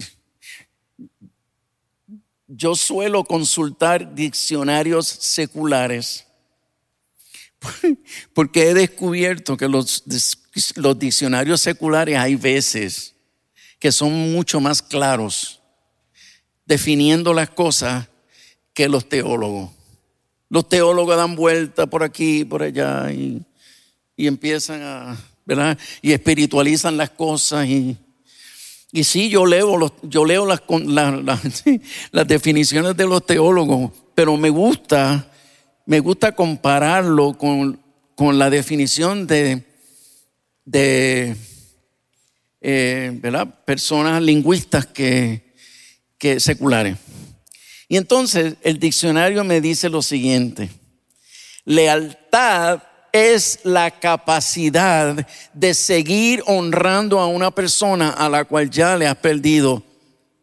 yo 2.48 2.76
suelo 2.76 3.26
consultar 3.26 4.16
diccionarios 4.16 5.08
seculares 5.08 6.26
porque 8.34 8.70
he 8.70 8.74
descubierto 8.74 9.58
que 9.58 9.68
los, 9.68 10.04
los 10.76 10.97
diccionarios 10.97 11.62
seculares 11.62 12.18
hay 12.18 12.36
veces 12.36 13.16
que 13.80 13.91
son 13.91 14.32
mucho 14.32 14.60
más 14.60 14.82
claros 14.82 15.62
definiendo 16.66 17.34
las 17.34 17.49
cosas 17.49 18.08
que 18.74 18.89
los 18.89 19.08
teólogos. 19.08 19.72
Los 20.49 20.68
teólogos 20.70 21.18
dan 21.18 21.36
vuelta 21.36 21.88
por 21.88 22.03
aquí, 22.03 22.45
por 22.45 22.64
allá 22.64 23.12
y, 23.12 23.43
y 24.16 24.28
empiezan 24.28 24.82
a 24.82 25.18
¿verdad? 25.47 25.78
Y 26.01 26.12
espiritualizan 26.12 26.97
las 26.97 27.12
cosas 27.12 27.66
y, 27.68 27.95
y 28.91 29.05
sí, 29.05 29.30
yo 29.30 29.45
leo, 29.45 29.78
los, 29.78 29.93
yo 30.03 30.26
leo 30.26 30.45
las, 30.45 30.62
las 32.12 32.28
definiciones 32.28 32.97
de 32.97 33.05
los 33.05 33.26
teólogos, 33.26 33.91
pero 34.14 34.36
me 34.36 34.49
gusta, 34.49 35.32
me 35.86 36.01
gusta 36.01 36.34
compararlo 36.34 37.34
con, 37.38 37.80
con 38.14 38.38
la 38.38 38.49
definición 38.49 39.26
de, 39.26 39.64
de 40.68 41.34
eh, 42.59 43.11
¿verdad? 43.22 43.63
personas 43.63 44.22
lingüistas 44.22 44.86
que, 44.86 45.53
que 46.18 46.39
seculares. 46.41 46.97
Y 47.88 47.95
entonces 47.95 48.55
el 48.61 48.78
diccionario 48.78 49.45
me 49.45 49.61
dice 49.61 49.89
lo 49.89 50.01
siguiente, 50.01 50.70
lealtad 51.63 52.84
es 53.13 53.61
la 53.63 53.91
capacidad 53.91 55.26
de 55.53 55.74
seguir 55.74 56.43
honrando 56.45 57.20
a 57.20 57.28
una 57.28 57.49
persona 57.49 58.09
a 58.09 58.28
la 58.28 58.43
cual 58.43 58.70
ya 58.70 58.97
le 58.97 59.07
has 59.07 59.15
perdido 59.15 59.82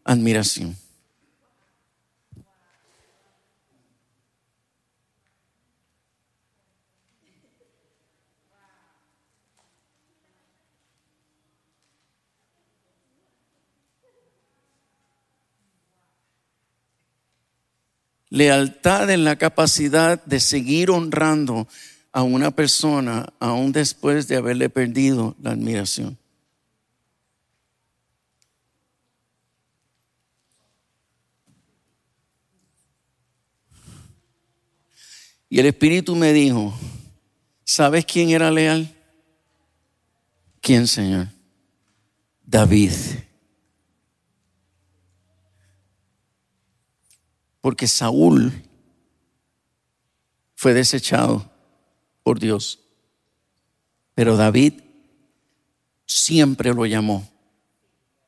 admiración. 0.05 0.75
Lealtad 18.35 19.11
en 19.11 19.23
la 19.23 19.37
capacidad 19.37 20.21
de 20.25 20.41
seguir 20.41 20.91
honrando 20.91 21.69
a 22.11 22.25
una 22.25 22.51
persona 22.51 23.33
aún 23.39 23.71
después 23.71 24.27
de 24.27 24.35
haberle 24.35 24.69
perdido 24.69 25.37
la 25.41 25.53
admiración. 25.53 26.19
Y 35.49 35.61
el 35.61 35.67
Espíritu 35.67 36.17
me 36.17 36.33
dijo, 36.33 36.77
¿sabes 37.63 38.05
quién 38.05 38.31
era 38.31 38.51
leal? 38.51 38.93
¿Quién, 40.61 40.89
Señor? 40.89 41.29
David. 42.45 42.91
Porque 47.65 47.89
Saúl 47.89 48.53
fue 50.55 50.75
desechado 50.75 51.51
por 52.23 52.39
Dios. 52.39 52.81
Pero 54.15 54.37
David 54.37 54.75
siempre 56.05 56.75
lo 56.75 56.85
llamó 56.85 57.27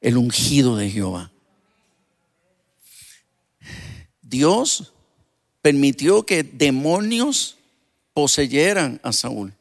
el 0.00 0.16
ungido 0.16 0.74
de 0.78 0.88
Jehová. 0.88 1.30
Dios 4.22 4.94
permitió 5.60 6.24
que 6.24 6.42
demonios 6.42 7.58
poseyeran 8.14 9.00
a 9.02 9.12
Saúl. 9.12 9.52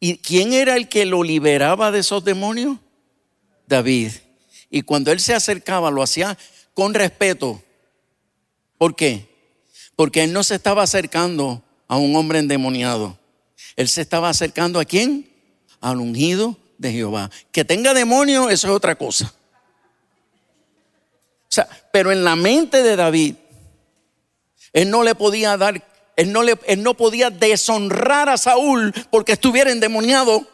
¿Y 0.00 0.16
quién 0.16 0.54
era 0.54 0.76
el 0.76 0.88
que 0.88 1.04
lo 1.04 1.24
liberaba 1.24 1.90
de 1.90 1.98
esos 1.98 2.24
demonios? 2.24 2.78
David. 3.66 4.12
Y 4.70 4.80
cuando 4.80 5.12
él 5.12 5.20
se 5.20 5.34
acercaba, 5.34 5.90
lo 5.90 6.02
hacía 6.02 6.38
con 6.74 6.94
respeto. 6.94 7.62
¿Por 8.76 8.94
qué? 8.94 9.34
porque 9.96 10.24
él 10.24 10.32
no 10.32 10.42
se 10.42 10.56
estaba 10.56 10.82
acercando 10.82 11.62
a 11.88 11.96
un 11.96 12.16
hombre 12.16 12.38
endemoniado, 12.38 13.18
Él 13.76 13.88
se 13.88 14.00
estaba 14.00 14.28
acercando 14.28 14.80
a 14.80 14.84
quién? 14.84 15.30
Al 15.80 15.98
ungido 15.98 16.56
de 16.78 16.92
Jehová. 16.92 17.30
Que 17.52 17.64
tenga 17.64 17.94
demonio, 17.94 18.48
eso 18.50 18.68
es 18.68 18.72
otra 18.72 18.94
cosa. 18.94 19.32
O 21.42 21.52
sea, 21.54 21.68
pero 21.92 22.10
en 22.10 22.24
la 22.24 22.36
mente 22.36 22.82
de 22.82 22.96
David, 22.96 23.34
él 24.72 24.90
no 24.90 25.02
le 25.02 25.14
podía 25.14 25.56
dar, 25.56 25.84
él 26.16 26.32
no, 26.32 26.42
le, 26.42 26.58
él 26.66 26.82
no 26.82 26.94
podía 26.94 27.30
deshonrar 27.30 28.28
a 28.28 28.38
Saúl 28.38 28.92
porque 29.10 29.32
estuviera 29.32 29.70
endemoniado. 29.70 30.46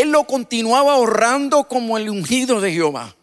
Él 0.00 0.10
lo 0.10 0.24
continuaba 0.24 0.96
honrando 0.96 1.68
como 1.68 1.96
el 1.96 2.10
ungido 2.10 2.60
de 2.60 2.72
Jehová. 2.72 3.14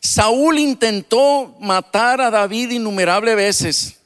Saúl 0.00 0.58
intentó 0.58 1.54
matar 1.60 2.20
a 2.20 2.30
David 2.30 2.70
innumerables 2.70 3.36
veces. 3.36 3.96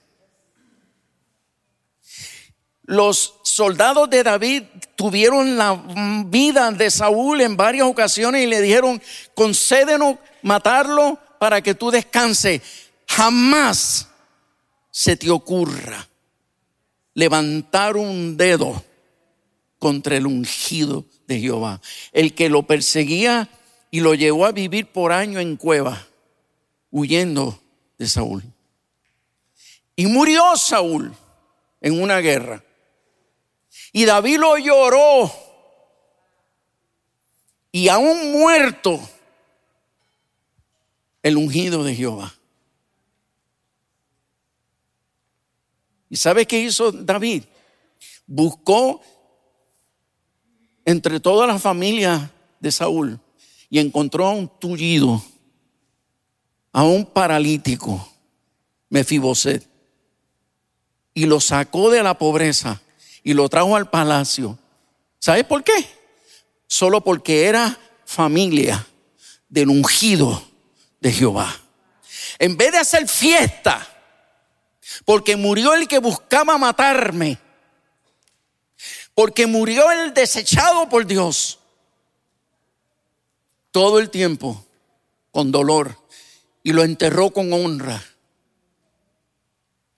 Los 2.82 3.34
soldados 3.44 4.10
de 4.10 4.24
David 4.24 4.62
tuvieron 4.96 5.56
la 5.56 5.80
vida 6.26 6.72
de 6.72 6.90
Saúl 6.90 7.40
en 7.40 7.56
varias 7.56 7.86
ocasiones 7.86 8.42
y 8.42 8.46
le 8.46 8.60
dijeron, 8.60 9.00
concédenos 9.34 10.16
matarlo 10.42 11.18
para 11.38 11.62
que 11.62 11.74
tú 11.74 11.90
descanses. 11.90 12.62
Jamás 13.06 14.08
se 14.90 15.16
te 15.16 15.30
ocurra 15.30 16.08
levantar 17.14 17.96
un 17.96 18.36
dedo 18.36 18.82
contra 19.78 20.16
el 20.16 20.26
ungido 20.26 21.04
de 21.30 21.40
Jehová. 21.40 21.80
El 22.12 22.34
que 22.34 22.48
lo 22.48 22.64
perseguía 22.64 23.48
y 23.90 24.00
lo 24.00 24.14
llevó 24.14 24.46
a 24.46 24.52
vivir 24.52 24.86
por 24.86 25.12
año 25.12 25.38
en 25.38 25.56
cueva, 25.56 26.06
huyendo 26.90 27.62
de 27.98 28.08
Saúl. 28.08 28.42
Y 29.94 30.06
murió 30.06 30.56
Saúl 30.56 31.14
en 31.80 32.02
una 32.02 32.18
guerra. 32.18 32.64
Y 33.92 34.04
David 34.04 34.38
lo 34.38 34.58
lloró. 34.58 35.32
Y 37.70 37.88
aún 37.88 38.32
muerto, 38.32 39.00
el 41.22 41.36
ungido 41.36 41.84
de 41.84 41.94
Jehová. 41.94 42.34
¿Y 46.08 46.16
sabe 46.16 46.44
qué 46.44 46.58
hizo 46.58 46.90
David? 46.90 47.44
Buscó 48.26 49.00
entre 50.84 51.20
todas 51.20 51.48
las 51.48 51.60
familias 51.62 52.30
de 52.60 52.72
Saúl 52.72 53.20
y 53.68 53.78
encontró 53.78 54.26
a 54.26 54.30
un 54.30 54.48
tullido, 54.58 55.22
a 56.72 56.82
un 56.84 57.06
paralítico, 57.06 58.12
Mefiboset, 58.88 59.66
y 61.14 61.26
lo 61.26 61.40
sacó 61.40 61.90
de 61.90 62.02
la 62.02 62.18
pobreza 62.18 62.80
y 63.22 63.34
lo 63.34 63.48
trajo 63.48 63.76
al 63.76 63.90
palacio. 63.90 64.58
¿Sabe 65.18 65.44
por 65.44 65.62
qué? 65.62 65.86
Solo 66.66 67.02
porque 67.02 67.44
era 67.44 67.78
familia 68.04 68.86
del 69.48 69.68
ungido 69.68 70.42
de 71.00 71.12
Jehová. 71.12 71.54
En 72.38 72.56
vez 72.56 72.72
de 72.72 72.78
hacer 72.78 73.08
fiesta, 73.08 73.86
porque 75.04 75.36
murió 75.36 75.74
el 75.74 75.86
que 75.86 75.98
buscaba 75.98 76.56
matarme, 76.58 77.38
porque 79.20 79.46
murió 79.46 79.90
el 79.90 80.14
desechado 80.14 80.88
por 80.88 81.06
Dios, 81.06 81.58
todo 83.70 83.98
el 83.98 84.08
tiempo 84.08 84.64
con 85.30 85.52
dolor 85.52 85.94
y 86.62 86.72
lo 86.72 86.84
enterró 86.84 87.28
con 87.28 87.52
honra 87.52 88.02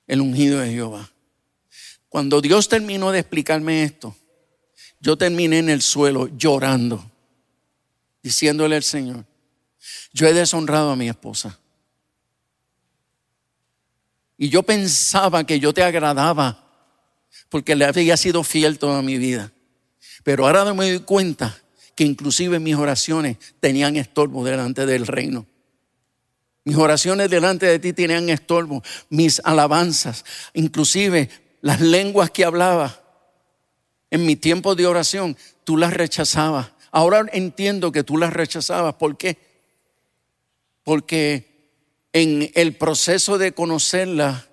el 0.09 0.21
ungido 0.21 0.59
de 0.59 0.73
Jehová. 0.73 1.13
Cuando 2.09 2.41
Dios 2.41 2.69
terminó 2.69 3.13
de 3.13 3.21
explicarme 3.21 3.85
esto, 3.85 4.17
yo 4.99 5.17
terminé 5.17 5.61
en 5.61 5.71
el 5.71 5.83
suelo 5.83 6.27
llorando, 6.37 7.09
diciéndole 8.25 8.75
al 8.75 8.83
Señor, 8.83 9.25
yo 10.13 10.27
he 10.27 10.33
deshonrado 10.33 10.91
a 10.91 10.97
mi 10.97 11.09
esposa. 11.09 11.61
Y 14.37 14.49
yo 14.49 14.65
pensaba 14.65 15.45
que 15.45 15.61
yo 15.61 15.73
te 15.73 15.85
agradaba 15.85 16.72
porque 17.53 17.77
le 17.77 17.85
había 17.85 18.17
sido 18.17 18.45
fiel 18.45 18.79
toda 18.79 19.03
mi 19.03 19.19
vida. 19.19 19.53
Pero 20.25 20.47
ahora 20.47 20.73
me 20.73 20.91
doy 20.91 21.01
cuenta 21.01 21.55
que 21.95 22.03
inclusive 22.03 22.59
mis 22.59 22.77
oraciones 22.77 23.37
tenían 23.61 23.97
estorbo 23.97 24.43
delante 24.43 24.87
del 24.87 25.07
reino. 25.07 25.45
Mis 26.65 26.77
oraciones 26.77 27.29
delante 27.29 27.67
de 27.67 27.79
ti 27.79 27.93
tenían 27.93 28.31
estorbo, 28.31 28.83
mis 29.11 29.39
alabanzas, 29.45 30.25
inclusive 30.55 31.29
las 31.61 31.83
lenguas 31.83 32.31
que 32.31 32.47
hablaba 32.47 33.03
en 34.11 34.25
mi 34.25 34.35
tiempo 34.35 34.75
de 34.75 34.87
oración, 34.87 35.37
tú 35.65 35.77
las 35.77 35.93
rechazabas. 35.93 36.73
Ahora 36.91 37.27
entiendo 37.35 37.93
que 37.93 38.03
tú 38.03 38.17
las 38.17 38.33
rechazabas. 38.33 38.95
¿Por 38.95 39.19
qué? 39.19 39.37
Porque 40.85 41.69
en 42.15 42.51
el 42.55 42.77
proceso 42.77 43.37
de 43.37 43.53
conocerla, 43.53 44.49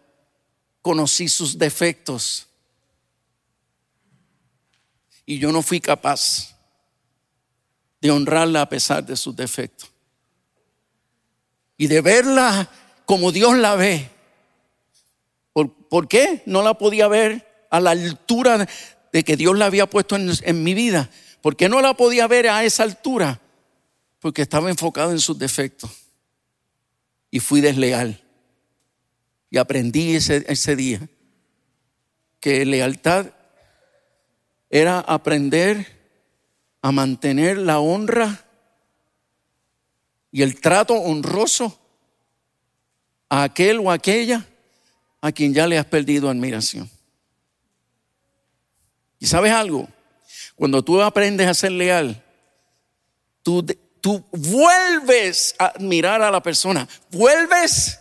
conocí 0.81 1.29
sus 1.29 1.57
defectos. 1.57 2.48
Y 5.29 5.37
yo 5.37 5.51
no 5.51 5.61
fui 5.61 5.79
capaz 5.79 6.55
de 8.01 8.09
honrarla 8.09 8.63
a 8.63 8.69
pesar 8.69 9.05
de 9.05 9.15
sus 9.15 9.35
defectos. 9.35 9.87
Y 11.77 11.85
de 11.85 12.01
verla 12.01 12.67
como 13.05 13.31
Dios 13.31 13.55
la 13.55 13.75
ve. 13.75 14.09
¿Por, 15.53 16.07
qué 16.07 16.41
no 16.47 16.63
la 16.63 16.73
podía 16.73 17.07
ver 17.07 17.67
a 17.69 17.79
la 17.79 17.91
altura 17.91 18.67
de 19.13 19.23
que 19.23 19.37
Dios 19.37 19.55
la 19.55 19.67
había 19.67 19.87
puesto 19.87 20.15
en, 20.15 20.31
en 20.41 20.63
mi 20.63 20.73
vida? 20.73 21.11
¿Por 21.41 21.55
qué 21.55 21.69
no 21.69 21.79
la 21.79 21.93
podía 21.93 22.25
ver 22.25 22.49
a 22.49 22.63
esa 22.63 22.81
altura? 22.81 23.39
Porque 24.17 24.41
estaba 24.41 24.71
enfocado 24.71 25.11
en 25.11 25.19
sus 25.19 25.37
defectos. 25.37 25.91
Y 27.29 27.39
fui 27.39 27.61
desleal. 27.61 28.19
Y 29.51 29.59
aprendí 29.59 30.15
ese, 30.15 30.43
ese 30.47 30.75
día 30.75 31.07
que 32.39 32.65
lealtad 32.65 33.27
era 34.69 34.99
aprender 34.99 35.99
a 36.81 36.91
mantener 36.91 37.57
la 37.57 37.79
honra 37.79 38.45
y 40.31 40.43
el 40.43 40.59
trato 40.61 40.93
honroso 40.93 41.79
a 43.29 43.43
aquel 43.43 43.79
o 43.79 43.91
aquella 43.91 44.45
a 45.21 45.31
quien 45.31 45.53
ya 45.53 45.67
le 45.67 45.77
has 45.77 45.85
perdido 45.85 46.29
admiración. 46.29 46.89
¿Y 49.19 49.27
sabes 49.27 49.51
algo? 49.51 49.87
Cuando 50.55 50.83
tú 50.83 51.01
aprendes 51.01 51.47
a 51.47 51.53
ser 51.53 51.71
leal, 51.71 52.23
tú, 53.43 53.65
tú 54.01 54.23
vuelves 54.31 55.55
a 55.57 55.67
admirar 55.67 56.21
a 56.21 56.31
la 56.31 56.41
persona, 56.41 56.87
vuelves 57.11 57.99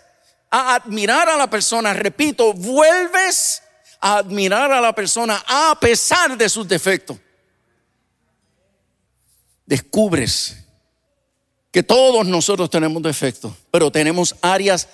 a 0.50 0.76
admirar 0.76 1.28
a 1.28 1.36
la 1.36 1.50
persona, 1.50 1.92
repito, 1.92 2.52
vuelves 2.52 3.62
a 4.00 4.18
admirar 4.18 4.70
a 4.72 4.80
la 4.80 4.94
persona 4.94 5.42
a 5.46 5.76
pesar 5.80 6.36
de 6.36 6.48
sus 6.48 6.66
defectos 6.66 7.18
descubres 9.68 10.64
que 11.70 11.82
todos 11.82 12.26
nosotros 12.26 12.70
tenemos 12.70 13.02
defectos, 13.02 13.52
pero 13.70 13.92
tenemos 13.92 14.34
áreas 14.40 14.88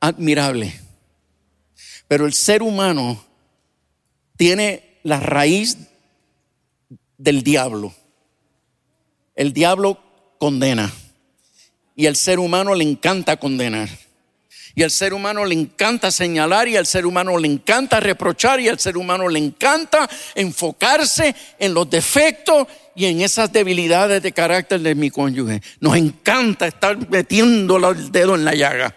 admirables. 0.00 0.80
Pero 2.08 2.24
el 2.24 2.32
ser 2.32 2.62
humano 2.62 3.22
tiene 4.38 4.98
la 5.02 5.20
raíz 5.20 5.76
del 7.18 7.42
diablo. 7.42 7.94
El 9.36 9.52
diablo 9.52 10.02
condena 10.38 10.90
y 11.94 12.06
el 12.06 12.16
ser 12.16 12.38
humano 12.38 12.74
le 12.74 12.84
encanta 12.84 13.36
condenar. 13.36 13.90
Y 14.74 14.82
al 14.82 14.90
ser 14.90 15.14
humano 15.14 15.44
le 15.44 15.54
encanta 15.54 16.10
señalar 16.10 16.68
y 16.68 16.76
al 16.76 16.86
ser 16.86 17.06
humano 17.06 17.36
le 17.38 17.48
encanta 17.48 18.00
reprochar 18.00 18.60
y 18.60 18.68
al 18.68 18.78
ser 18.78 18.96
humano 18.96 19.28
le 19.28 19.38
encanta 19.38 20.08
enfocarse 20.34 21.34
en 21.58 21.74
los 21.74 21.88
defectos 21.88 22.66
y 22.94 23.06
en 23.06 23.20
esas 23.20 23.52
debilidades 23.52 24.22
de 24.22 24.32
carácter 24.32 24.80
de 24.80 24.94
mi 24.94 25.10
cónyuge. 25.10 25.62
Nos 25.80 25.96
encanta 25.96 26.66
estar 26.66 27.08
metiendo 27.10 27.76
el 27.76 28.10
dedo 28.12 28.34
en 28.34 28.44
la 28.44 28.54
llaga. 28.54 28.96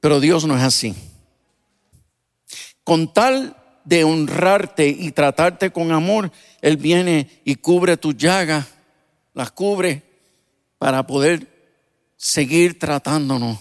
Pero 0.00 0.20
Dios 0.20 0.46
no 0.46 0.56
es 0.56 0.62
así. 0.62 0.94
Con 2.84 3.12
tal 3.12 3.56
de 3.84 4.04
honrarte 4.04 4.88
y 4.88 5.12
tratarte 5.12 5.70
con 5.70 5.92
amor, 5.92 6.30
Él 6.60 6.76
viene 6.76 7.40
y 7.44 7.56
cubre 7.56 7.96
tus 7.96 8.16
llagas, 8.16 8.66
las 9.32 9.50
cubre 9.50 10.02
para 10.78 11.06
poder 11.06 11.48
seguir 12.16 12.78
tratándonos 12.78 13.58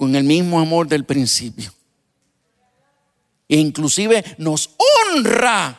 con 0.00 0.16
el 0.16 0.24
mismo 0.24 0.58
amor 0.58 0.88
del 0.88 1.04
principio. 1.04 1.70
E 3.46 3.58
inclusive 3.58 4.24
nos 4.38 4.70
honra 4.78 5.78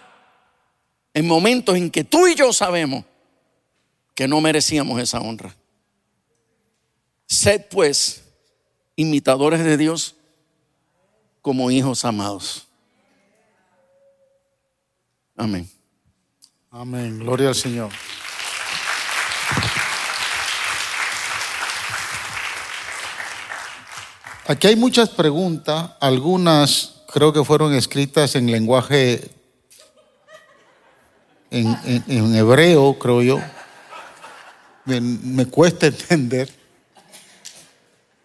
en 1.12 1.26
momentos 1.26 1.76
en 1.76 1.90
que 1.90 2.04
tú 2.04 2.28
y 2.28 2.36
yo 2.36 2.54
sabemos 2.54 3.04
que 4.14 4.28
no 4.28 4.40
merecíamos 4.40 5.02
esa 5.02 5.22
honra. 5.22 5.58
Sed 7.26 7.66
pues 7.72 8.24
imitadores 8.96 9.64
de 9.64 9.76
Dios 9.76 10.14
como 11.42 11.72
hijos 11.72 12.06
amados. 12.06 12.68
Amén. 15.36 15.68
Amén. 16.70 17.18
Gloria 17.18 17.48
al 17.48 17.56
Señor. 17.56 17.90
Aquí 24.52 24.68
hay 24.68 24.76
muchas 24.76 25.08
preguntas, 25.08 25.92
algunas 26.02 27.04
creo 27.14 27.32
que 27.32 27.42
fueron 27.42 27.74
escritas 27.74 28.36
en 28.36 28.52
lenguaje, 28.52 29.32
en, 31.50 32.36
hebreo, 32.36 33.00
creo 33.00 33.22
yo. 33.22 33.40
Me, 34.84 35.46
cuesta 35.46 35.88
entender. 35.88 36.50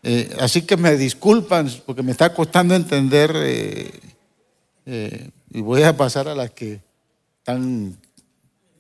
Eh, 0.03 0.37
así 0.41 0.63
que 0.63 0.77
me 0.77 0.97
disculpan 0.97 1.71
porque 1.87 2.03
me 2.03 2.11
está 2.11 2.35
costando 2.35 2.75
entender 2.75 3.33
eh, 3.37 3.93
eh, 4.85 5.31
y 5.53 5.61
voy 5.61 5.85
a 5.85 5.97
pasar 5.97 6.27
a 6.27 6.35
las 6.35 6.51
que 6.51 6.81
están 7.39 7.97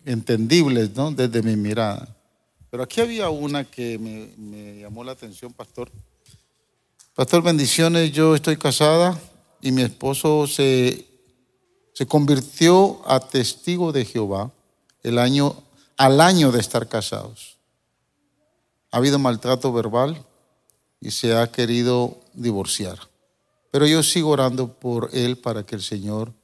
entendibles 0.04 0.96
¿no? 0.96 1.12
desde 1.12 1.42
mi 1.44 1.54
mirada. 1.54 2.08
Pero 2.72 2.82
aquí 2.82 3.00
había 3.00 3.28
una 3.28 3.62
que 3.62 4.00
me, 4.00 4.30
me 4.36 4.80
llamó 4.80 5.04
la 5.04 5.12
atención, 5.12 5.52
pastor. 5.52 5.92
Pastor, 7.16 7.42
bendiciones. 7.42 8.12
Yo 8.12 8.34
estoy 8.34 8.58
casada 8.58 9.18
y 9.62 9.72
mi 9.72 9.80
esposo 9.80 10.46
se, 10.46 11.06
se 11.94 12.06
convirtió 12.06 13.00
a 13.10 13.20
testigo 13.20 13.90
de 13.90 14.04
Jehová 14.04 14.52
el 15.02 15.18
año, 15.18 15.56
al 15.96 16.20
año 16.20 16.52
de 16.52 16.60
estar 16.60 16.88
casados. 16.88 17.56
Ha 18.90 18.98
habido 18.98 19.18
maltrato 19.18 19.72
verbal 19.72 20.22
y 21.00 21.10
se 21.10 21.34
ha 21.34 21.50
querido 21.50 22.20
divorciar. 22.34 22.98
Pero 23.70 23.86
yo 23.86 24.02
sigo 24.02 24.28
orando 24.28 24.74
por 24.74 25.08
él 25.14 25.38
para 25.38 25.64
que 25.64 25.74
el 25.74 25.82
Señor 25.82 26.34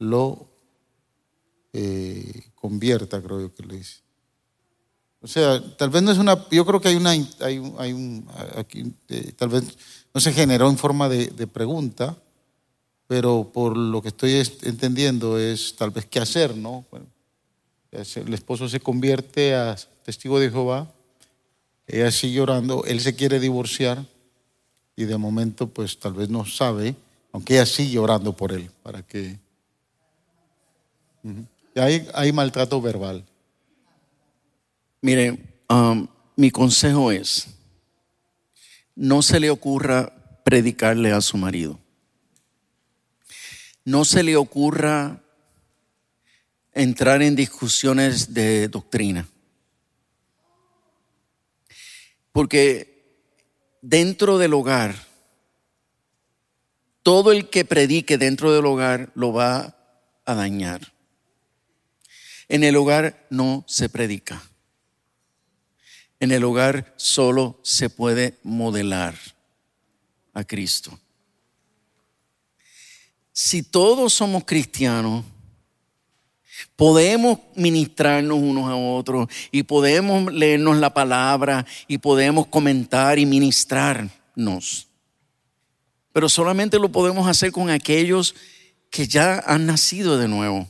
lo 0.00 0.48
eh, 1.72 2.50
convierta, 2.56 3.22
creo 3.22 3.42
yo 3.42 3.54
que 3.54 3.62
le 3.62 3.76
dice. 3.76 4.00
O 5.22 5.28
sea, 5.28 5.62
tal 5.76 5.90
vez 5.90 6.02
no 6.02 6.10
es 6.10 6.18
una, 6.18 6.48
yo 6.50 6.64
creo 6.64 6.80
que 6.80 6.88
hay 6.88 6.96
una, 6.96 7.10
hay, 7.10 7.74
hay 7.78 7.92
un, 7.92 8.26
aquí, 8.56 8.92
eh, 9.10 9.32
tal 9.36 9.50
vez 9.50 9.76
no 10.12 10.20
se 10.20 10.32
generó 10.32 10.68
en 10.68 10.78
forma 10.78 11.08
de, 11.08 11.46
pregunta, 11.46 12.16
pero 13.06 13.50
por 13.52 13.76
lo 13.76 14.02
que 14.02 14.08
estoy 14.08 14.42
entendiendo 14.62 15.38
es 15.38 15.76
tal 15.76 15.90
vez 15.90 16.06
qué 16.06 16.20
hacer, 16.20 16.56
¿no? 16.56 16.84
el 17.92 18.34
esposo 18.34 18.68
se 18.68 18.80
convierte 18.80 19.54
a 19.54 19.76
testigo 20.04 20.38
de 20.38 20.50
Jehová, 20.50 20.92
ella 21.86 22.10
sigue 22.12 22.40
orando, 22.40 22.84
él 22.84 23.00
se 23.00 23.16
quiere 23.16 23.40
divorciar 23.40 24.04
y 24.94 25.04
de 25.04 25.16
momento 25.16 25.66
pues 25.66 25.98
tal 25.98 26.12
vez 26.12 26.28
no 26.28 26.44
sabe, 26.44 26.94
aunque 27.32 27.54
ella 27.54 27.66
sigue 27.66 27.98
orando 27.98 28.32
por 28.32 28.52
él, 28.52 28.70
para 28.82 29.02
que... 29.02 29.38
hay, 31.74 32.06
hay, 32.14 32.32
maltrato 32.32 32.80
verbal. 32.80 33.24
Mire, 35.00 35.38
um, 35.68 36.06
mi 36.36 36.50
consejo 36.50 37.10
es, 37.10 37.48
no 39.00 39.22
se 39.22 39.40
le 39.40 39.48
ocurra 39.48 40.12
predicarle 40.44 41.10
a 41.12 41.22
su 41.22 41.38
marido. 41.38 41.80
No 43.82 44.04
se 44.04 44.22
le 44.22 44.36
ocurra 44.36 45.22
entrar 46.74 47.22
en 47.22 47.34
discusiones 47.34 48.34
de 48.34 48.68
doctrina. 48.68 49.26
Porque 52.32 53.24
dentro 53.80 54.36
del 54.36 54.52
hogar, 54.52 54.94
todo 57.02 57.32
el 57.32 57.48
que 57.48 57.64
predique 57.64 58.18
dentro 58.18 58.52
del 58.52 58.66
hogar 58.66 59.12
lo 59.14 59.32
va 59.32 59.78
a 60.26 60.34
dañar. 60.34 60.92
En 62.48 62.64
el 62.64 62.76
hogar 62.76 63.26
no 63.30 63.64
se 63.66 63.88
predica. 63.88 64.49
En 66.20 66.32
el 66.32 66.44
hogar 66.44 66.92
solo 66.96 67.58
se 67.62 67.88
puede 67.88 68.38
modelar 68.42 69.14
a 70.34 70.44
Cristo. 70.44 70.98
Si 73.32 73.62
todos 73.62 74.12
somos 74.12 74.44
cristianos, 74.44 75.24
podemos 76.76 77.38
ministrarnos 77.54 78.38
unos 78.38 78.70
a 78.70 78.76
otros 78.76 79.28
y 79.50 79.62
podemos 79.62 80.30
leernos 80.32 80.76
la 80.76 80.92
palabra 80.92 81.64
y 81.88 81.98
podemos 81.98 82.48
comentar 82.48 83.18
y 83.18 83.24
ministrarnos. 83.24 84.88
Pero 86.12 86.28
solamente 86.28 86.78
lo 86.78 86.90
podemos 86.90 87.28
hacer 87.28 87.50
con 87.50 87.70
aquellos 87.70 88.34
que 88.90 89.06
ya 89.06 89.38
han 89.46 89.64
nacido 89.66 90.18
de 90.18 90.28
nuevo. 90.28 90.68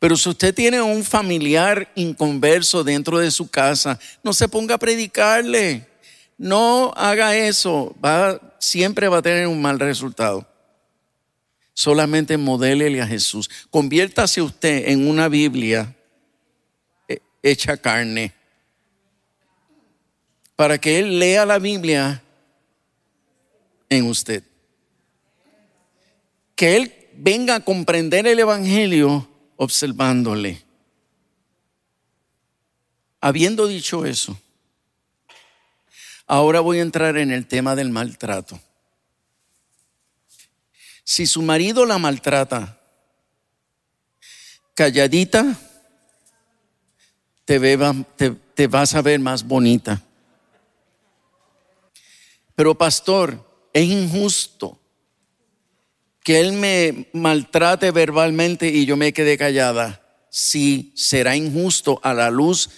Pero 0.00 0.16
si 0.16 0.30
usted 0.30 0.54
tiene 0.54 0.80
un 0.80 1.04
familiar 1.04 1.92
inconverso 1.94 2.82
dentro 2.82 3.18
de 3.18 3.30
su 3.30 3.50
casa, 3.50 4.00
no 4.24 4.32
se 4.32 4.48
ponga 4.48 4.76
a 4.76 4.78
predicarle. 4.78 5.86
No 6.38 6.90
haga 6.96 7.36
eso. 7.36 7.94
Va, 8.02 8.40
siempre 8.58 9.08
va 9.08 9.18
a 9.18 9.22
tener 9.22 9.46
un 9.46 9.60
mal 9.60 9.78
resultado. 9.78 10.48
Solamente 11.74 12.38
modélele 12.38 13.02
a 13.02 13.06
Jesús. 13.06 13.50
Conviértase 13.68 14.40
usted 14.40 14.88
en 14.88 15.06
una 15.06 15.28
Biblia 15.28 15.94
eh, 17.06 17.18
hecha 17.42 17.76
carne. 17.76 18.32
Para 20.56 20.78
que 20.78 20.98
Él 20.98 21.18
lea 21.18 21.44
la 21.44 21.58
Biblia 21.58 22.22
en 23.90 24.06
usted. 24.06 24.42
Que 26.56 26.76
Él 26.76 26.94
venga 27.16 27.56
a 27.56 27.60
comprender 27.60 28.26
el 28.26 28.38
Evangelio 28.38 29.29
observándole. 29.62 30.64
Habiendo 33.20 33.66
dicho 33.66 34.06
eso, 34.06 34.40
ahora 36.26 36.60
voy 36.60 36.78
a 36.78 36.82
entrar 36.82 37.18
en 37.18 37.30
el 37.30 37.46
tema 37.46 37.76
del 37.76 37.90
maltrato. 37.90 38.58
Si 41.04 41.26
su 41.26 41.42
marido 41.42 41.84
la 41.84 41.98
maltrata, 41.98 42.80
calladita, 44.74 45.54
te, 47.44 47.60
te, 48.16 48.30
te 48.30 48.66
vas 48.66 48.94
a 48.94 49.02
ver 49.02 49.20
más 49.20 49.46
bonita. 49.46 50.00
Pero 52.54 52.78
pastor, 52.78 53.68
es 53.74 53.84
injusto 53.84 54.79
que 56.22 56.40
él 56.40 56.52
me 56.52 57.08
maltrate 57.12 57.90
verbalmente 57.90 58.68
y 58.68 58.84
yo 58.86 58.96
me 58.96 59.12
quede 59.12 59.38
callada, 59.38 60.02
sí 60.30 60.92
será 60.94 61.36
injusto 61.36 62.00
a 62.02 62.14
la 62.14 62.30
luz 62.30 62.70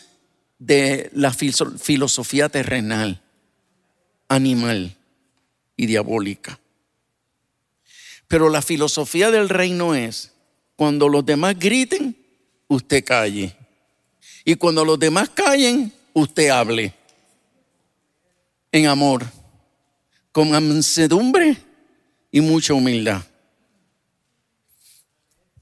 de 0.59 1.11
la 1.12 1.32
filosofía 1.32 2.49
terrenal, 2.49 3.20
animal 4.28 4.97
y 5.76 5.86
diabólica. 5.86 6.61
Pero 8.28 8.49
la 8.49 8.62
filosofía 8.62 9.30
del 9.30 9.49
reino 9.49 9.95
es, 9.95 10.32
cuando 10.76 11.09
los 11.09 11.26
demás 11.26 11.59
griten, 11.59 12.16
usted 12.68 13.05
calle. 13.05 13.55
Y 14.45 14.55
cuando 14.55 14.84
los 14.84 14.99
demás 14.99 15.28
callen, 15.28 15.93
usted 16.12 16.49
hable. 16.49 16.95
En 18.70 18.86
amor, 18.86 19.26
con 20.30 20.51
mansedumbre 20.51 21.57
y 22.30 22.40
mucha 22.40 22.72
humildad. 22.72 23.22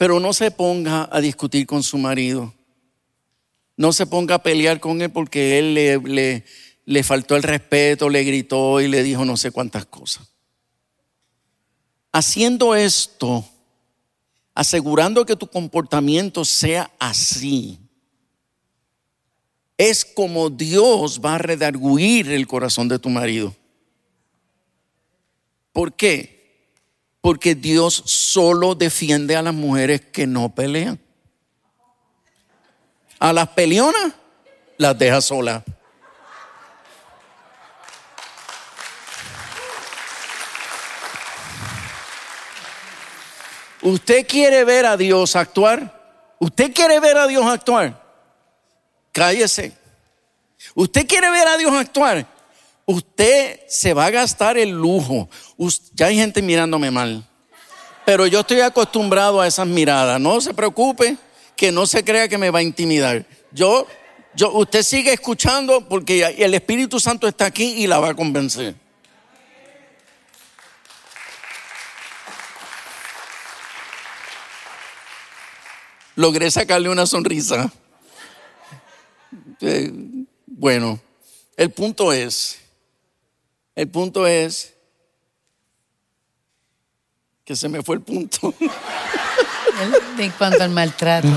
Pero 0.00 0.18
no 0.18 0.32
se 0.32 0.50
ponga 0.50 1.10
a 1.12 1.20
discutir 1.20 1.66
con 1.66 1.82
su 1.82 1.98
marido. 1.98 2.54
No 3.76 3.92
se 3.92 4.06
ponga 4.06 4.36
a 4.36 4.42
pelear 4.42 4.80
con 4.80 5.02
él 5.02 5.10
porque 5.10 5.58
él 5.58 5.74
le, 5.74 6.42
le, 6.86 7.02
faltó 7.02 7.36
el 7.36 7.42
respeto, 7.42 8.08
le 8.08 8.24
gritó 8.24 8.80
y 8.80 8.88
le 8.88 9.02
dijo 9.02 9.26
no 9.26 9.36
sé 9.36 9.50
cuántas 9.50 9.84
cosas. 9.84 10.26
Haciendo 12.12 12.74
esto, 12.74 13.44
asegurando 14.54 15.26
que 15.26 15.36
tu 15.36 15.46
comportamiento 15.46 16.46
sea 16.46 16.90
así, 16.98 17.78
es 19.76 20.06
como 20.06 20.48
Dios 20.48 21.20
va 21.22 21.34
a 21.34 21.38
redarguir 21.38 22.30
el 22.30 22.46
corazón 22.46 22.88
de 22.88 22.98
tu 22.98 23.10
marido. 23.10 23.54
¿Por 25.74 25.92
qué? 25.92 26.39
Porque 27.20 27.54
Dios 27.54 28.02
solo 28.06 28.74
defiende 28.74 29.36
a 29.36 29.42
las 29.42 29.54
mujeres 29.54 30.00
que 30.00 30.26
no 30.26 30.54
pelean. 30.54 30.98
A 33.18 33.32
las 33.32 33.48
peleonas 33.48 34.14
las 34.78 34.98
deja 34.98 35.20
solas. 35.20 35.62
¿Usted 43.82 44.26
quiere 44.26 44.64
ver 44.64 44.86
a 44.86 44.96
Dios 44.96 45.36
actuar? 45.36 46.34
¿Usted 46.38 46.72
quiere 46.72 47.00
ver 47.00 47.16
a 47.16 47.26
Dios 47.26 47.44
actuar? 47.46 48.02
Cállese. 49.12 49.76
¿Usted 50.74 51.06
quiere 51.06 51.30
ver 51.30 51.48
a 51.48 51.56
Dios 51.56 51.72
actuar? 51.72 52.26
Usted 52.90 53.60
se 53.68 53.94
va 53.94 54.06
a 54.06 54.10
gastar 54.10 54.58
el 54.58 54.70
lujo. 54.70 55.28
Ya 55.94 56.06
hay 56.06 56.16
gente 56.16 56.42
mirándome 56.42 56.90
mal. 56.90 57.24
Pero 58.04 58.26
yo 58.26 58.40
estoy 58.40 58.62
acostumbrado 58.62 59.40
a 59.40 59.46
esas 59.46 59.68
miradas. 59.68 60.20
No 60.20 60.40
se 60.40 60.52
preocupe, 60.54 61.16
que 61.54 61.70
no 61.70 61.86
se 61.86 62.02
crea 62.02 62.26
que 62.26 62.36
me 62.36 62.50
va 62.50 62.58
a 62.58 62.62
intimidar. 62.62 63.24
Yo, 63.52 63.86
yo, 64.34 64.52
usted 64.54 64.82
sigue 64.82 65.12
escuchando 65.12 65.88
porque 65.88 66.34
el 66.36 66.52
Espíritu 66.52 66.98
Santo 66.98 67.28
está 67.28 67.46
aquí 67.46 67.74
y 67.76 67.86
la 67.86 68.00
va 68.00 68.08
a 68.08 68.14
convencer. 68.14 68.74
Logré 76.16 76.50
sacarle 76.50 76.88
una 76.88 77.06
sonrisa. 77.06 77.70
Eh, 79.60 79.92
bueno, 80.44 80.98
el 81.56 81.70
punto 81.70 82.12
es, 82.12 82.58
el 83.74 83.88
punto 83.88 84.26
es 84.26 84.74
que 87.44 87.56
se 87.56 87.68
me 87.68 87.82
fue 87.82 87.96
el 87.96 88.02
punto. 88.02 88.54
En 90.18 90.30
cuanto 90.32 90.62
al 90.62 90.70
maltrato. 90.70 91.28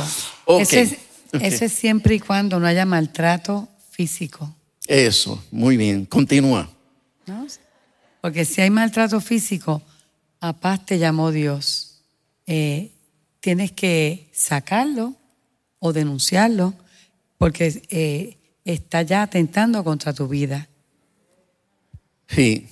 Ese, 0.60 1.00
es, 1.32 1.74
siempre 1.74 2.16
y 2.16 2.20
cuando 2.20 2.60
no 2.60 2.68
haya 2.68 2.86
maltrato 2.86 3.68
físico. 3.90 4.54
Eso, 4.86 5.44
muy 5.52 5.78
bien, 5.78 6.06
continúa. 6.06 6.70
Porque 8.22 8.46
si 8.46 8.62
hay 8.62 8.70
maltrato 8.70 9.22
físico, 9.22 9.82
a 10.40 10.54
paz 10.54 10.86
te 10.86 11.00
llamó 11.00 11.32
Dios. 11.32 12.02
Eh, 12.46 12.92
tienes 13.40 13.72
que 13.72 14.30
sacarlo 14.34 15.16
o 15.80 15.94
denunciarlo 15.94 16.74
porque 17.38 17.82
eh, 17.90 18.38
está 18.66 19.02
ya 19.02 19.24
atentando 19.24 19.84
contra 19.84 20.14
tu 20.14 20.28
vida. 20.28 20.70
Sí, 22.34 22.68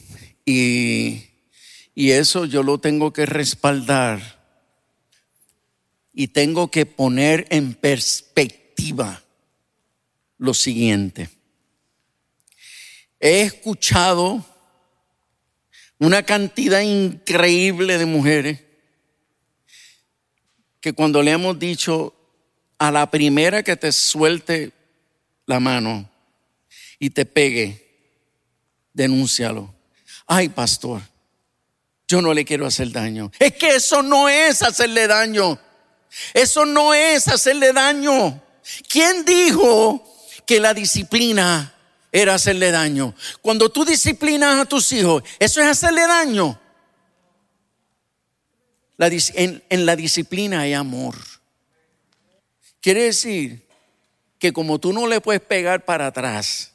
y, 0.45 1.23
y 1.93 2.11
eso 2.11 2.45
yo 2.45 2.63
lo 2.63 2.79
tengo 2.79 3.13
que 3.13 3.25
respaldar 3.25 4.41
y 6.13 6.29
tengo 6.29 6.71
que 6.71 6.85
poner 6.85 7.45
en 7.49 7.73
perspectiva 7.73 9.21
lo 10.37 10.53
siguiente. 10.53 11.29
He 13.19 13.41
escuchado 13.41 14.43
una 15.99 16.23
cantidad 16.23 16.81
increíble 16.81 17.99
de 17.99 18.05
mujeres 18.07 18.59
que 20.79 20.93
cuando 20.93 21.21
le 21.21 21.31
hemos 21.31 21.59
dicho, 21.59 22.15
a 22.79 22.89
la 22.89 23.11
primera 23.11 23.61
que 23.61 23.75
te 23.75 23.91
suelte 23.91 24.71
la 25.45 25.59
mano 25.59 26.09
y 26.97 27.11
te 27.11 27.25
pegue, 27.25 27.80
denúncialo. 28.93 29.73
Ay, 30.25 30.49
pastor, 30.49 31.01
yo 32.07 32.21
no 32.21 32.33
le 32.33 32.45
quiero 32.45 32.65
hacer 32.65 32.91
daño. 32.91 33.31
Es 33.39 33.53
que 33.53 33.75
eso 33.75 34.01
no 34.01 34.29
es 34.29 34.61
hacerle 34.61 35.07
daño. 35.07 35.59
Eso 36.33 36.65
no 36.65 36.93
es 36.93 37.27
hacerle 37.27 37.73
daño. 37.73 38.41
¿Quién 38.89 39.25
dijo 39.25 40.05
que 40.45 40.59
la 40.59 40.73
disciplina 40.73 41.73
era 42.11 42.35
hacerle 42.35 42.71
daño? 42.71 43.15
Cuando 43.41 43.69
tú 43.69 43.85
disciplinas 43.85 44.59
a 44.59 44.65
tus 44.65 44.91
hijos, 44.91 45.23
¿eso 45.39 45.61
es 45.61 45.67
hacerle 45.67 46.07
daño? 46.07 46.59
en, 48.99 49.63
en 49.69 49.85
la 49.85 49.95
disciplina 49.95 50.61
hay 50.61 50.73
amor. 50.73 51.15
Quiere 52.81 53.03
decir 53.03 53.67
que 54.37 54.51
como 54.53 54.79
tú 54.79 54.91
no 54.93 55.07
le 55.07 55.21
puedes 55.21 55.41
pegar 55.41 55.85
para 55.85 56.07
atrás, 56.07 56.70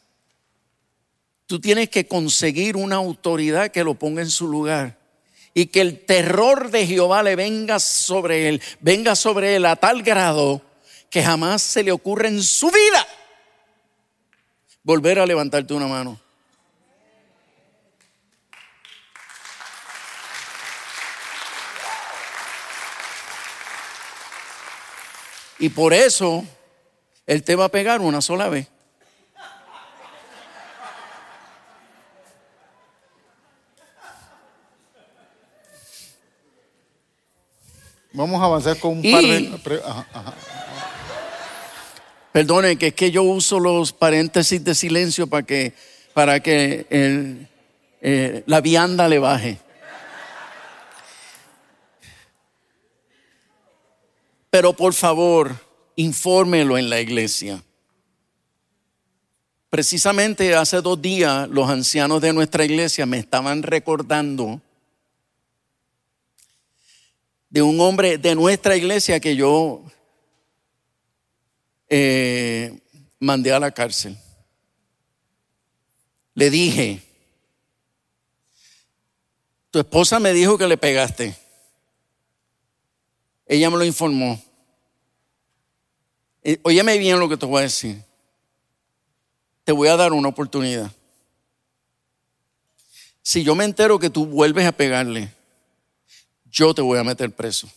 tú 1.47 1.61
tienes 1.61 1.89
que 1.89 2.07
conseguir 2.07 2.77
una 2.77 2.97
autoridad 2.97 3.71
que 3.71 3.85
lo 3.85 3.95
ponga 3.95 4.23
en 4.23 4.31
su 4.31 4.49
lugar 4.49 4.99
y 5.55 5.67
que 5.67 5.81
el 5.81 6.05
terror 6.05 6.71
de 6.71 6.87
Jehová 6.87 7.23
le 7.23 7.37
venga 7.37 7.79
sobre 7.79 8.49
él, 8.49 8.63
venga 8.81 9.17
sobre 9.17 9.57
él 9.57 9.65
a 9.65 9.77
tal 9.77 10.03
grado 10.03 10.63
que 11.11 11.23
jamás 11.23 11.63
se 11.63 11.83
le 11.83 11.93
ocurra 11.93 12.29
en 12.29 12.43
su 12.43 12.71
vida 12.71 13.07
volver 14.83 15.19
a 15.19 15.27
levantarte 15.27 15.75
una 15.75 15.89
mano. 15.89 16.21
Y 25.59 25.71
por 25.71 25.93
eso 25.93 26.45
Él 27.27 27.43
te 27.43 27.57
va 27.57 27.65
a 27.67 27.71
pegar 27.71 28.01
una 28.01 28.21
sola 28.21 28.49
vez. 28.49 28.69
Vamos 38.17 38.41
a 38.41 38.47
avanzar 38.47 38.79
con 38.79 38.93
un 38.93 39.03
par 39.03 39.23
de... 39.23 39.61
Perdone, 42.33 42.77
que 42.77 42.87
es 42.87 42.95
que 42.95 43.11
yo 43.11 43.23
uso 43.23 43.61
los 43.61 43.93
paréntesis 43.93 44.65
de 44.65 44.75
silencio 44.75 45.27
para 45.27 45.43
que, 45.43 45.75
para 46.15 46.41
que 46.41 46.87
eh, 48.01 48.43
la 48.47 48.63
vianda 48.63 49.07
le 49.07 49.19
baje. 49.19 49.59
Pero 54.49 54.73
por 54.73 54.95
favor, 54.95 55.55
infórmelo 55.97 56.79
en 56.79 56.89
la 56.89 56.99
iglesia. 57.03 57.63
Precisamente 59.69 60.55
hace 60.55 60.81
dos 60.81 61.03
días 61.03 61.47
los 61.51 61.69
ancianos 61.69 62.23
de 62.23 62.33
nuestra 62.33 62.65
iglesia 62.65 63.05
me 63.05 63.19
estaban 63.19 63.63
recordando 63.63 64.63
de 67.49 67.63
un 67.63 67.81
hombre 67.81 68.19
de 68.19 68.35
nuestra 68.35 68.77
iglesia 68.77 69.21
que 69.21 69.37
yo 69.37 69.83
eh, 71.89 72.81
mandé 73.19 73.53
a 73.53 73.61
la 73.61 73.71
cárcel. 73.71 74.19
Le 76.35 76.51
dije, 76.51 77.03
tu 79.71 79.79
esposa 79.79 80.19
me 80.21 80.33
dijo 80.33 80.59
que 80.59 80.67
le 80.67 80.77
pegaste. 80.77 81.37
Ella 83.47 83.71
me 83.71 83.77
lo 83.77 83.85
informó. 83.85 84.43
Eh, 86.43 86.59
óyeme 86.63 86.99
bien 86.99 87.19
lo 87.19 87.29
que 87.29 87.37
te 87.37 87.47
voy 87.47 87.61
a 87.61 87.63
decir. 87.63 88.03
Te 89.65 89.73
voy 89.73 89.89
a 89.89 89.97
dar 89.97 90.13
una 90.13 90.29
oportunidad. 90.29 90.91
Si 93.23 93.43
yo 93.43 93.55
me 93.55 93.65
entero 93.65 93.99
que 93.99 94.11
tú 94.11 94.27
vuelves 94.27 94.67
a 94.67 94.73
pegarle, 94.73 95.36
yo 96.57 96.73
te 96.73 96.81
voy 96.81 96.99
a 96.99 97.05
meter 97.05 97.31
preso. 97.31 97.69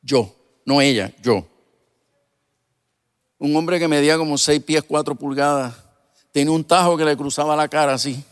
Yo, 0.00 0.32
no 0.64 0.80
ella, 0.80 1.12
yo. 1.20 1.44
Un 3.36 3.54
hombre 3.56 3.80
que 3.80 3.88
medía 3.88 4.16
como 4.16 4.38
seis 4.38 4.62
pies, 4.62 4.84
cuatro 4.86 5.16
pulgadas, 5.16 5.74
tenía 6.30 6.52
un 6.52 6.62
tajo 6.62 6.96
que 6.96 7.04
le 7.04 7.16
cruzaba 7.16 7.56
la 7.56 7.68
cara 7.68 7.94
así. 7.94 8.22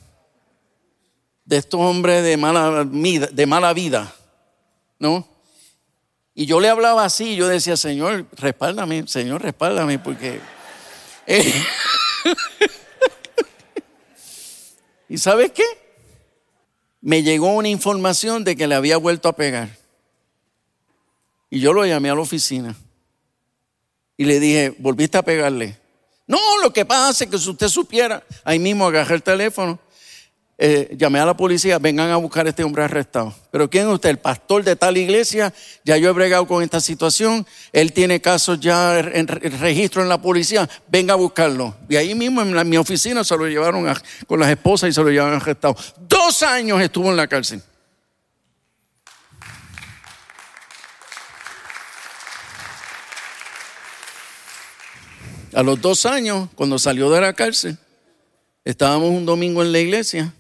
De 1.44 1.56
estos 1.56 1.80
hombres 1.80 2.22
de 2.22 2.36
mala, 2.36 2.84
de 2.84 3.46
mala 3.46 3.72
vida, 3.72 4.14
¿no? 5.00 5.26
Y 6.34 6.46
yo 6.46 6.60
le 6.60 6.68
hablaba 6.68 7.04
así, 7.04 7.34
yo 7.34 7.48
decía, 7.48 7.76
Señor, 7.76 8.26
respáldame, 8.32 9.08
Señor, 9.08 9.42
respáldame, 9.42 9.98
porque... 9.98 10.40
Eh, 11.28 11.52
¿Y 15.08 15.18
sabes 15.18 15.50
qué? 15.50 15.64
Me 17.00 17.24
llegó 17.24 17.48
una 17.48 17.68
información 17.68 18.44
de 18.44 18.54
que 18.54 18.68
le 18.68 18.76
había 18.76 18.96
vuelto 18.96 19.28
a 19.28 19.32
pegar. 19.32 19.70
Y 21.50 21.60
yo 21.60 21.72
lo 21.72 21.84
llamé 21.86 22.10
a 22.10 22.14
la 22.14 22.20
oficina. 22.20 22.74
Y 24.16 24.24
le 24.24 24.40
dije, 24.40 24.74
¿volviste 24.78 25.18
a 25.18 25.22
pegarle? 25.22 25.78
No, 26.26 26.38
lo 26.62 26.72
que 26.72 26.84
pasa 26.84 27.24
es 27.24 27.30
que 27.30 27.38
si 27.38 27.50
usted 27.50 27.68
supiera, 27.68 28.24
ahí 28.44 28.58
mismo 28.58 28.86
agarré 28.86 29.14
el 29.14 29.22
teléfono 29.22 29.78
eh, 30.58 30.96
llamé 30.96 31.18
a 31.18 31.26
la 31.26 31.36
policía, 31.36 31.78
vengan 31.78 32.08
a 32.10 32.16
buscar 32.16 32.46
a 32.46 32.48
este 32.48 32.64
hombre 32.64 32.82
arrestado. 32.82 33.34
Pero 33.50 33.68
¿quién 33.68 33.86
es 33.86 33.92
usted? 33.92 34.08
El 34.08 34.18
pastor 34.18 34.64
de 34.64 34.74
tal 34.74 34.96
iglesia, 34.96 35.52
ya 35.84 35.98
yo 35.98 36.08
he 36.08 36.12
bregado 36.12 36.46
con 36.46 36.62
esta 36.62 36.80
situación, 36.80 37.46
él 37.74 37.92
tiene 37.92 38.22
casos 38.22 38.58
ya 38.58 38.98
en 38.98 39.28
registro 39.28 40.00
en 40.00 40.08
la 40.08 40.22
policía, 40.22 40.66
venga 40.88 41.12
a 41.12 41.16
buscarlo. 41.16 41.76
Y 41.90 41.96
ahí 41.96 42.14
mismo 42.14 42.40
en, 42.40 42.68
mi 42.70 42.78
oficina 42.78 43.22
se 43.22 43.36
lo 43.36 43.46
llevaron 43.46 43.86
con 44.26 44.40
las 44.40 44.48
esposas 44.48 44.88
y 44.88 44.92
se 44.94 45.02
lo 45.02 45.10
llevaron 45.10 45.34
arrestado. 45.34 45.76
Dos 46.08 46.42
años 46.42 46.80
estuvo 46.80 47.10
en 47.10 47.16
la 47.16 47.26
cárcel. 47.26 47.62
A 55.56 55.62
los 55.62 55.80
dos 55.80 56.04
años, 56.04 56.50
cuando 56.54 56.78
salió 56.78 57.08
de 57.08 57.18
la 57.18 57.32
cárcel, 57.32 57.78
estábamos 58.62 59.08
un 59.08 59.24
domingo 59.24 59.62
en 59.62 59.72
la 59.72 59.78
iglesia 59.78 60.34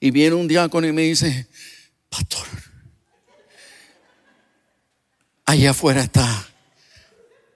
y 0.00 0.10
viene 0.10 0.34
un 0.34 0.48
diácono 0.48 0.84
y 0.84 0.90
me 0.90 1.02
dice, 1.02 1.46
pastor, 2.08 2.44
allá 5.46 5.70
afuera 5.70 6.02
está 6.02 6.26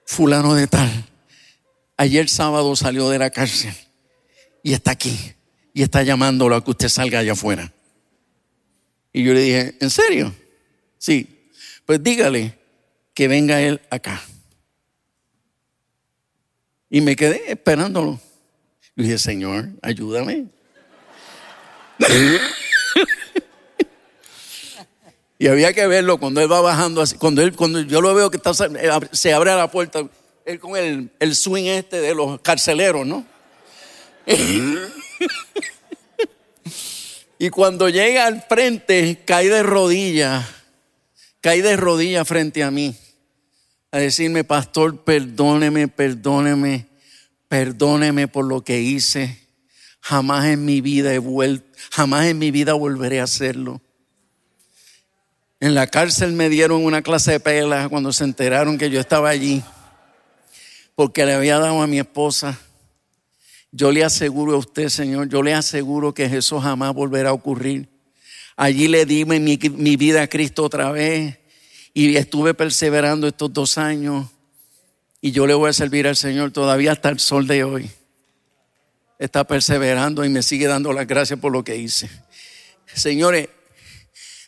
fulano 0.05 0.55
de 0.55 0.67
tal. 0.67 0.89
Ayer 1.97 2.29
sábado 2.29 2.73
salió 2.77 3.09
de 3.09 3.19
la 3.19 3.31
cárcel 3.31 3.73
y 4.63 4.71
está 4.71 4.91
aquí. 4.91 5.33
y 5.73 5.83
está 5.83 6.03
llamándolo 6.03 6.55
a 6.55 6.63
que 6.63 6.71
usted 6.71 6.87
salga 6.87 7.19
allá 7.19 7.33
afuera. 7.33 7.73
Y 9.11 9.23
yo 9.23 9.33
le 9.33 9.41
dije, 9.41 9.75
¿en 9.81 9.89
serio? 9.89 10.33
Sí. 10.97 11.51
Pues 11.85 12.01
dígale 12.01 12.57
que 13.13 13.27
venga 13.27 13.61
él 13.61 13.81
acá. 13.89 14.21
Y 16.89 17.01
me 17.01 17.15
quedé 17.15 17.51
esperándolo. 17.51 18.19
Y 18.95 19.03
dije, 19.03 19.17
Señor, 19.17 19.69
ayúdame. 19.81 20.45
y 25.39 25.47
había 25.47 25.73
que 25.73 25.87
verlo 25.87 26.17
cuando 26.17 26.41
él 26.41 26.51
va 26.51 26.61
bajando 26.61 27.01
así. 27.01 27.17
Cuando, 27.17 27.41
él, 27.41 27.55
cuando 27.55 27.81
yo 27.81 28.01
lo 28.01 28.13
veo 28.15 28.31
que 28.31 28.37
está, 28.37 28.53
se 29.11 29.33
abre 29.33 29.53
la 29.55 29.69
puerta, 29.69 30.07
él 30.45 30.59
con 30.59 30.77
el, 30.77 31.11
el 31.19 31.35
swing 31.35 31.65
este 31.65 31.99
de 31.99 32.15
los 32.15 32.39
carceleros, 32.41 33.05
¿no? 33.05 33.25
y 37.39 37.49
cuando 37.49 37.89
llega 37.89 38.25
al 38.25 38.41
frente, 38.43 39.21
cae 39.25 39.49
de 39.49 39.63
rodillas, 39.63 40.45
cae 41.41 41.61
de 41.61 41.75
rodillas 41.77 42.27
frente 42.27 42.63
a 42.63 42.71
mí, 42.71 42.95
a 43.97 44.01
decirme, 44.01 44.43
pastor, 44.43 45.03
perdóneme, 45.03 45.87
perdóneme, 45.87 46.87
perdóneme 47.47 48.27
por 48.27 48.45
lo 48.45 48.63
que 48.63 48.81
hice. 48.81 49.39
Jamás 50.01 50.45
en 50.45 50.65
mi 50.65 50.81
vida 50.81 51.13
he 51.13 51.19
vuelto, 51.19 51.67
jamás 51.91 52.25
en 52.27 52.39
mi 52.39 52.51
vida 52.51 52.73
volveré 52.73 53.19
a 53.19 53.23
hacerlo. 53.23 53.81
En 55.59 55.73
la 55.73 55.87
cárcel 55.87 56.33
me 56.33 56.49
dieron 56.49 56.85
una 56.85 57.01
clase 57.01 57.31
de 57.31 57.39
pelas 57.39 57.89
cuando 57.89 58.13
se 58.13 58.23
enteraron 58.23 58.77
que 58.77 58.89
yo 58.89 58.99
estaba 58.99 59.29
allí, 59.29 59.63
porque 60.95 61.25
le 61.25 61.33
había 61.33 61.59
dado 61.59 61.81
a 61.81 61.87
mi 61.87 61.99
esposa 61.99 62.59
yo 63.71 63.91
le 63.91 64.03
aseguro 64.03 64.55
a 64.55 64.57
usted, 64.57 64.89
Señor, 64.89 65.29
yo 65.29 65.43
le 65.43 65.53
aseguro 65.53 66.13
que 66.13 66.23
eso 66.23 66.59
jamás 66.59 66.93
volverá 66.93 67.29
a 67.29 67.33
ocurrir. 67.33 67.89
Allí 68.55 68.87
le 68.87 69.05
di 69.05 69.25
mi, 69.25 69.39
mi 69.39 69.97
vida 69.97 70.23
a 70.23 70.27
Cristo 70.27 70.63
otra 70.63 70.91
vez 70.91 71.37
y 71.97 72.15
estuve 72.15 72.53
perseverando 72.53 73.27
estos 73.27 73.51
dos 73.51 73.79
años 73.79 74.27
y 75.19 75.31
yo 75.31 75.47
le 75.47 75.55
voy 75.55 75.71
a 75.71 75.73
servir 75.73 76.05
al 76.05 76.15
Señor 76.15 76.51
todavía 76.51 76.91
hasta 76.91 77.09
el 77.09 77.19
sol 77.19 77.47
de 77.47 77.63
hoy. 77.63 77.89
Está 79.17 79.45
perseverando 79.45 80.23
y 80.23 80.29
me 80.29 80.43
sigue 80.43 80.67
dando 80.67 80.93
las 80.93 81.07
gracias 81.07 81.39
por 81.39 81.51
lo 81.51 81.63
que 81.63 81.75
hice. 81.75 82.07
Señores, 82.85 83.49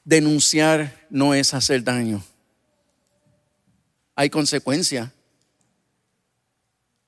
denunciar 0.03 1.07
no 1.09 1.33
es 1.33 1.55
hacer 1.55 1.83
daño. 1.83 2.23
Hay 4.15 4.29
consecuencias. 4.29 5.09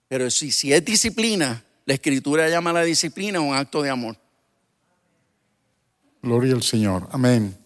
Pero 0.08 0.32
si, 0.32 0.52
si 0.52 0.74
es 0.74 0.84
disciplina, 0.84 1.64
la 1.86 1.94
escritura 1.94 2.50
llama 2.50 2.72
a 2.72 2.74
la 2.74 2.84
disciplina 2.84 3.42
un 3.42 3.54
acto 3.54 3.84
de 3.84 3.92
amor. 3.92 4.18
Gloria 6.24 6.56
al 6.56 6.64
Señor. 6.64 7.08
Amén. 7.12 7.61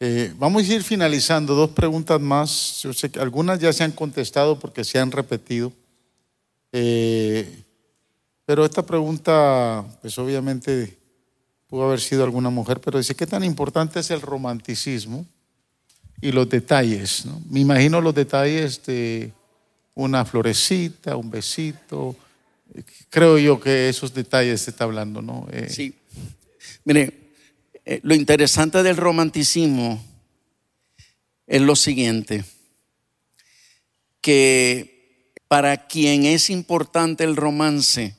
Eh, 0.00 0.32
vamos 0.38 0.68
a 0.68 0.74
ir 0.74 0.82
finalizando. 0.82 1.54
Dos 1.54 1.70
preguntas 1.70 2.20
más. 2.20 2.80
Yo 2.82 2.92
sé 2.92 3.10
que 3.10 3.18
algunas 3.18 3.58
ya 3.58 3.72
se 3.72 3.84
han 3.84 3.92
contestado 3.92 4.58
porque 4.58 4.84
se 4.84 4.98
han 4.98 5.10
repetido. 5.10 5.72
Eh, 6.72 7.64
pero 8.44 8.64
esta 8.64 8.84
pregunta, 8.84 9.84
pues 10.00 10.16
obviamente 10.18 10.96
pudo 11.66 11.84
haber 11.84 12.00
sido 12.00 12.24
alguna 12.24 12.48
mujer, 12.48 12.80
pero 12.80 12.98
dice, 12.98 13.14
¿qué 13.14 13.26
tan 13.26 13.44
importante 13.44 14.00
es 14.00 14.10
el 14.10 14.22
romanticismo 14.22 15.26
y 16.20 16.32
los 16.32 16.48
detalles? 16.48 17.24
Me 17.50 17.60
imagino 17.60 18.00
los 18.00 18.14
detalles 18.14 18.82
de 18.86 19.32
una 19.94 20.24
florecita, 20.24 21.16
un 21.16 21.30
besito, 21.30 22.16
creo 23.10 23.36
yo 23.38 23.60
que 23.60 23.88
esos 23.88 24.14
detalles 24.14 24.62
se 24.62 24.70
está 24.70 24.84
hablando, 24.84 25.20
¿no? 25.20 25.46
Eh, 25.50 25.68
sí. 25.68 25.94
Mire, 26.84 27.27
eh, 27.90 28.00
lo 28.02 28.14
interesante 28.14 28.82
del 28.82 28.98
romanticismo 28.98 30.04
es 31.46 31.62
lo 31.62 31.74
siguiente, 31.74 32.44
que 34.20 35.32
para 35.48 35.86
quien 35.86 36.26
es 36.26 36.50
importante 36.50 37.24
el 37.24 37.34
romance, 37.34 38.14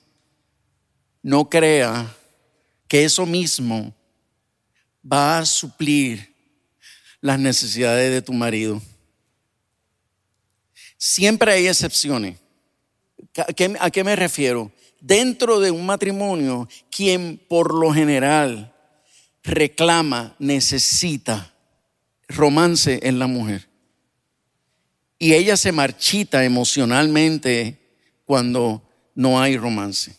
no 1.22 1.51
crea 1.51 2.15
que 2.88 3.03
eso 3.03 3.28
mismo 3.28 3.93
va 5.05 5.38
a 5.38 5.45
suplir 5.45 6.34
las 7.22 7.38
necesidades 7.38 8.11
de 8.11 8.24
tu 8.24 8.34
marido. 8.34 8.82
Siempre 10.97 11.51
hay 11.51 11.67
excepciones. 11.67 12.39
¿A 13.80 13.91
qué, 13.91 14.03
me 14.03 14.15
refiero? 14.15 14.72
Dentro 14.99 15.59
de 15.59 15.70
un 15.70 15.86
matrimonio, 15.86 16.67
quien 16.89 17.38
por 17.47 17.72
lo 17.72 17.93
general 17.93 18.74
reclama, 19.43 20.35
necesita 20.39 21.53
romance 22.27 22.99
en 23.03 23.19
la 23.19 23.27
mujer. 23.27 23.67
Y 25.17 25.33
ella 25.33 25.57
se 25.57 25.71
marchita 25.71 26.45
emocionalmente 26.45 27.77
cuando 28.25 28.81
no 29.15 29.41
hay 29.41 29.57
romance. 29.57 30.15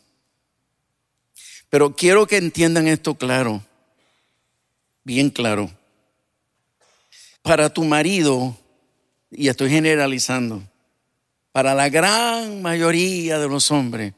Pero 1.71 1.95
quiero 1.95 2.27
que 2.27 2.37
entiendan 2.37 2.89
esto 2.89 3.15
claro, 3.15 3.65
bien 5.05 5.31
claro. 5.31 5.71
Para 7.43 7.73
tu 7.73 7.85
marido, 7.85 8.57
y 9.31 9.49
estoy 9.49 9.71
generalizando, 9.71 10.63
para 11.53 11.75
la 11.75 11.89
gran 11.89 12.61
mayoría 12.61 13.39
de 13.39 13.49
los 13.49 13.71
hombres, 13.71 14.13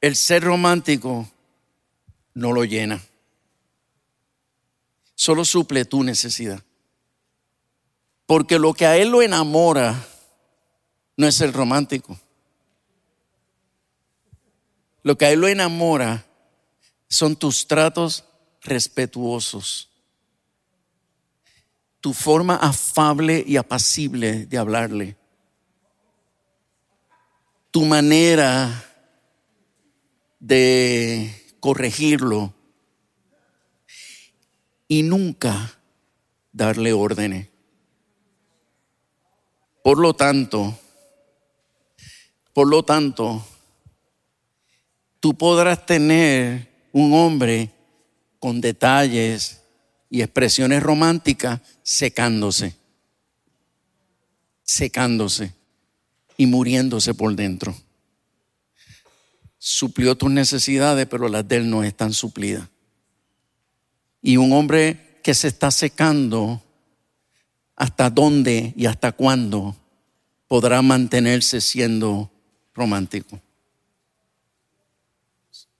el 0.00 0.14
ser 0.14 0.42
romántico 0.42 1.28
no 2.34 2.52
lo 2.52 2.64
llena. 2.64 3.00
Solo 5.16 5.44
suple 5.44 5.84
tu 5.84 6.04
necesidad. 6.04 6.62
Porque 8.26 8.60
lo 8.60 8.72
que 8.72 8.86
a 8.86 8.96
él 8.96 9.08
lo 9.08 9.20
enamora 9.20 10.06
no 11.16 11.26
es 11.26 11.40
el 11.40 11.52
romántico. 11.52 12.16
Lo 15.02 15.18
que 15.18 15.26
a 15.26 15.32
él 15.32 15.40
lo 15.40 15.48
enamora 15.48 16.24
son 17.08 17.34
tus 17.34 17.66
tratos 17.66 18.24
respetuosos, 18.62 19.90
tu 22.00 22.12
forma 22.12 22.54
afable 22.54 23.42
y 23.44 23.56
apacible 23.56 24.46
de 24.46 24.58
hablarle 24.58 25.16
tu 27.76 27.84
manera 27.84 28.86
de 30.40 31.54
corregirlo 31.60 32.54
y 34.88 35.02
nunca 35.02 35.78
darle 36.52 36.92
órdenes. 36.92 37.48
Por 39.82 39.98
lo 39.98 40.14
tanto, 40.14 40.78
por 42.52 42.68
lo 42.68 42.82
tanto, 42.82 43.46
tú 45.20 45.36
podrás 45.36 45.84
tener 45.86 46.68
un 46.92 47.12
hombre 47.12 47.70
con 48.38 48.60
detalles 48.60 49.60
y 50.08 50.22
expresiones 50.22 50.82
románticas 50.82 51.60
secándose, 51.82 52.74
secándose 54.62 55.52
y 56.36 56.46
muriéndose 56.46 57.14
por 57.14 57.34
dentro. 57.34 57.76
Suplió 59.58 60.16
tus 60.16 60.30
necesidades, 60.30 61.06
pero 61.06 61.28
las 61.28 61.46
de 61.46 61.56
él 61.56 61.70
no 61.70 61.82
están 61.82 62.12
suplidas. 62.12 62.68
Y 64.26 64.38
un 64.38 64.52
hombre 64.54 65.20
que 65.22 65.34
se 65.34 65.46
está 65.46 65.70
secando, 65.70 66.60
¿hasta 67.76 68.10
dónde 68.10 68.74
y 68.76 68.86
hasta 68.86 69.12
cuándo 69.12 69.76
podrá 70.48 70.82
mantenerse 70.82 71.60
siendo 71.60 72.28
romántico? 72.74 73.40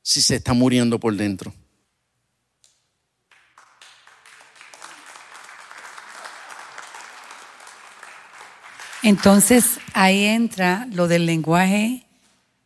Si 0.00 0.22
se 0.22 0.36
está 0.36 0.52
muriendo 0.52 1.00
por 1.00 1.16
dentro. 1.16 1.52
Entonces 9.02 9.80
ahí 9.92 10.22
entra 10.22 10.86
lo 10.92 11.08
del 11.08 11.26
lenguaje 11.26 12.06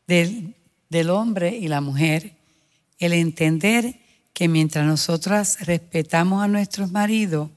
del, 0.07 0.55
hombre 1.09 1.57
y 1.57 1.69
la 1.69 1.81
mujer, 1.81 2.37
el 2.99 3.15
entender 3.15 4.00
que 4.33 4.49
mientras 4.49 4.87
nosotras 4.87 5.59
respetamos 5.67 6.43
a 6.43 6.49
nuestros 6.49 6.91
maridos, 6.91 7.51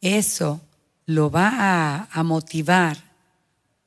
eso 0.00 0.60
lo 1.06 1.30
va 1.30 2.08
a, 2.10 2.22
motivar 2.22 2.96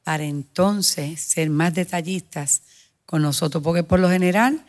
para 0.04 0.24
entonces 0.24 1.20
ser 1.20 1.50
más 1.50 1.74
detallistas 1.74 2.62
con 3.06 3.22
nosotros, 3.22 3.64
porque 3.64 3.84
por 3.84 4.00
lo 4.00 4.10
general 4.10 4.64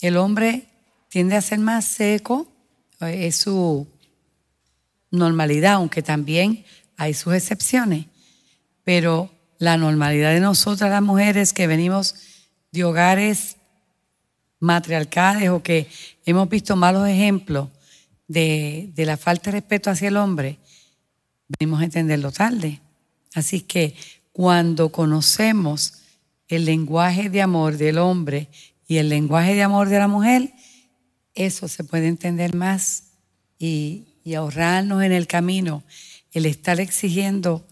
el 0.00 0.16
hombre 0.16 0.66
tiende 1.08 1.36
a 1.36 1.42
ser 1.42 1.58
más 1.58 1.84
seco, 1.84 2.46
es 3.00 3.36
su 3.36 3.86
normalidad, 5.10 5.74
aunque 5.74 6.02
también 6.02 6.64
hay 6.96 7.14
sus 7.14 7.34
excepciones. 7.34 8.06
Pero 8.84 9.30
la 9.58 9.76
normalidad 9.76 10.32
de 10.32 10.40
nosotras 10.40 10.90
las 10.90 11.02
mujeres 11.02 11.52
que 11.52 11.66
venimos 11.66 12.14
de 12.72 12.84
hogares 12.84 13.56
matriarcales 14.60 15.48
o 15.50 15.62
que 15.62 15.88
hemos 16.26 16.48
visto 16.48 16.76
malos 16.76 17.08
ejemplos 17.08 17.68
de, 18.28 18.90
de 18.94 19.06
la 19.06 19.16
falta 19.16 19.50
de 19.50 19.60
respeto 19.60 19.90
hacia 19.90 20.08
el 20.08 20.16
hombre, 20.16 20.58
venimos 21.48 21.80
a 21.80 21.84
entenderlo 21.84 22.32
tarde. 22.32 22.80
Así 23.34 23.62
que 23.62 23.94
cuando 24.32 24.90
conocemos 24.90 25.94
el 26.48 26.64
lenguaje 26.64 27.30
de 27.30 27.42
amor 27.42 27.76
del 27.76 27.98
hombre 27.98 28.48
y 28.86 28.98
el 28.98 29.08
lenguaje 29.08 29.54
de 29.54 29.62
amor 29.62 29.88
de 29.88 29.98
la 29.98 30.08
mujer, 30.08 30.52
eso 31.34 31.68
se 31.68 31.84
puede 31.84 32.08
entender 32.08 32.54
más 32.54 33.04
y, 33.58 34.04
ahorrarnos 34.34 35.04
en 35.04 35.12
el 35.12 35.28
camino 35.28 35.84
el 36.32 36.46
estar 36.46 36.80
exigiendo 36.80 37.64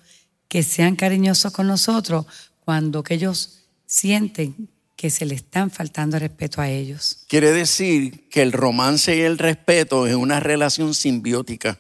que 0.47 0.63
sean 0.63 0.95
cariñosos 0.95 1.53
con 1.53 1.67
nosotros 1.67 2.27
cuando 2.65 3.03
que 3.03 3.15
ellos 3.15 3.65
sienten 3.87 4.69
que 5.05 5.11
se 5.11 5.27
le 5.27 5.35
están 5.35 5.71
faltando 5.71 6.19
respeto 6.19 6.63
a 6.63 6.71
ellos. 6.71 7.27
Quiere 7.29 7.53
decir 7.53 8.27
que 8.31 8.41
el 8.41 8.53
romance 8.53 9.15
y 9.15 9.21
el 9.21 9.37
respeto 9.37 10.07
es 10.07 10.15
una 10.15 10.41
relación 10.41 10.95
simbiótica. 10.95 11.79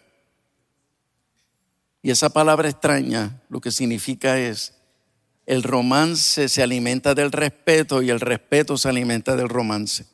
Y 2.02 2.10
esa 2.10 2.28
palabra 2.28 2.68
extraña 2.68 3.40
lo 3.48 3.62
que 3.62 3.70
significa 3.70 4.38
es, 4.38 4.74
el 5.46 5.62
romance 5.62 6.50
se 6.50 6.62
alimenta 6.62 7.14
del 7.14 7.32
respeto 7.32 8.02
y 8.02 8.10
el 8.10 8.20
respeto 8.20 8.76
se 8.76 8.90
alimenta 8.90 9.36
del 9.36 9.48
romance. 9.48 10.04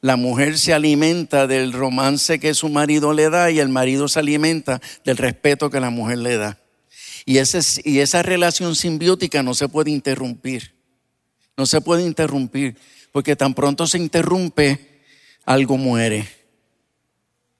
La 0.00 0.14
mujer 0.14 0.58
se 0.58 0.72
alimenta 0.72 1.48
del 1.48 1.72
romance 1.72 2.38
que 2.38 2.54
su 2.54 2.68
marido 2.68 3.14
le 3.14 3.30
da 3.30 3.50
y 3.50 3.58
el 3.58 3.68
marido 3.68 4.06
se 4.06 4.20
alimenta 4.20 4.80
del 5.04 5.16
respeto 5.16 5.70
que 5.70 5.80
la 5.80 5.90
mujer 5.90 6.18
le 6.18 6.36
da. 6.36 6.60
Y, 7.26 7.38
y 7.38 7.98
esa 7.98 8.22
relación 8.22 8.76
simbiótica 8.76 9.42
no 9.42 9.54
se 9.54 9.68
puede 9.68 9.90
interrumpir. 9.90 10.77
No 11.58 11.66
se 11.66 11.80
puede 11.80 12.04
interrumpir, 12.04 12.76
porque 13.10 13.34
tan 13.34 13.52
pronto 13.52 13.88
se 13.88 13.98
interrumpe, 13.98 15.02
algo 15.44 15.76
muere. 15.76 16.28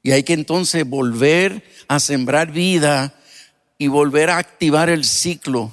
Y 0.04 0.12
hay 0.12 0.22
que 0.22 0.34
entonces 0.34 0.88
volver 0.88 1.64
a 1.88 1.98
sembrar 1.98 2.52
vida 2.52 3.12
y 3.76 3.88
volver 3.88 4.30
a 4.30 4.38
activar 4.38 4.88
el 4.88 5.04
ciclo 5.04 5.72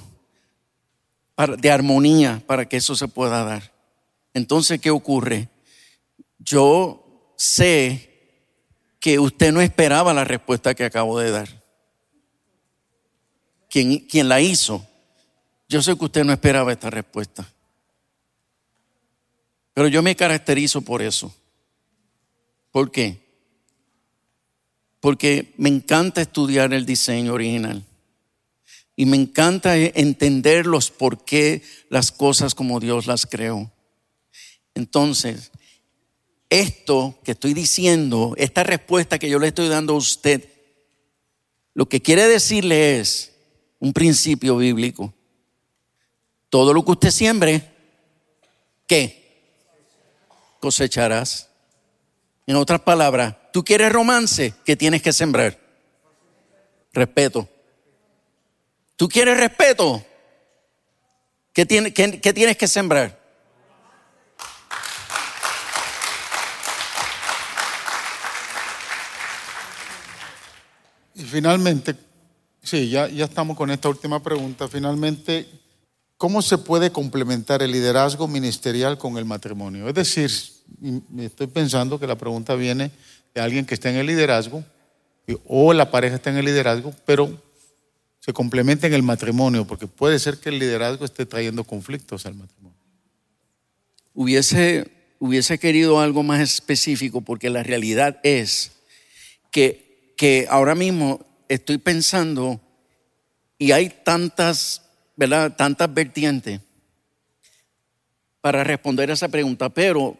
de 1.58 1.70
armonía 1.70 2.42
para 2.44 2.68
que 2.68 2.78
eso 2.78 2.96
se 2.96 3.06
pueda 3.06 3.44
dar. 3.44 3.72
Entonces, 4.34 4.80
¿qué 4.80 4.90
ocurre? 4.90 5.48
Yo 6.40 7.32
sé 7.36 8.10
que 8.98 9.20
usted 9.20 9.52
no 9.52 9.60
esperaba 9.60 10.12
la 10.12 10.24
respuesta 10.24 10.74
que 10.74 10.84
acabo 10.84 11.20
de 11.20 11.30
dar. 11.30 11.62
Quien, 13.70 14.00
quien 14.00 14.28
la 14.28 14.40
hizo, 14.40 14.84
yo 15.68 15.80
sé 15.80 15.96
que 15.96 16.06
usted 16.06 16.24
no 16.24 16.32
esperaba 16.32 16.72
esta 16.72 16.90
respuesta. 16.90 17.52
Pero 19.76 19.88
yo 19.88 20.02
me 20.02 20.16
caracterizo 20.16 20.80
por 20.80 21.02
eso. 21.02 21.36
¿Por 22.70 22.90
qué? 22.90 23.18
Porque 25.00 25.52
me 25.58 25.68
encanta 25.68 26.22
estudiar 26.22 26.72
el 26.72 26.86
diseño 26.86 27.34
original. 27.34 27.84
Y 28.96 29.04
me 29.04 29.18
encanta 29.18 29.76
entender 29.76 30.64
los 30.64 30.90
por 30.90 31.26
qué 31.26 31.62
las 31.90 32.10
cosas 32.10 32.54
como 32.54 32.80
Dios 32.80 33.06
las 33.06 33.26
creó. 33.26 33.70
Entonces, 34.74 35.52
esto 36.48 37.18
que 37.22 37.32
estoy 37.32 37.52
diciendo, 37.52 38.32
esta 38.38 38.62
respuesta 38.62 39.18
que 39.18 39.28
yo 39.28 39.38
le 39.38 39.48
estoy 39.48 39.68
dando 39.68 39.92
a 39.92 39.98
usted, 39.98 40.48
lo 41.74 41.86
que 41.86 42.00
quiere 42.00 42.26
decirle 42.26 42.98
es 42.98 43.34
un 43.78 43.92
principio 43.92 44.56
bíblico. 44.56 45.12
Todo 46.48 46.72
lo 46.72 46.82
que 46.82 46.92
usted 46.92 47.10
siembre, 47.10 47.62
¿qué? 48.86 49.25
Cosecharás. 50.60 51.48
En 52.46 52.56
otras 52.56 52.80
palabras, 52.80 53.34
tú 53.52 53.64
quieres 53.64 53.92
romance, 53.92 54.54
¿qué 54.64 54.76
tienes 54.76 55.02
que 55.02 55.12
sembrar? 55.12 55.58
Respeto. 56.92 57.48
¿Tú 58.96 59.08
quieres 59.08 59.36
respeto? 59.36 60.04
¿Qué, 61.52 61.66
qué 61.66 62.32
tienes 62.32 62.56
que 62.56 62.68
sembrar? 62.68 63.26
Y 71.16 71.24
finalmente, 71.24 71.94
sí, 72.62 72.90
ya, 72.90 73.08
ya 73.08 73.24
estamos 73.24 73.56
con 73.56 73.70
esta 73.70 73.88
última 73.88 74.22
pregunta. 74.22 74.68
Finalmente, 74.68 75.48
¿cómo 76.16 76.42
se 76.42 76.58
puede 76.58 76.90
complementar 76.92 77.62
el 77.62 77.72
liderazgo 77.72 78.28
ministerial 78.28 78.98
con 78.98 79.18
el 79.18 79.24
matrimonio? 79.24 79.88
Es 79.88 79.94
decir, 79.94 80.30
estoy 81.18 81.46
pensando 81.46 81.98
que 81.98 82.06
la 82.06 82.16
pregunta 82.16 82.54
viene 82.54 82.90
de 83.34 83.40
alguien 83.40 83.66
que 83.66 83.74
está 83.74 83.90
en 83.90 83.96
el 83.96 84.06
liderazgo 84.06 84.64
o 85.46 85.72
la 85.72 85.90
pareja 85.90 86.16
está 86.16 86.30
en 86.30 86.36
el 86.36 86.44
liderazgo, 86.44 86.94
pero 87.04 87.42
se 88.20 88.32
complementa 88.32 88.86
en 88.86 88.94
el 88.94 89.02
matrimonio, 89.02 89.66
porque 89.66 89.86
puede 89.86 90.18
ser 90.18 90.38
que 90.38 90.48
el 90.48 90.58
liderazgo 90.58 91.04
esté 91.04 91.26
trayendo 91.26 91.64
conflictos 91.64 92.26
al 92.26 92.34
matrimonio. 92.34 92.78
Hubiese, 94.14 94.90
hubiese 95.18 95.58
querido 95.58 96.00
algo 96.00 96.22
más 96.22 96.40
específico, 96.40 97.20
porque 97.20 97.50
la 97.50 97.62
realidad 97.62 98.18
es 98.22 98.72
que 99.50 99.86
que 100.16 100.46
ahora 100.50 100.74
mismo 100.74 101.24
estoy 101.48 101.78
pensando 101.78 102.60
y 103.58 103.72
hay 103.72 103.90
tantas, 103.90 104.85
¿verdad? 105.16 105.56
Tantas 105.56 105.92
vertientes 105.92 106.60
para 108.40 108.62
responder 108.62 109.10
a 109.10 109.14
esa 109.14 109.28
pregunta, 109.28 109.68
pero 109.68 110.16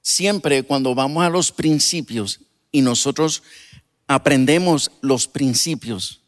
siempre 0.00 0.62
cuando 0.62 0.94
vamos 0.94 1.24
a 1.24 1.30
los 1.30 1.50
principios 1.50 2.40
y 2.70 2.82
nosotros 2.82 3.42
aprendemos 4.06 4.90
los 5.00 5.26
principios, 5.26 6.20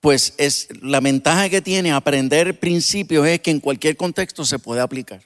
pues 0.00 0.34
es 0.36 0.68
la 0.82 1.00
ventaja 1.00 1.48
que 1.48 1.60
tiene 1.60 1.90
aprender 1.90 2.60
principios 2.60 3.26
es 3.26 3.40
que 3.40 3.50
en 3.50 3.60
cualquier 3.60 3.96
contexto 3.96 4.44
se 4.44 4.58
puede 4.58 4.80
aplicar. 4.80 5.20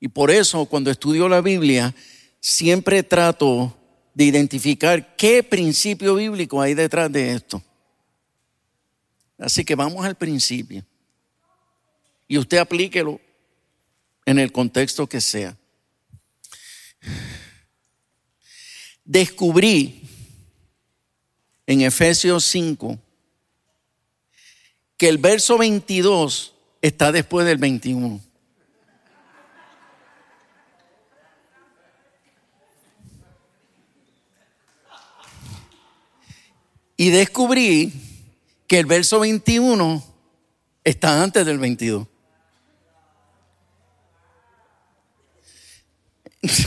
Y 0.00 0.08
por 0.08 0.30
eso 0.30 0.64
cuando 0.66 0.90
estudio 0.90 1.28
la 1.28 1.40
Biblia 1.40 1.94
siempre 2.40 3.02
trato 3.02 3.76
de 4.14 4.24
identificar 4.24 5.16
qué 5.16 5.42
principio 5.42 6.14
bíblico 6.14 6.62
hay 6.62 6.74
detrás 6.74 7.12
de 7.12 7.32
esto. 7.32 7.62
Así 9.38 9.64
que 9.64 9.74
vamos 9.74 10.04
al 10.04 10.16
principio. 10.16 10.84
Y 12.28 12.38
usted 12.38 12.58
aplíquelo 12.58 13.20
en 14.24 14.38
el 14.38 14.50
contexto 14.50 15.06
que 15.06 15.20
sea. 15.20 15.56
Descubrí 19.04 20.02
en 21.66 21.82
Efesios 21.82 22.44
5 22.44 22.98
que 24.96 25.08
el 25.08 25.18
verso 25.18 25.58
22 25.58 26.54
está 26.80 27.12
después 27.12 27.46
del 27.46 27.58
21. 27.58 28.20
Y 36.96 37.10
descubrí 37.10 38.05
que 38.66 38.78
el 38.78 38.86
verso 38.86 39.20
21 39.20 40.02
está 40.84 41.22
antes 41.22 41.46
del 41.46 41.58
22. 41.58 42.06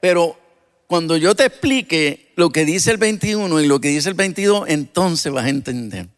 Pero 0.00 0.38
cuando 0.86 1.16
yo 1.16 1.34
te 1.34 1.44
explique 1.44 2.32
lo 2.36 2.50
que 2.50 2.64
dice 2.64 2.90
el 2.90 2.98
21 2.98 3.60
y 3.60 3.66
lo 3.66 3.80
que 3.80 3.88
dice 3.88 4.08
el 4.08 4.14
22, 4.14 4.68
entonces 4.68 5.32
vas 5.32 5.44
a 5.44 5.48
entender. 5.50 6.08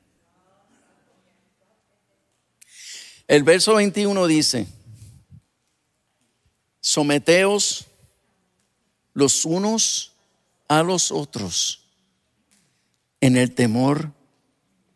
El 3.26 3.42
verso 3.44 3.74
21 3.74 4.26
dice, 4.26 4.66
someteos 6.80 7.86
los 9.14 9.44
unos 9.44 10.12
a 10.68 10.82
los 10.82 11.10
otros 11.12 11.89
en 13.20 13.36
el 13.36 13.54
temor 13.54 14.12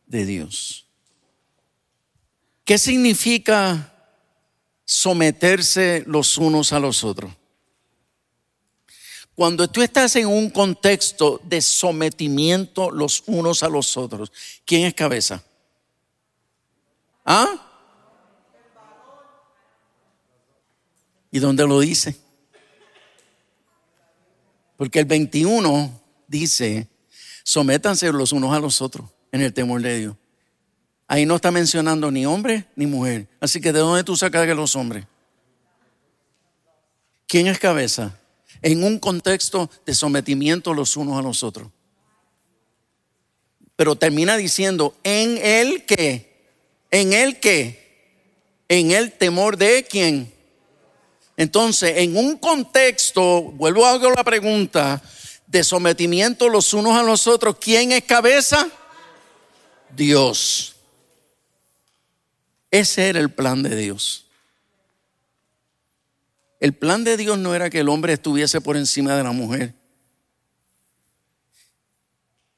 de 0.07 0.25
Dios. 0.27 0.87
¿Qué 2.65 2.79
significa 2.79 3.93
someterse 4.85 6.05
los 6.07 6.39
unos 6.39 6.73
a 6.73 6.79
los 6.79 7.05
otros? 7.05 7.33
Cuando 9.35 9.69
tú 9.69 9.83
estás 9.83 10.15
en 10.17 10.29
un 10.29 10.49
contexto 10.49 11.41
de 11.45 11.61
sometimiento 11.61 12.91
los 12.91 13.25
unos 13.27 13.63
a 13.63 13.69
los 13.69 13.97
otros, 13.97 14.33
¿quién 14.65 14.87
es 14.87 14.95
cabeza? 14.95 15.43
¿Ah? 17.25 17.61
¿Y 21.33 21.41
dónde 21.41 21.67
lo 21.67 21.81
dice? 21.81 22.17
Porque 24.77 25.01
el 25.01 25.05
21 25.07 26.01
dice, 26.29 26.89
Sométanse 27.45 28.11
los 28.11 28.33
unos 28.33 28.53
a 28.53 28.59
los 28.59 28.83
otros 28.83 29.07
en 29.31 29.43
el 29.43 29.53
temor 29.53 29.83
de 29.83 29.99
Dios. 29.99 30.17
Ahí 31.07 31.27
no 31.27 31.37
está 31.37 31.51
mencionando 31.51 32.11
ni 32.11 32.25
hombre 32.25 32.65
ni 32.75 32.87
mujer. 32.87 33.29
Así 33.39 33.61
que 33.61 33.73
¿de 33.73 33.81
dónde 33.81 34.03
tú 34.03 34.17
sacas 34.17 34.49
los 34.49 34.75
hombres? 34.75 35.05
¿Quién 37.29 37.47
es 37.47 37.59
cabeza? 37.59 38.19
En 38.63 38.83
un 38.83 38.99
contexto 38.99 39.71
de 39.85 39.95
sometimiento 39.95 40.73
los 40.73 40.97
unos 40.97 41.19
a 41.19 41.23
los 41.23 41.43
otros. 41.43 41.69
Pero 43.77 43.97
termina 43.97 44.37
diciendo, 44.37 44.95
en 45.03 45.37
el 45.39 45.85
que, 45.85 46.33
en 46.91 47.13
el 47.13 47.41
que, 47.41 48.65
en 48.69 48.93
el 48.93 49.13
temor 49.13 49.59
de 49.59 49.85
quién. 49.85 50.33
Entonces, 51.37 51.99
en 51.99 52.17
un 52.17 52.39
contexto, 52.39 53.43
vuelvo 53.43 53.85
a 53.85 53.99
la 53.99 54.25
pregunta, 54.25 55.03
de 55.55 55.63
sometimiento 55.63 56.49
los 56.49 56.75
unos 56.75 56.99
a 56.99 57.05
los 57.05 57.29
otros, 57.29 57.57
¿quién 57.61 57.93
es 57.93 58.03
cabeza? 58.03 58.69
Dios. 59.95 60.75
Ese 62.73 63.09
era 63.09 63.21
el 63.21 63.31
plan 63.31 63.63
de 63.63 63.77
Dios. 63.77 64.27
El 66.59 66.73
plan 66.73 67.05
de 67.05 67.17
Dios 67.17 67.39
no 67.39 67.55
era 67.55 67.71
que 67.71 67.79
el 67.79 67.89
hombre 67.89 68.15
estuviese 68.15 68.61
por 68.61 68.77
encima 68.77 69.17
de 69.17 69.23
la 69.23 69.31
mujer. 69.31 69.75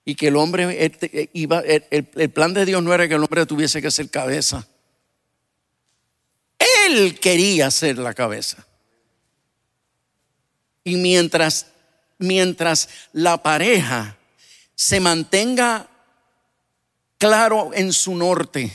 Y 0.06 0.14
que 0.14 0.28
el 0.28 0.36
hombre 0.36 0.82
este, 0.82 1.28
iba, 1.34 1.60
el, 1.60 2.30
plan 2.30 2.54
de 2.54 2.64
Dios 2.64 2.82
no 2.82 2.94
era 2.94 3.06
que 3.08 3.14
el 3.14 3.22
hombre 3.22 3.44
tuviese 3.44 3.82
que 3.82 3.90
ser 3.90 4.08
cabeza. 4.08 4.66
Él 6.86 7.20
quería 7.20 7.70
ser 7.70 7.98
la 7.98 8.14
cabeza. 8.14 8.66
Y 10.82 10.96
mientras, 10.96 11.66
mientras 12.18 12.88
la 13.12 13.42
pareja 13.42 14.16
se 14.74 15.00
mantenga 15.00 15.88
claro 17.18 17.70
en 17.74 17.92
su 17.92 18.14
norte, 18.14 18.72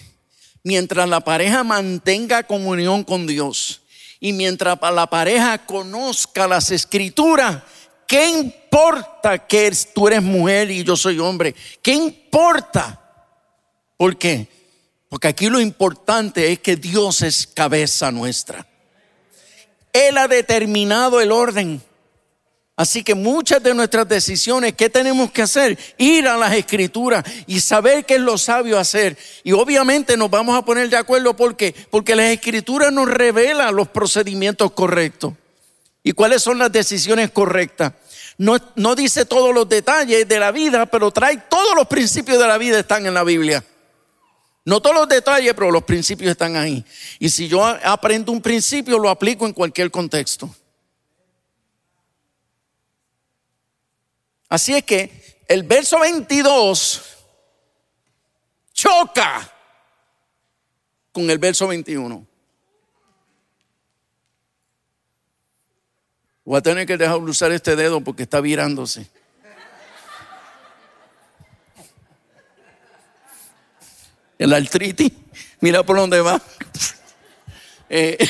mientras 0.64 1.08
la 1.08 1.22
pareja 1.22 1.64
mantenga 1.64 2.44
comunión 2.44 3.04
con 3.04 3.28
Dios 3.28 3.82
y 4.20 4.34
mientras 4.34 4.78
la 4.94 5.08
pareja 5.08 5.66
conozca 5.66 6.48
las 6.48 6.72
escrituras, 6.72 7.64
¿qué 8.08 8.30
importa 8.30 9.48
que 9.48 9.72
tú 9.94 10.08
eres 10.08 10.22
mujer 10.22 10.70
y 10.70 10.84
yo 10.84 10.96
soy 10.96 11.20
hombre? 11.20 11.56
¿Qué 11.82 11.94
importa? 11.94 13.00
¿Por 13.98 14.18
qué? 14.18 14.48
Porque 15.10 15.28
aquí 15.28 15.50
lo 15.50 15.60
importante 15.60 16.52
es 16.52 16.60
que 16.60 16.76
Dios 16.76 17.22
es 17.22 17.46
cabeza 17.46 18.12
nuestra. 18.12 18.66
Él 19.92 20.18
ha 20.18 20.28
determinado 20.28 21.20
el 21.20 21.32
orden. 21.32 21.82
Así 22.76 23.04
que 23.04 23.14
muchas 23.14 23.62
de 23.62 23.74
nuestras 23.76 24.08
decisiones, 24.08 24.74
¿qué 24.74 24.90
tenemos 24.90 25.32
que 25.32 25.42
hacer? 25.42 25.78
Ir 25.98 26.28
a 26.28 26.38
las 26.38 26.54
escrituras 26.54 27.24
y 27.46 27.60
saber 27.60 28.06
qué 28.06 28.16
es 28.16 28.22
lo 28.22 28.38
sabio 28.38 28.80
hacer. 28.80 29.18
Y 29.44 29.52
obviamente 29.52 30.18
nos 30.18 30.30
vamos 30.32 30.58
a 30.58 30.64
poner 30.64 30.90
de 30.90 30.98
acuerdo 30.98 31.36
porque 31.36 31.76
porque 31.90 32.16
las 32.16 32.32
escrituras 32.32 32.92
nos 32.92 33.08
revelan 33.08 33.76
los 33.76 33.90
procedimientos 33.90 34.72
correctos 34.72 35.34
y 36.02 36.14
cuáles 36.14 36.42
son 36.42 36.58
las 36.58 36.72
decisiones 36.72 37.32
correctas. 37.32 37.94
No, 38.38 38.58
no 38.76 38.96
dice 38.96 39.26
todos 39.26 39.54
los 39.54 39.70
detalles 39.70 40.28
de 40.28 40.40
la 40.40 40.52
vida, 40.52 40.86
pero 40.88 41.12
trae 41.12 41.38
todos 41.38 41.76
los 41.76 41.88
principios 41.88 42.40
de 42.40 42.48
la 42.48 42.58
vida 42.58 42.80
están 42.80 43.06
en 43.06 43.14
la 43.14 43.24
Biblia. 43.24 43.64
No 44.64 44.82
todos 44.82 44.96
los 44.96 45.10
detalles, 45.10 45.54
pero 45.54 45.72
los 45.72 45.84
principios 45.84 46.32
están 46.32 46.56
ahí. 46.56 46.84
Y 47.20 47.30
si 47.30 47.48
yo 47.48 47.64
aprendo 47.66 48.32
un 48.32 48.42
principio, 48.42 48.98
lo 48.98 49.10
aplico 49.10 49.46
en 49.46 49.54
cualquier 49.54 49.92
contexto. 49.92 50.50
Así 54.52 54.76
es 54.76 54.84
que 54.84 55.40
el 55.48 55.64
verso 55.64 56.00
22 56.02 57.02
choca 58.74 59.50
con 61.14 61.30
el 61.30 61.38
verso 61.38 61.70
21. 61.70 62.28
Voy 66.44 66.58
a 66.58 66.62
tener 66.62 66.86
que 66.86 66.98
dejar 66.98 67.22
de 67.22 67.32
usar 67.32 67.54
este 67.54 67.78
dedo 67.78 68.02
porque 68.02 68.24
está 68.24 68.42
virándose. 68.42 69.10
El 74.38 74.52
artritis, 74.52 75.14
mira 75.62 75.84
por 75.84 75.96
dónde 75.96 76.20
va. 76.20 76.42
eh, 77.90 78.18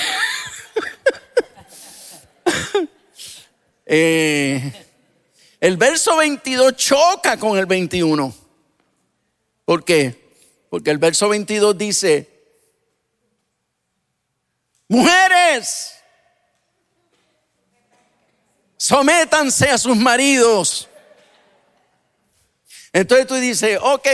eh 3.87 4.90
el 5.61 5.77
verso 5.77 6.17
22 6.17 6.75
choca 6.75 7.37
con 7.37 7.57
el 7.57 7.67
21. 7.67 8.35
¿Por 9.63 9.85
qué? 9.85 10.19
Porque 10.71 10.89
el 10.89 10.97
verso 10.97 11.29
22 11.29 11.77
dice, 11.77 12.27
mujeres, 14.87 15.93
sométanse 18.75 19.69
a 19.69 19.77
sus 19.77 19.95
maridos. 19.95 20.89
Entonces 22.91 23.27
tú 23.27 23.35
dices, 23.35 23.77
ok, 23.81 24.07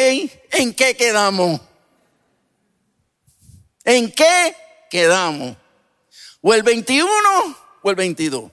¿en 0.52 0.74
qué 0.74 0.98
quedamos? 0.98 1.62
¿En 3.86 4.12
qué 4.12 4.54
quedamos? 4.90 5.56
¿O 6.42 6.54
el 6.54 6.62
21 6.62 7.10
o 7.82 7.90
el 7.90 7.96
22? 7.96 8.52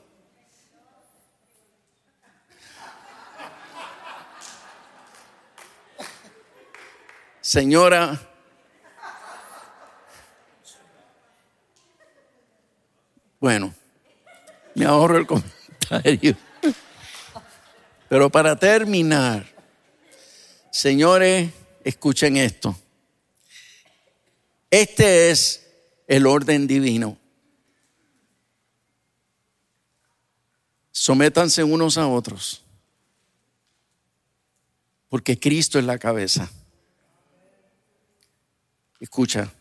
Señora, 7.45 8.19
bueno, 13.39 13.75
me 14.75 14.87
ahorro 14.87 15.19
el 15.19 15.27
comentario. 15.27 16.39
Pero 18.09 18.31
para 18.31 18.57
terminar, 18.57 19.45
señores, 20.73 21.53
escuchen 21.85 22.39
esto. 22.39 22.75
Este 24.71 25.31
es 25.31 25.67
el 26.07 26.27
orden 26.27 26.67
divino. 26.67 27.19
Sométanse 30.93 31.63
unos 31.63 31.99
a 31.99 32.09
otros, 32.09 32.65
porque 35.11 35.39
Cristo 35.39 35.79
es 35.79 35.85
la 35.85 35.99
cabeza. 35.99 36.51
Escucha. 39.05 39.53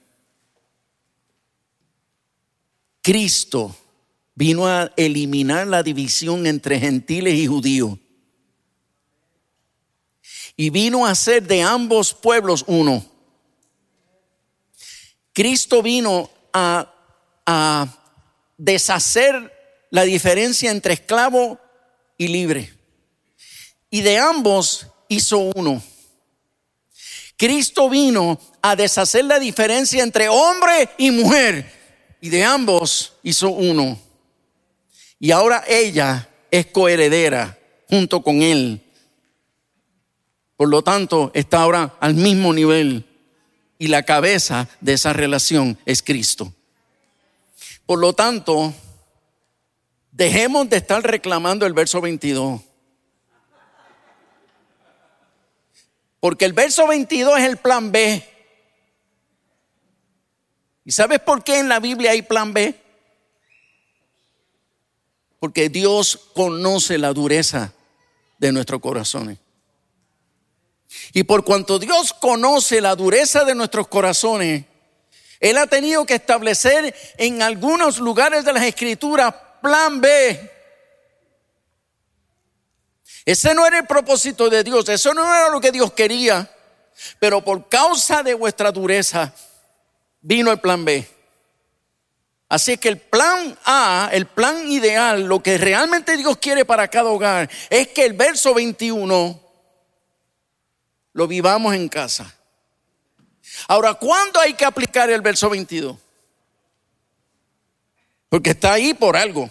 Cristo 3.01 3.75
vino 4.33 4.65
a 4.65 4.89
eliminar 4.95 5.67
la 5.67 5.83
división 5.83 6.47
entre 6.47 6.79
gentiles 6.79 7.33
y 7.33 7.45
judíos. 7.45 7.99
Y 10.55 10.69
vino 10.69 11.05
a 11.05 11.09
hacer 11.09 11.43
de 11.43 11.61
ambos 11.61 12.13
pueblos 12.13 12.63
uno. 12.67 13.05
Cristo 15.33 15.83
vino 15.83 16.29
a, 16.53 16.89
a 17.45 18.21
deshacer 18.57 19.51
la 19.89 20.03
diferencia 20.03 20.71
entre 20.71 20.93
esclavo 20.93 21.59
y 22.17 22.29
libre. 22.29 22.73
Y 23.89 23.99
de 24.03 24.19
ambos 24.19 24.87
hizo 25.09 25.39
uno. 25.53 25.83
Cristo 27.37 27.89
vino 27.89 28.39
a 28.61 28.75
deshacer 28.75 29.25
la 29.25 29.39
diferencia 29.39 30.03
entre 30.03 30.29
hombre 30.29 30.89
y 30.97 31.11
mujer 31.11 31.71
y 32.21 32.29
de 32.29 32.43
ambos 32.43 33.13
hizo 33.23 33.49
uno. 33.49 33.99
Y 35.19 35.31
ahora 35.31 35.63
ella 35.67 36.29
es 36.51 36.67
coheredera 36.67 37.57
junto 37.89 38.21
con 38.21 38.41
él. 38.41 38.81
Por 40.55 40.69
lo 40.69 40.83
tanto, 40.83 41.31
está 41.33 41.61
ahora 41.61 41.95
al 41.99 42.13
mismo 42.13 42.53
nivel 42.53 43.05
y 43.77 43.87
la 43.87 44.03
cabeza 44.03 44.69
de 44.79 44.93
esa 44.93 45.11
relación 45.11 45.77
es 45.85 46.01
Cristo. 46.01 46.53
Por 47.85 47.99
lo 47.99 48.13
tanto, 48.13 48.73
dejemos 50.11 50.69
de 50.69 50.77
estar 50.77 51.03
reclamando 51.03 51.65
el 51.65 51.73
verso 51.73 51.99
22. 51.99 52.61
Porque 56.23 56.45
el 56.45 56.53
verso 56.53 56.87
22 56.87 57.37
es 57.37 57.43
el 57.43 57.57
plan 57.57 57.91
B. 57.91 58.25
¿Y 60.85 60.91
sabes 60.93 61.19
por 61.19 61.43
qué 61.43 61.59
en 61.59 61.67
la 61.67 61.81
Biblia 61.81 62.11
hay 62.11 62.21
plan 62.21 62.53
B? 62.53 62.81
Porque 65.37 65.67
Dios 65.67 66.17
conoce 66.33 66.97
la 66.97 67.11
dureza 67.11 67.73
de 68.37 68.53
nuestros 68.53 68.79
corazones. 68.79 69.37
Y 71.11 71.23
por 71.23 71.43
cuanto 71.43 71.77
Dios 71.77 72.13
conoce 72.13 72.79
la 72.79 72.95
dureza 72.95 73.43
de 73.43 73.55
nuestros 73.55 73.89
corazones, 73.89 74.63
Él 75.41 75.57
ha 75.57 75.67
tenido 75.67 76.05
que 76.05 76.15
establecer 76.15 76.95
en 77.17 77.41
algunos 77.41 77.97
lugares 77.97 78.45
de 78.45 78.53
las 78.53 78.63
escrituras 78.63 79.35
plan 79.61 79.99
B 79.99 80.51
ese 83.25 83.53
no 83.53 83.65
era 83.65 83.79
el 83.79 83.87
propósito 83.87 84.49
de 84.49 84.63
Dios, 84.63 84.87
eso 84.89 85.13
no 85.13 85.23
era 85.23 85.49
lo 85.49 85.61
que 85.61 85.71
Dios 85.71 85.93
quería. 85.93 86.49
Pero 87.19 87.43
por 87.43 87.69
causa 87.69 88.21
de 88.23 88.33
vuestra 88.33 88.71
dureza 88.71 89.33
vino 90.21 90.51
el 90.51 90.59
plan 90.59 90.83
B. 90.85 91.07
Así 92.49 92.77
que 92.77 92.89
el 92.89 92.99
plan 92.99 93.57
A, 93.65 94.09
el 94.11 94.27
plan 94.27 94.69
ideal, 94.69 95.23
lo 95.23 95.41
que 95.41 95.57
realmente 95.57 96.15
Dios 96.17 96.37
quiere 96.37 96.65
para 96.65 96.87
cada 96.87 97.09
hogar, 97.09 97.49
es 97.69 97.87
que 97.87 98.05
el 98.05 98.13
verso 98.13 98.53
21 98.53 99.41
lo 101.13 101.27
vivamos 101.27 101.73
en 101.73 101.89
casa. 101.89 102.31
Ahora, 103.67 103.95
¿cuándo 103.95 104.39
hay 104.39 104.53
que 104.53 104.65
aplicar 104.65 105.09
el 105.09 105.21
verso 105.21 105.49
22? 105.49 105.97
Porque 108.29 108.51
está 108.51 108.73
ahí 108.73 108.93
por 108.93 109.17
algo. 109.17 109.49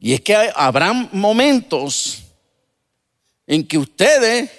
Y 0.00 0.14
es 0.14 0.20
que 0.20 0.52
habrá 0.54 0.92
momentos 0.92 2.22
en 3.46 3.66
que 3.66 3.78
ustedes 3.78 4.50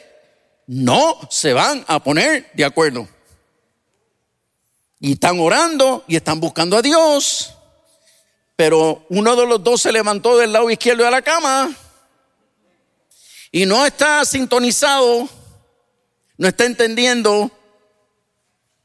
no 0.68 1.20
se 1.30 1.53
van 1.53 1.84
a 1.88 2.03
poner 2.03 2.52
de 2.53 2.66
acuerdo. 2.66 3.07
Y 4.99 5.14
están 5.14 5.40
orando 5.40 6.03
y 6.07 6.16
están 6.16 6.40
buscando 6.40 6.78
a 6.78 6.82
Dios. 6.82 7.53
Pero 8.56 9.06
uno 9.10 9.36
de 9.36 9.45
los 9.45 9.64
dos 9.64 9.82
se 9.82 9.91
levantó 9.91 10.38
del 10.38 10.52
lado 10.52 10.70
izquierdo 10.70 11.06
de 11.06 11.11
la 11.11 11.22
cama 11.22 11.74
y 13.52 13.66
no 13.66 13.86
está 13.86 14.26
sintonizado, 14.26 15.28
no 16.38 16.48
está 16.48 16.66
entendiendo, 16.66 17.49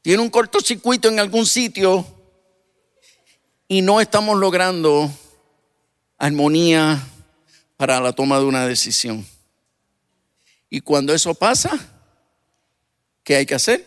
tiene 0.01 0.23
un 0.23 0.29
cortocircuito 0.29 1.09
en 1.09 1.19
algún 1.19 1.45
sitio 1.45 2.05
y 3.67 3.81
no 3.81 4.01
estamos 4.01 4.37
logrando 4.37 5.11
armonía 6.17 7.01
para 7.77 7.99
la 7.99 8.13
toma 8.13 8.39
de 8.39 8.45
una 8.45 8.65
decisión. 8.65 9.25
Y 10.69 10.81
cuando 10.81 11.13
eso 11.13 11.33
pasa, 11.33 11.71
¿qué 13.23 13.35
hay 13.35 13.45
que 13.45 13.55
hacer? 13.55 13.85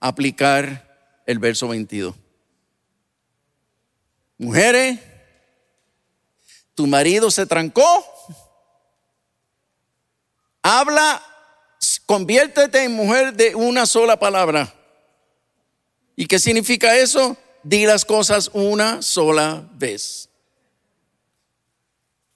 Aplicar 0.00 1.22
el 1.26 1.38
verso 1.38 1.68
22. 1.68 2.14
Mujeres, 4.38 4.98
tu 6.74 6.86
marido 6.86 7.30
se 7.30 7.44
trancó, 7.44 8.04
habla, 10.62 11.22
conviértete 12.06 12.84
en 12.84 12.94
mujer 12.94 13.34
de 13.34 13.54
una 13.54 13.84
sola 13.84 14.18
palabra. 14.18 14.74
¿Y 16.16 16.26
qué 16.26 16.38
significa 16.38 16.96
eso? 16.96 17.36
Di 17.62 17.84
las 17.84 18.06
cosas 18.06 18.50
una 18.54 19.02
sola 19.02 19.68
vez. 19.74 20.29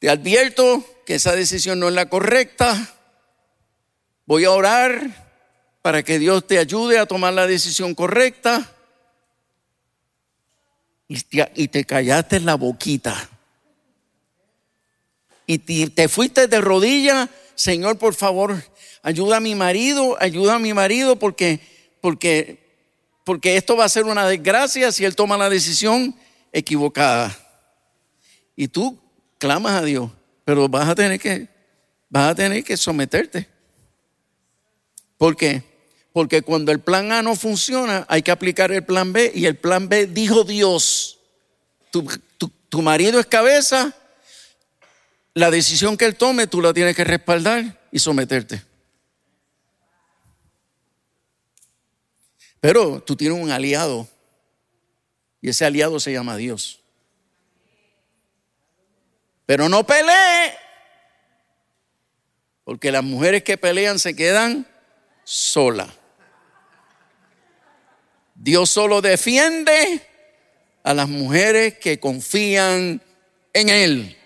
Te 0.05 0.11
advierto 0.11 0.85
que 1.07 1.15
esa 1.15 1.35
decisión 1.35 1.81
no 1.81 1.89
es 1.89 1.95
la 1.95 2.11
correcta. 2.11 2.95
Voy 4.27 4.45
a 4.45 4.51
orar 4.51 5.01
para 5.81 6.03
que 6.03 6.19
Dios 6.19 6.47
te 6.47 6.59
ayude 6.59 6.99
a 6.99 7.07
tomar 7.07 7.33
la 7.33 7.47
decisión 7.47 7.95
correcta. 7.95 8.71
Y 11.09 11.69
te, 11.69 11.87
callaste 11.87 12.39
la 12.41 12.57
boquita. 12.57 13.31
Y 15.47 15.57
te, 15.57 16.09
fuiste 16.09 16.49
de 16.49 16.61
rodillas, 16.61 17.31
Señor, 17.55 17.97
por 17.97 18.15
favor, 18.15 18.63
ayuda 19.03 19.39
a 19.39 19.41
mi 19.41 19.55
marido, 19.55 20.19
ayuda 20.21 20.57
a 20.57 20.59
mi 20.59 20.75
marido 20.75 21.19
porque, 21.19 21.61
porque, 22.03 22.59
porque 23.25 23.57
esto 23.57 23.75
va 23.75 23.87
a 23.87 23.89
ser 23.89 24.05
una 24.05 24.29
desgracia 24.29 24.93
si 24.93 25.07
él 25.07 25.17
toma 25.17 25.39
la 25.39 25.49
decisión 25.49 26.15
equivocada. 26.53 27.35
Y 28.55 28.69
tú 28.69 29.01
clamas 29.45 29.75
a 29.75 29.85
Dios, 29.85 30.11
pero 30.47 30.71
vas 30.71 30.89
a 30.89 30.95
tener 30.95 31.21
que, 31.21 31.47
vas 32.09 32.31
a 32.31 32.35
tener 32.35 32.65
que 32.65 32.79
someterte. 32.79 33.47
¿Por 35.19 35.37
qué? 35.37 35.63
Porque 36.15 36.41
cuando 36.41 36.73
el 36.73 36.81
plan 36.81 37.13
A 37.13 37.21
no 37.21 37.37
funciona, 37.37 38.07
hay 38.09 38.23
que 38.23 38.31
aplicar 38.31 38.73
el 38.73 38.87
plan 38.87 39.13
B 39.13 39.33
y 39.35 39.45
el 39.45 39.57
plan 39.57 39.87
B 39.87 40.07
dijo 40.07 40.45
Dios, 40.45 41.19
tu, 41.91 42.09
tu 42.71 42.81
marido 42.81 43.21
es 43.21 43.27
cabeza, 43.27 43.95
la 45.35 45.51
decisión 45.51 45.99
que 45.99 46.07
él 46.07 46.17
tome 46.17 46.47
tú 46.47 46.63
la 46.63 46.73
tienes 46.73 46.97
que 46.97 47.05
respaldar 47.05 47.79
y 47.93 47.99
someterte. 47.99 48.63
Pero 52.61 53.03
tú 53.03 53.15
tienes 53.15 53.39
un 53.39 53.51
aliado 53.51 54.09
y 55.43 55.51
ese 55.51 55.67
aliado 55.67 56.01
se 56.01 56.15
llama 56.15 56.39
Dios. 56.39 56.81
Pero 59.47 59.69
no 59.69 59.85
pelee. 59.85 60.57
Porque 62.65 62.91
las 62.91 63.05
mujeres 63.05 63.43
que 63.43 63.59
pelean 63.59 63.99
se 63.99 64.17
quedan 64.17 64.67
solas. 65.23 65.89
Dios 68.35 68.71
solo 68.71 69.01
defiende 69.01 70.01
a 70.83 70.93
las 70.95 71.09
mujeres 71.09 71.79
que 71.79 72.01
confían 72.01 73.01
en 73.53 73.69
Él. 73.69 74.17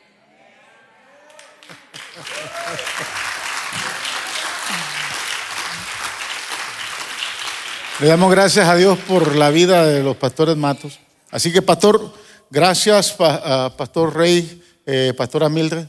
Le 8.00 8.06
damos 8.06 8.30
gracias 8.30 8.68
a 8.68 8.76
Dios 8.76 8.96
por 9.00 9.34
la 9.34 9.50
vida 9.50 9.84
de 9.84 10.04
los 10.04 10.16
pastores 10.16 10.56
Matos. 10.56 11.00
Así 11.32 11.52
que, 11.52 11.62
pastor, 11.62 12.14
gracias, 12.48 13.12
pastor 13.12 14.16
Rey 14.16 14.62
eh, 14.90 15.12
pastora 15.12 15.50
Mildred, 15.50 15.86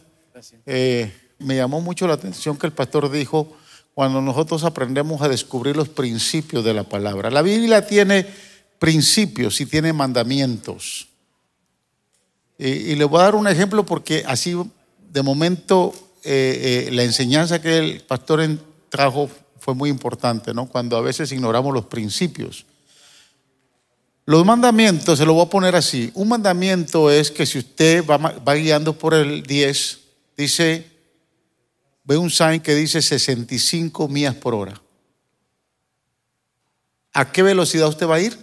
eh, 0.66 1.10
me 1.38 1.56
llamó 1.56 1.80
mucho 1.80 2.06
la 2.06 2.16
atención 2.16 2.58
que 2.58 2.68
el 2.68 2.74
pastor 2.74 3.10
dijo 3.10 3.56
cuando 3.94 4.22
nosotros 4.22 4.66
aprendemos 4.66 5.22
a 5.22 5.30
descubrir 5.30 5.78
los 5.78 5.88
principios 5.88 6.66
de 6.66 6.74
la 6.74 6.84
palabra. 6.84 7.32
La 7.32 7.42
Biblia 7.42 7.88
tiene 7.88 8.28
principios 8.78 9.62
y 9.62 9.66
tiene 9.66 9.94
mandamientos. 9.94 11.08
Y, 12.58 12.96
le 12.96 13.06
voy 13.06 13.22
a 13.22 13.24
dar 13.24 13.36
un 13.36 13.48
ejemplo 13.48 13.86
porque 13.86 14.26
así 14.28 14.54
de 15.10 15.24
momento 15.24 15.94
eh, 16.26 16.90
la 16.92 17.04
enseñanza 17.04 17.62
que 17.62 17.78
el 17.78 18.02
pastor 18.02 18.46
trajo 18.90 19.30
fue 19.60 19.76
muy 19.76 19.90
importante, 19.90 20.54
¿no? 20.54 20.66
Cuando 20.66 20.98
a 20.98 21.02
veces 21.02 21.32
ignoramos 21.32 21.74
los 21.74 21.86
principios. 21.86 22.66
Los 24.30 24.46
mandamientos, 24.46 25.18
se 25.18 25.26
lo 25.26 25.34
voy 25.34 25.44
a 25.44 25.50
poner 25.50 25.76
así. 25.76 26.12
Un 26.14 26.28
mandamiento 26.28 27.10
es 27.10 27.32
que 27.32 27.48
si 27.48 27.58
usted 27.58 28.06
va, 28.06 28.54
guiando 28.54 28.96
por 28.96 29.16
el 29.16 29.42
10, 29.42 30.00
dice, 30.38 30.86
ve 32.04 32.16
un 32.16 32.30
sign 32.30 32.62
que 32.62 32.76
dice 32.76 33.02
65 33.02 34.08
millas 34.08 34.36
por 34.36 34.54
hora. 34.54 34.80
¿A 37.12 37.32
qué 37.32 37.42
velocidad 37.42 37.88
usted 37.88 38.08
va 38.08 38.18
a 38.18 38.22
ir? 38.22 38.38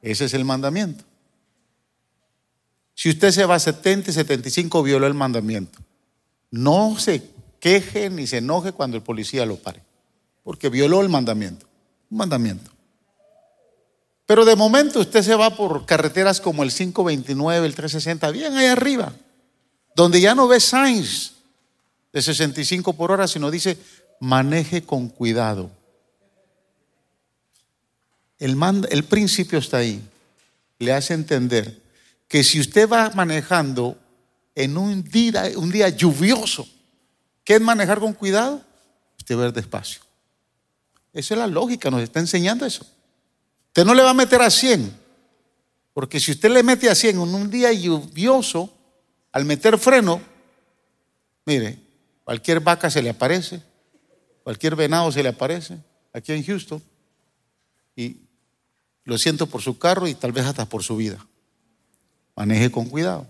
Ese 0.00 0.26
es 0.26 0.34
el 0.34 0.44
mandamiento. 0.44 1.02
Si 2.94 3.10
usted 3.10 3.32
se 3.32 3.44
va 3.44 3.56
a 3.56 3.58
70 3.58 4.12
y 4.12 4.14
75, 4.14 4.80
violó 4.84 5.08
el 5.08 5.14
mandamiento. 5.14 5.80
No 6.52 7.00
se 7.00 7.20
queje 7.58 8.10
ni 8.10 8.28
se 8.28 8.36
enoje 8.36 8.70
cuando 8.70 8.96
el 8.96 9.02
policía 9.02 9.44
lo 9.44 9.56
pare, 9.56 9.82
porque 10.44 10.68
violó 10.68 11.00
el 11.00 11.08
mandamiento. 11.08 11.66
Un 12.10 12.18
mandamiento. 12.18 12.73
Pero 14.26 14.44
de 14.44 14.56
momento 14.56 15.00
usted 15.00 15.22
se 15.22 15.34
va 15.34 15.54
por 15.54 15.84
carreteras 15.84 16.40
como 16.40 16.62
el 16.62 16.72
529, 16.72 17.66
el 17.66 17.74
360, 17.74 18.30
bien 18.30 18.56
ahí 18.56 18.66
arriba, 18.66 19.12
donde 19.94 20.20
ya 20.20 20.34
no 20.34 20.48
ve 20.48 20.60
signs 20.60 21.34
de 22.12 22.22
65 22.22 22.94
por 22.94 23.10
hora, 23.10 23.28
sino 23.28 23.50
dice, 23.50 23.76
maneje 24.20 24.82
con 24.82 25.08
cuidado. 25.08 25.70
El, 28.38 28.56
el 28.90 29.04
principio 29.04 29.58
está 29.58 29.78
ahí. 29.78 30.02
Le 30.78 30.92
hace 30.92 31.14
entender 31.14 31.80
que 32.28 32.42
si 32.42 32.60
usted 32.60 32.88
va 32.88 33.10
manejando 33.10 33.96
en 34.54 34.76
un 34.76 35.02
día, 35.02 35.88
lluvioso, 35.90 36.66
¿qué 37.44 37.54
es 37.54 37.60
manejar 37.60 38.00
con 38.00 38.12
cuidado? 38.12 38.62
Usted 39.18 39.36
va 39.36 39.50
despacio. 39.50 40.00
Esa 41.12 41.34
es 41.34 41.38
la 41.38 41.46
lógica, 41.46 41.90
nos 41.90 42.02
está 42.02 42.20
enseñando 42.20 42.66
eso. 42.66 42.86
Usted 43.74 43.84
no 43.84 43.94
le 43.94 44.04
va 44.04 44.10
a 44.10 44.14
meter 44.14 44.40
a 44.40 44.50
100, 44.50 44.96
porque 45.94 46.20
si 46.20 46.30
usted 46.30 46.48
le 46.48 46.62
mete 46.62 46.88
a 46.88 46.94
100 46.94 47.16
en 47.16 47.34
un 47.34 47.50
día 47.50 47.72
lluvioso, 47.72 48.72
al 49.32 49.44
meter 49.44 49.80
freno, 49.80 50.22
mire, 51.44 51.80
cualquier 52.22 52.60
vaca 52.60 52.88
se 52.88 53.02
le 53.02 53.10
aparece, 53.10 53.60
cualquier 54.44 54.76
venado 54.76 55.10
se 55.10 55.24
le 55.24 55.30
aparece, 55.30 55.76
aquí 56.12 56.32
en 56.32 56.44
Houston, 56.44 56.80
y 57.96 58.18
lo 59.02 59.18
siento 59.18 59.48
por 59.48 59.60
su 59.60 59.76
carro 59.76 60.06
y 60.06 60.14
tal 60.14 60.30
vez 60.30 60.46
hasta 60.46 60.66
por 60.66 60.84
su 60.84 60.96
vida. 60.96 61.26
Maneje 62.36 62.70
con 62.70 62.88
cuidado. 62.88 63.26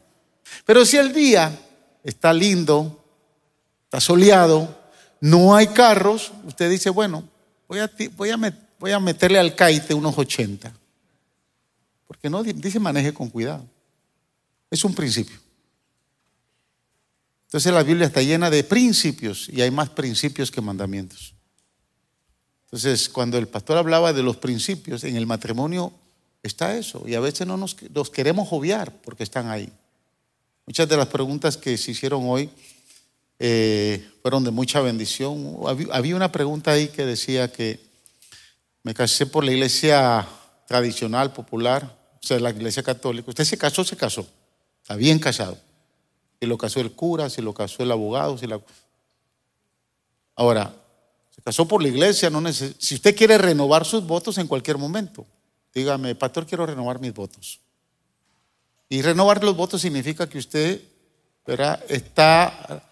Pero 0.66 0.84
si 0.84 0.98
el 0.98 1.14
día 1.14 1.58
está 2.02 2.34
lindo, 2.34 3.02
está 3.84 3.98
soleado, 3.98 4.78
no 5.22 5.56
hay 5.56 5.68
carros, 5.68 6.32
usted 6.44 6.68
dice, 6.68 6.90
bueno, 6.90 7.26
voy 7.66 7.78
a, 7.78 7.90
voy 8.14 8.28
a, 8.28 8.36
voy 8.78 8.92
a 8.92 9.00
meterle 9.00 9.38
al 9.38 9.54
caite 9.54 9.94
unos 9.94 10.16
80. 10.16 10.72
Porque 12.06 12.30
no 12.30 12.42
dice 12.42 12.78
maneje 12.78 13.12
con 13.12 13.28
cuidado. 13.30 13.66
Es 14.70 14.84
un 14.84 14.94
principio. 14.94 15.36
Entonces 17.46 17.72
la 17.72 17.82
Biblia 17.82 18.06
está 18.06 18.20
llena 18.20 18.50
de 18.50 18.64
principios 18.64 19.48
y 19.48 19.62
hay 19.62 19.70
más 19.70 19.88
principios 19.90 20.50
que 20.50 20.60
mandamientos. 20.60 21.34
Entonces, 22.64 23.08
cuando 23.08 23.38
el 23.38 23.46
pastor 23.46 23.76
hablaba 23.76 24.12
de 24.12 24.24
los 24.24 24.36
principios, 24.36 25.04
en 25.04 25.14
el 25.14 25.26
matrimonio 25.26 25.92
está 26.42 26.76
eso. 26.76 27.04
Y 27.06 27.14
a 27.14 27.20
veces 27.20 27.46
no 27.46 27.56
nos, 27.56 27.76
queremos 28.12 28.48
obviar 28.50 28.92
porque 29.02 29.22
están 29.22 29.48
ahí. 29.48 29.68
Muchas 30.66 30.88
de 30.88 30.96
las 30.96 31.06
preguntas 31.06 31.56
que 31.56 31.78
se 31.78 31.92
hicieron 31.92 32.24
hoy 32.24 32.50
eh, 33.38 34.04
fueron 34.22 34.42
de 34.42 34.50
mucha 34.50 34.80
bendición. 34.80 35.56
Había 35.92 36.16
una 36.16 36.32
pregunta 36.32 36.72
ahí 36.72 36.88
que 36.88 37.04
decía 37.04 37.52
que 37.52 37.78
me 38.84 38.94
casé 38.94 39.26
por 39.26 39.42
la 39.44 39.50
iglesia 39.50 40.28
tradicional, 40.68 41.32
popular, 41.32 41.82
o 42.22 42.26
sea, 42.26 42.38
la 42.38 42.50
iglesia 42.50 42.82
católica. 42.82 43.30
Usted 43.30 43.44
se 43.44 43.58
casó, 43.58 43.82
se 43.82 43.96
casó. 43.96 44.26
Está 44.82 44.94
bien 44.94 45.18
casado. 45.18 45.58
Si 46.38 46.46
lo 46.46 46.58
casó 46.58 46.80
el 46.80 46.92
cura, 46.92 47.30
si 47.30 47.40
lo 47.40 47.54
casó 47.54 47.82
el 47.82 47.90
abogado, 47.90 48.36
si 48.36 48.46
la... 48.46 48.60
Ahora, 50.36 50.74
se 51.34 51.40
casó 51.40 51.66
por 51.66 51.82
la 51.82 51.88
iglesia, 51.88 52.28
no 52.28 52.40
si 52.52 52.94
usted 52.94 53.16
quiere 53.16 53.38
renovar 53.38 53.86
sus 53.86 54.06
votos 54.06 54.36
en 54.36 54.46
cualquier 54.46 54.76
momento, 54.76 55.26
dígame, 55.74 56.14
pastor, 56.14 56.46
quiero 56.46 56.66
renovar 56.66 57.00
mis 57.00 57.14
votos. 57.14 57.60
Y 58.90 59.00
renovar 59.00 59.42
los 59.42 59.56
votos 59.56 59.80
significa 59.80 60.28
que 60.28 60.38
usted 60.38 60.82
está 61.88 62.82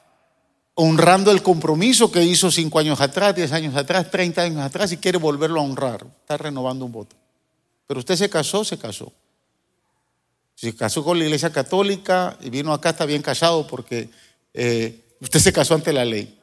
honrando 0.75 1.31
el 1.31 1.43
compromiso 1.43 2.11
que 2.11 2.23
hizo 2.23 2.51
cinco 2.51 2.79
años 2.79 3.01
atrás, 3.01 3.35
diez 3.35 3.53
años 3.53 3.77
atrás, 3.77 4.11
treinta 4.11 4.43
años 4.43 4.63
atrás 4.63 4.93
y 4.93 4.97
quiere 4.97 5.19
volverlo 5.19 5.61
a 5.61 5.65
honrar. 5.65 6.07
Está 6.21 6.37
renovando 6.37 6.85
un 6.85 6.93
voto. 6.93 7.17
Pero 7.87 8.01
usted 8.01 8.17
se 8.17 8.31
casó, 8.31 8.65
se 8.65 8.79
casó. 8.79 9.13
Se 10.55 10.75
casó 10.75 11.05
con 11.05 11.19
la 11.19 11.25
iglesia 11.25 11.51
católica 11.51 12.37
y 12.41 12.51
vino 12.51 12.73
acá, 12.73 12.91
está 12.91 13.05
bien 13.05 13.23
casado 13.23 13.67
porque 13.67 14.09
eh, 14.55 15.17
usted 15.21 15.41
se 15.41 15.53
casó 15.53 15.75
ante 15.75 15.93
la 15.93 16.05
ley. 16.05 16.39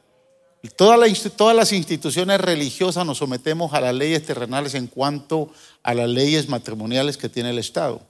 Todas, 0.76 1.56
las 1.56 1.72
instituciones 1.72 2.38
religiosas 2.38 3.06
nos 3.06 3.18
sometemos 3.18 3.72
a 3.72 3.80
las 3.80 3.94
leyes 3.94 4.24
terrenales 4.26 4.74
en 4.74 4.88
cuanto 4.88 5.50
a 5.82 5.94
las 5.94 6.08
leyes 6.08 6.50
matrimoniales 6.50 7.16
que 7.16 7.30
tiene 7.30 7.50
el 7.50 7.58
Estado. 7.58 8.02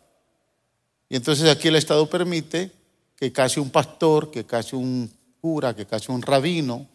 Y 1.09 1.15
entonces 1.15 1.49
aquí 1.49 1.69
el 1.69 1.77
Estado 1.77 2.11
permite 2.11 2.73
que 3.17 3.33
case 3.33 3.61
un 3.61 3.71
pastor, 3.71 4.33
que 4.33 4.45
case 4.45 4.75
un 4.75 5.13
cura, 5.41 5.75
que 5.75 5.87
case 5.87 6.13
un 6.13 6.23
rabino 6.23 6.87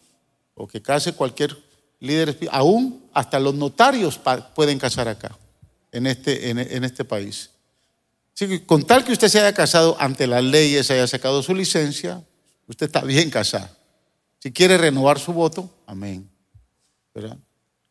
o 0.54 0.66
que 0.66 0.80
case 0.80 1.12
cualquier 1.12 1.56
líder, 2.00 2.36
aún 2.50 3.08
hasta 3.12 3.38
los 3.38 3.54
notarios 3.54 4.20
pueden 4.54 4.78
casar 4.78 5.08
acá, 5.08 5.36
en 5.92 6.06
este, 6.06 6.50
en, 6.50 6.84
este 6.84 7.04
país. 7.04 7.50
Así 8.34 8.48
que 8.48 8.66
con 8.66 8.84
tal 8.84 9.04
que 9.04 9.12
usted 9.12 9.28
se 9.28 9.40
haya 9.40 9.54
casado 9.54 9.96
ante 9.98 10.26
las 10.26 10.44
leyes, 10.44 10.90
haya 10.90 11.06
sacado 11.06 11.42
su 11.42 11.54
licencia, 11.54 12.22
usted 12.66 12.86
está 12.86 13.02
bien 13.02 13.30
casado. 13.30 13.68
Si 14.38 14.52
quiere 14.52 14.76
renovar 14.76 15.18
su 15.18 15.32
voto, 15.32 15.70
amén. 15.86 16.28
¿Verdad? 17.14 17.38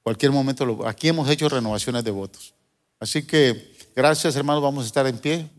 Cualquier 0.03 0.31
momento, 0.31 0.87
aquí 0.87 1.07
hemos 1.07 1.27
hecho 1.29 1.49
renovaciones 1.49 2.03
de 2.03 2.11
votos. 2.11 2.53
Así 2.99 3.23
que 3.23 3.75
gracias 3.95 4.35
hermanos, 4.35 4.61
vamos 4.61 4.83
a 4.83 4.87
estar 4.87 5.07
en 5.07 5.17
pie. 5.17 5.49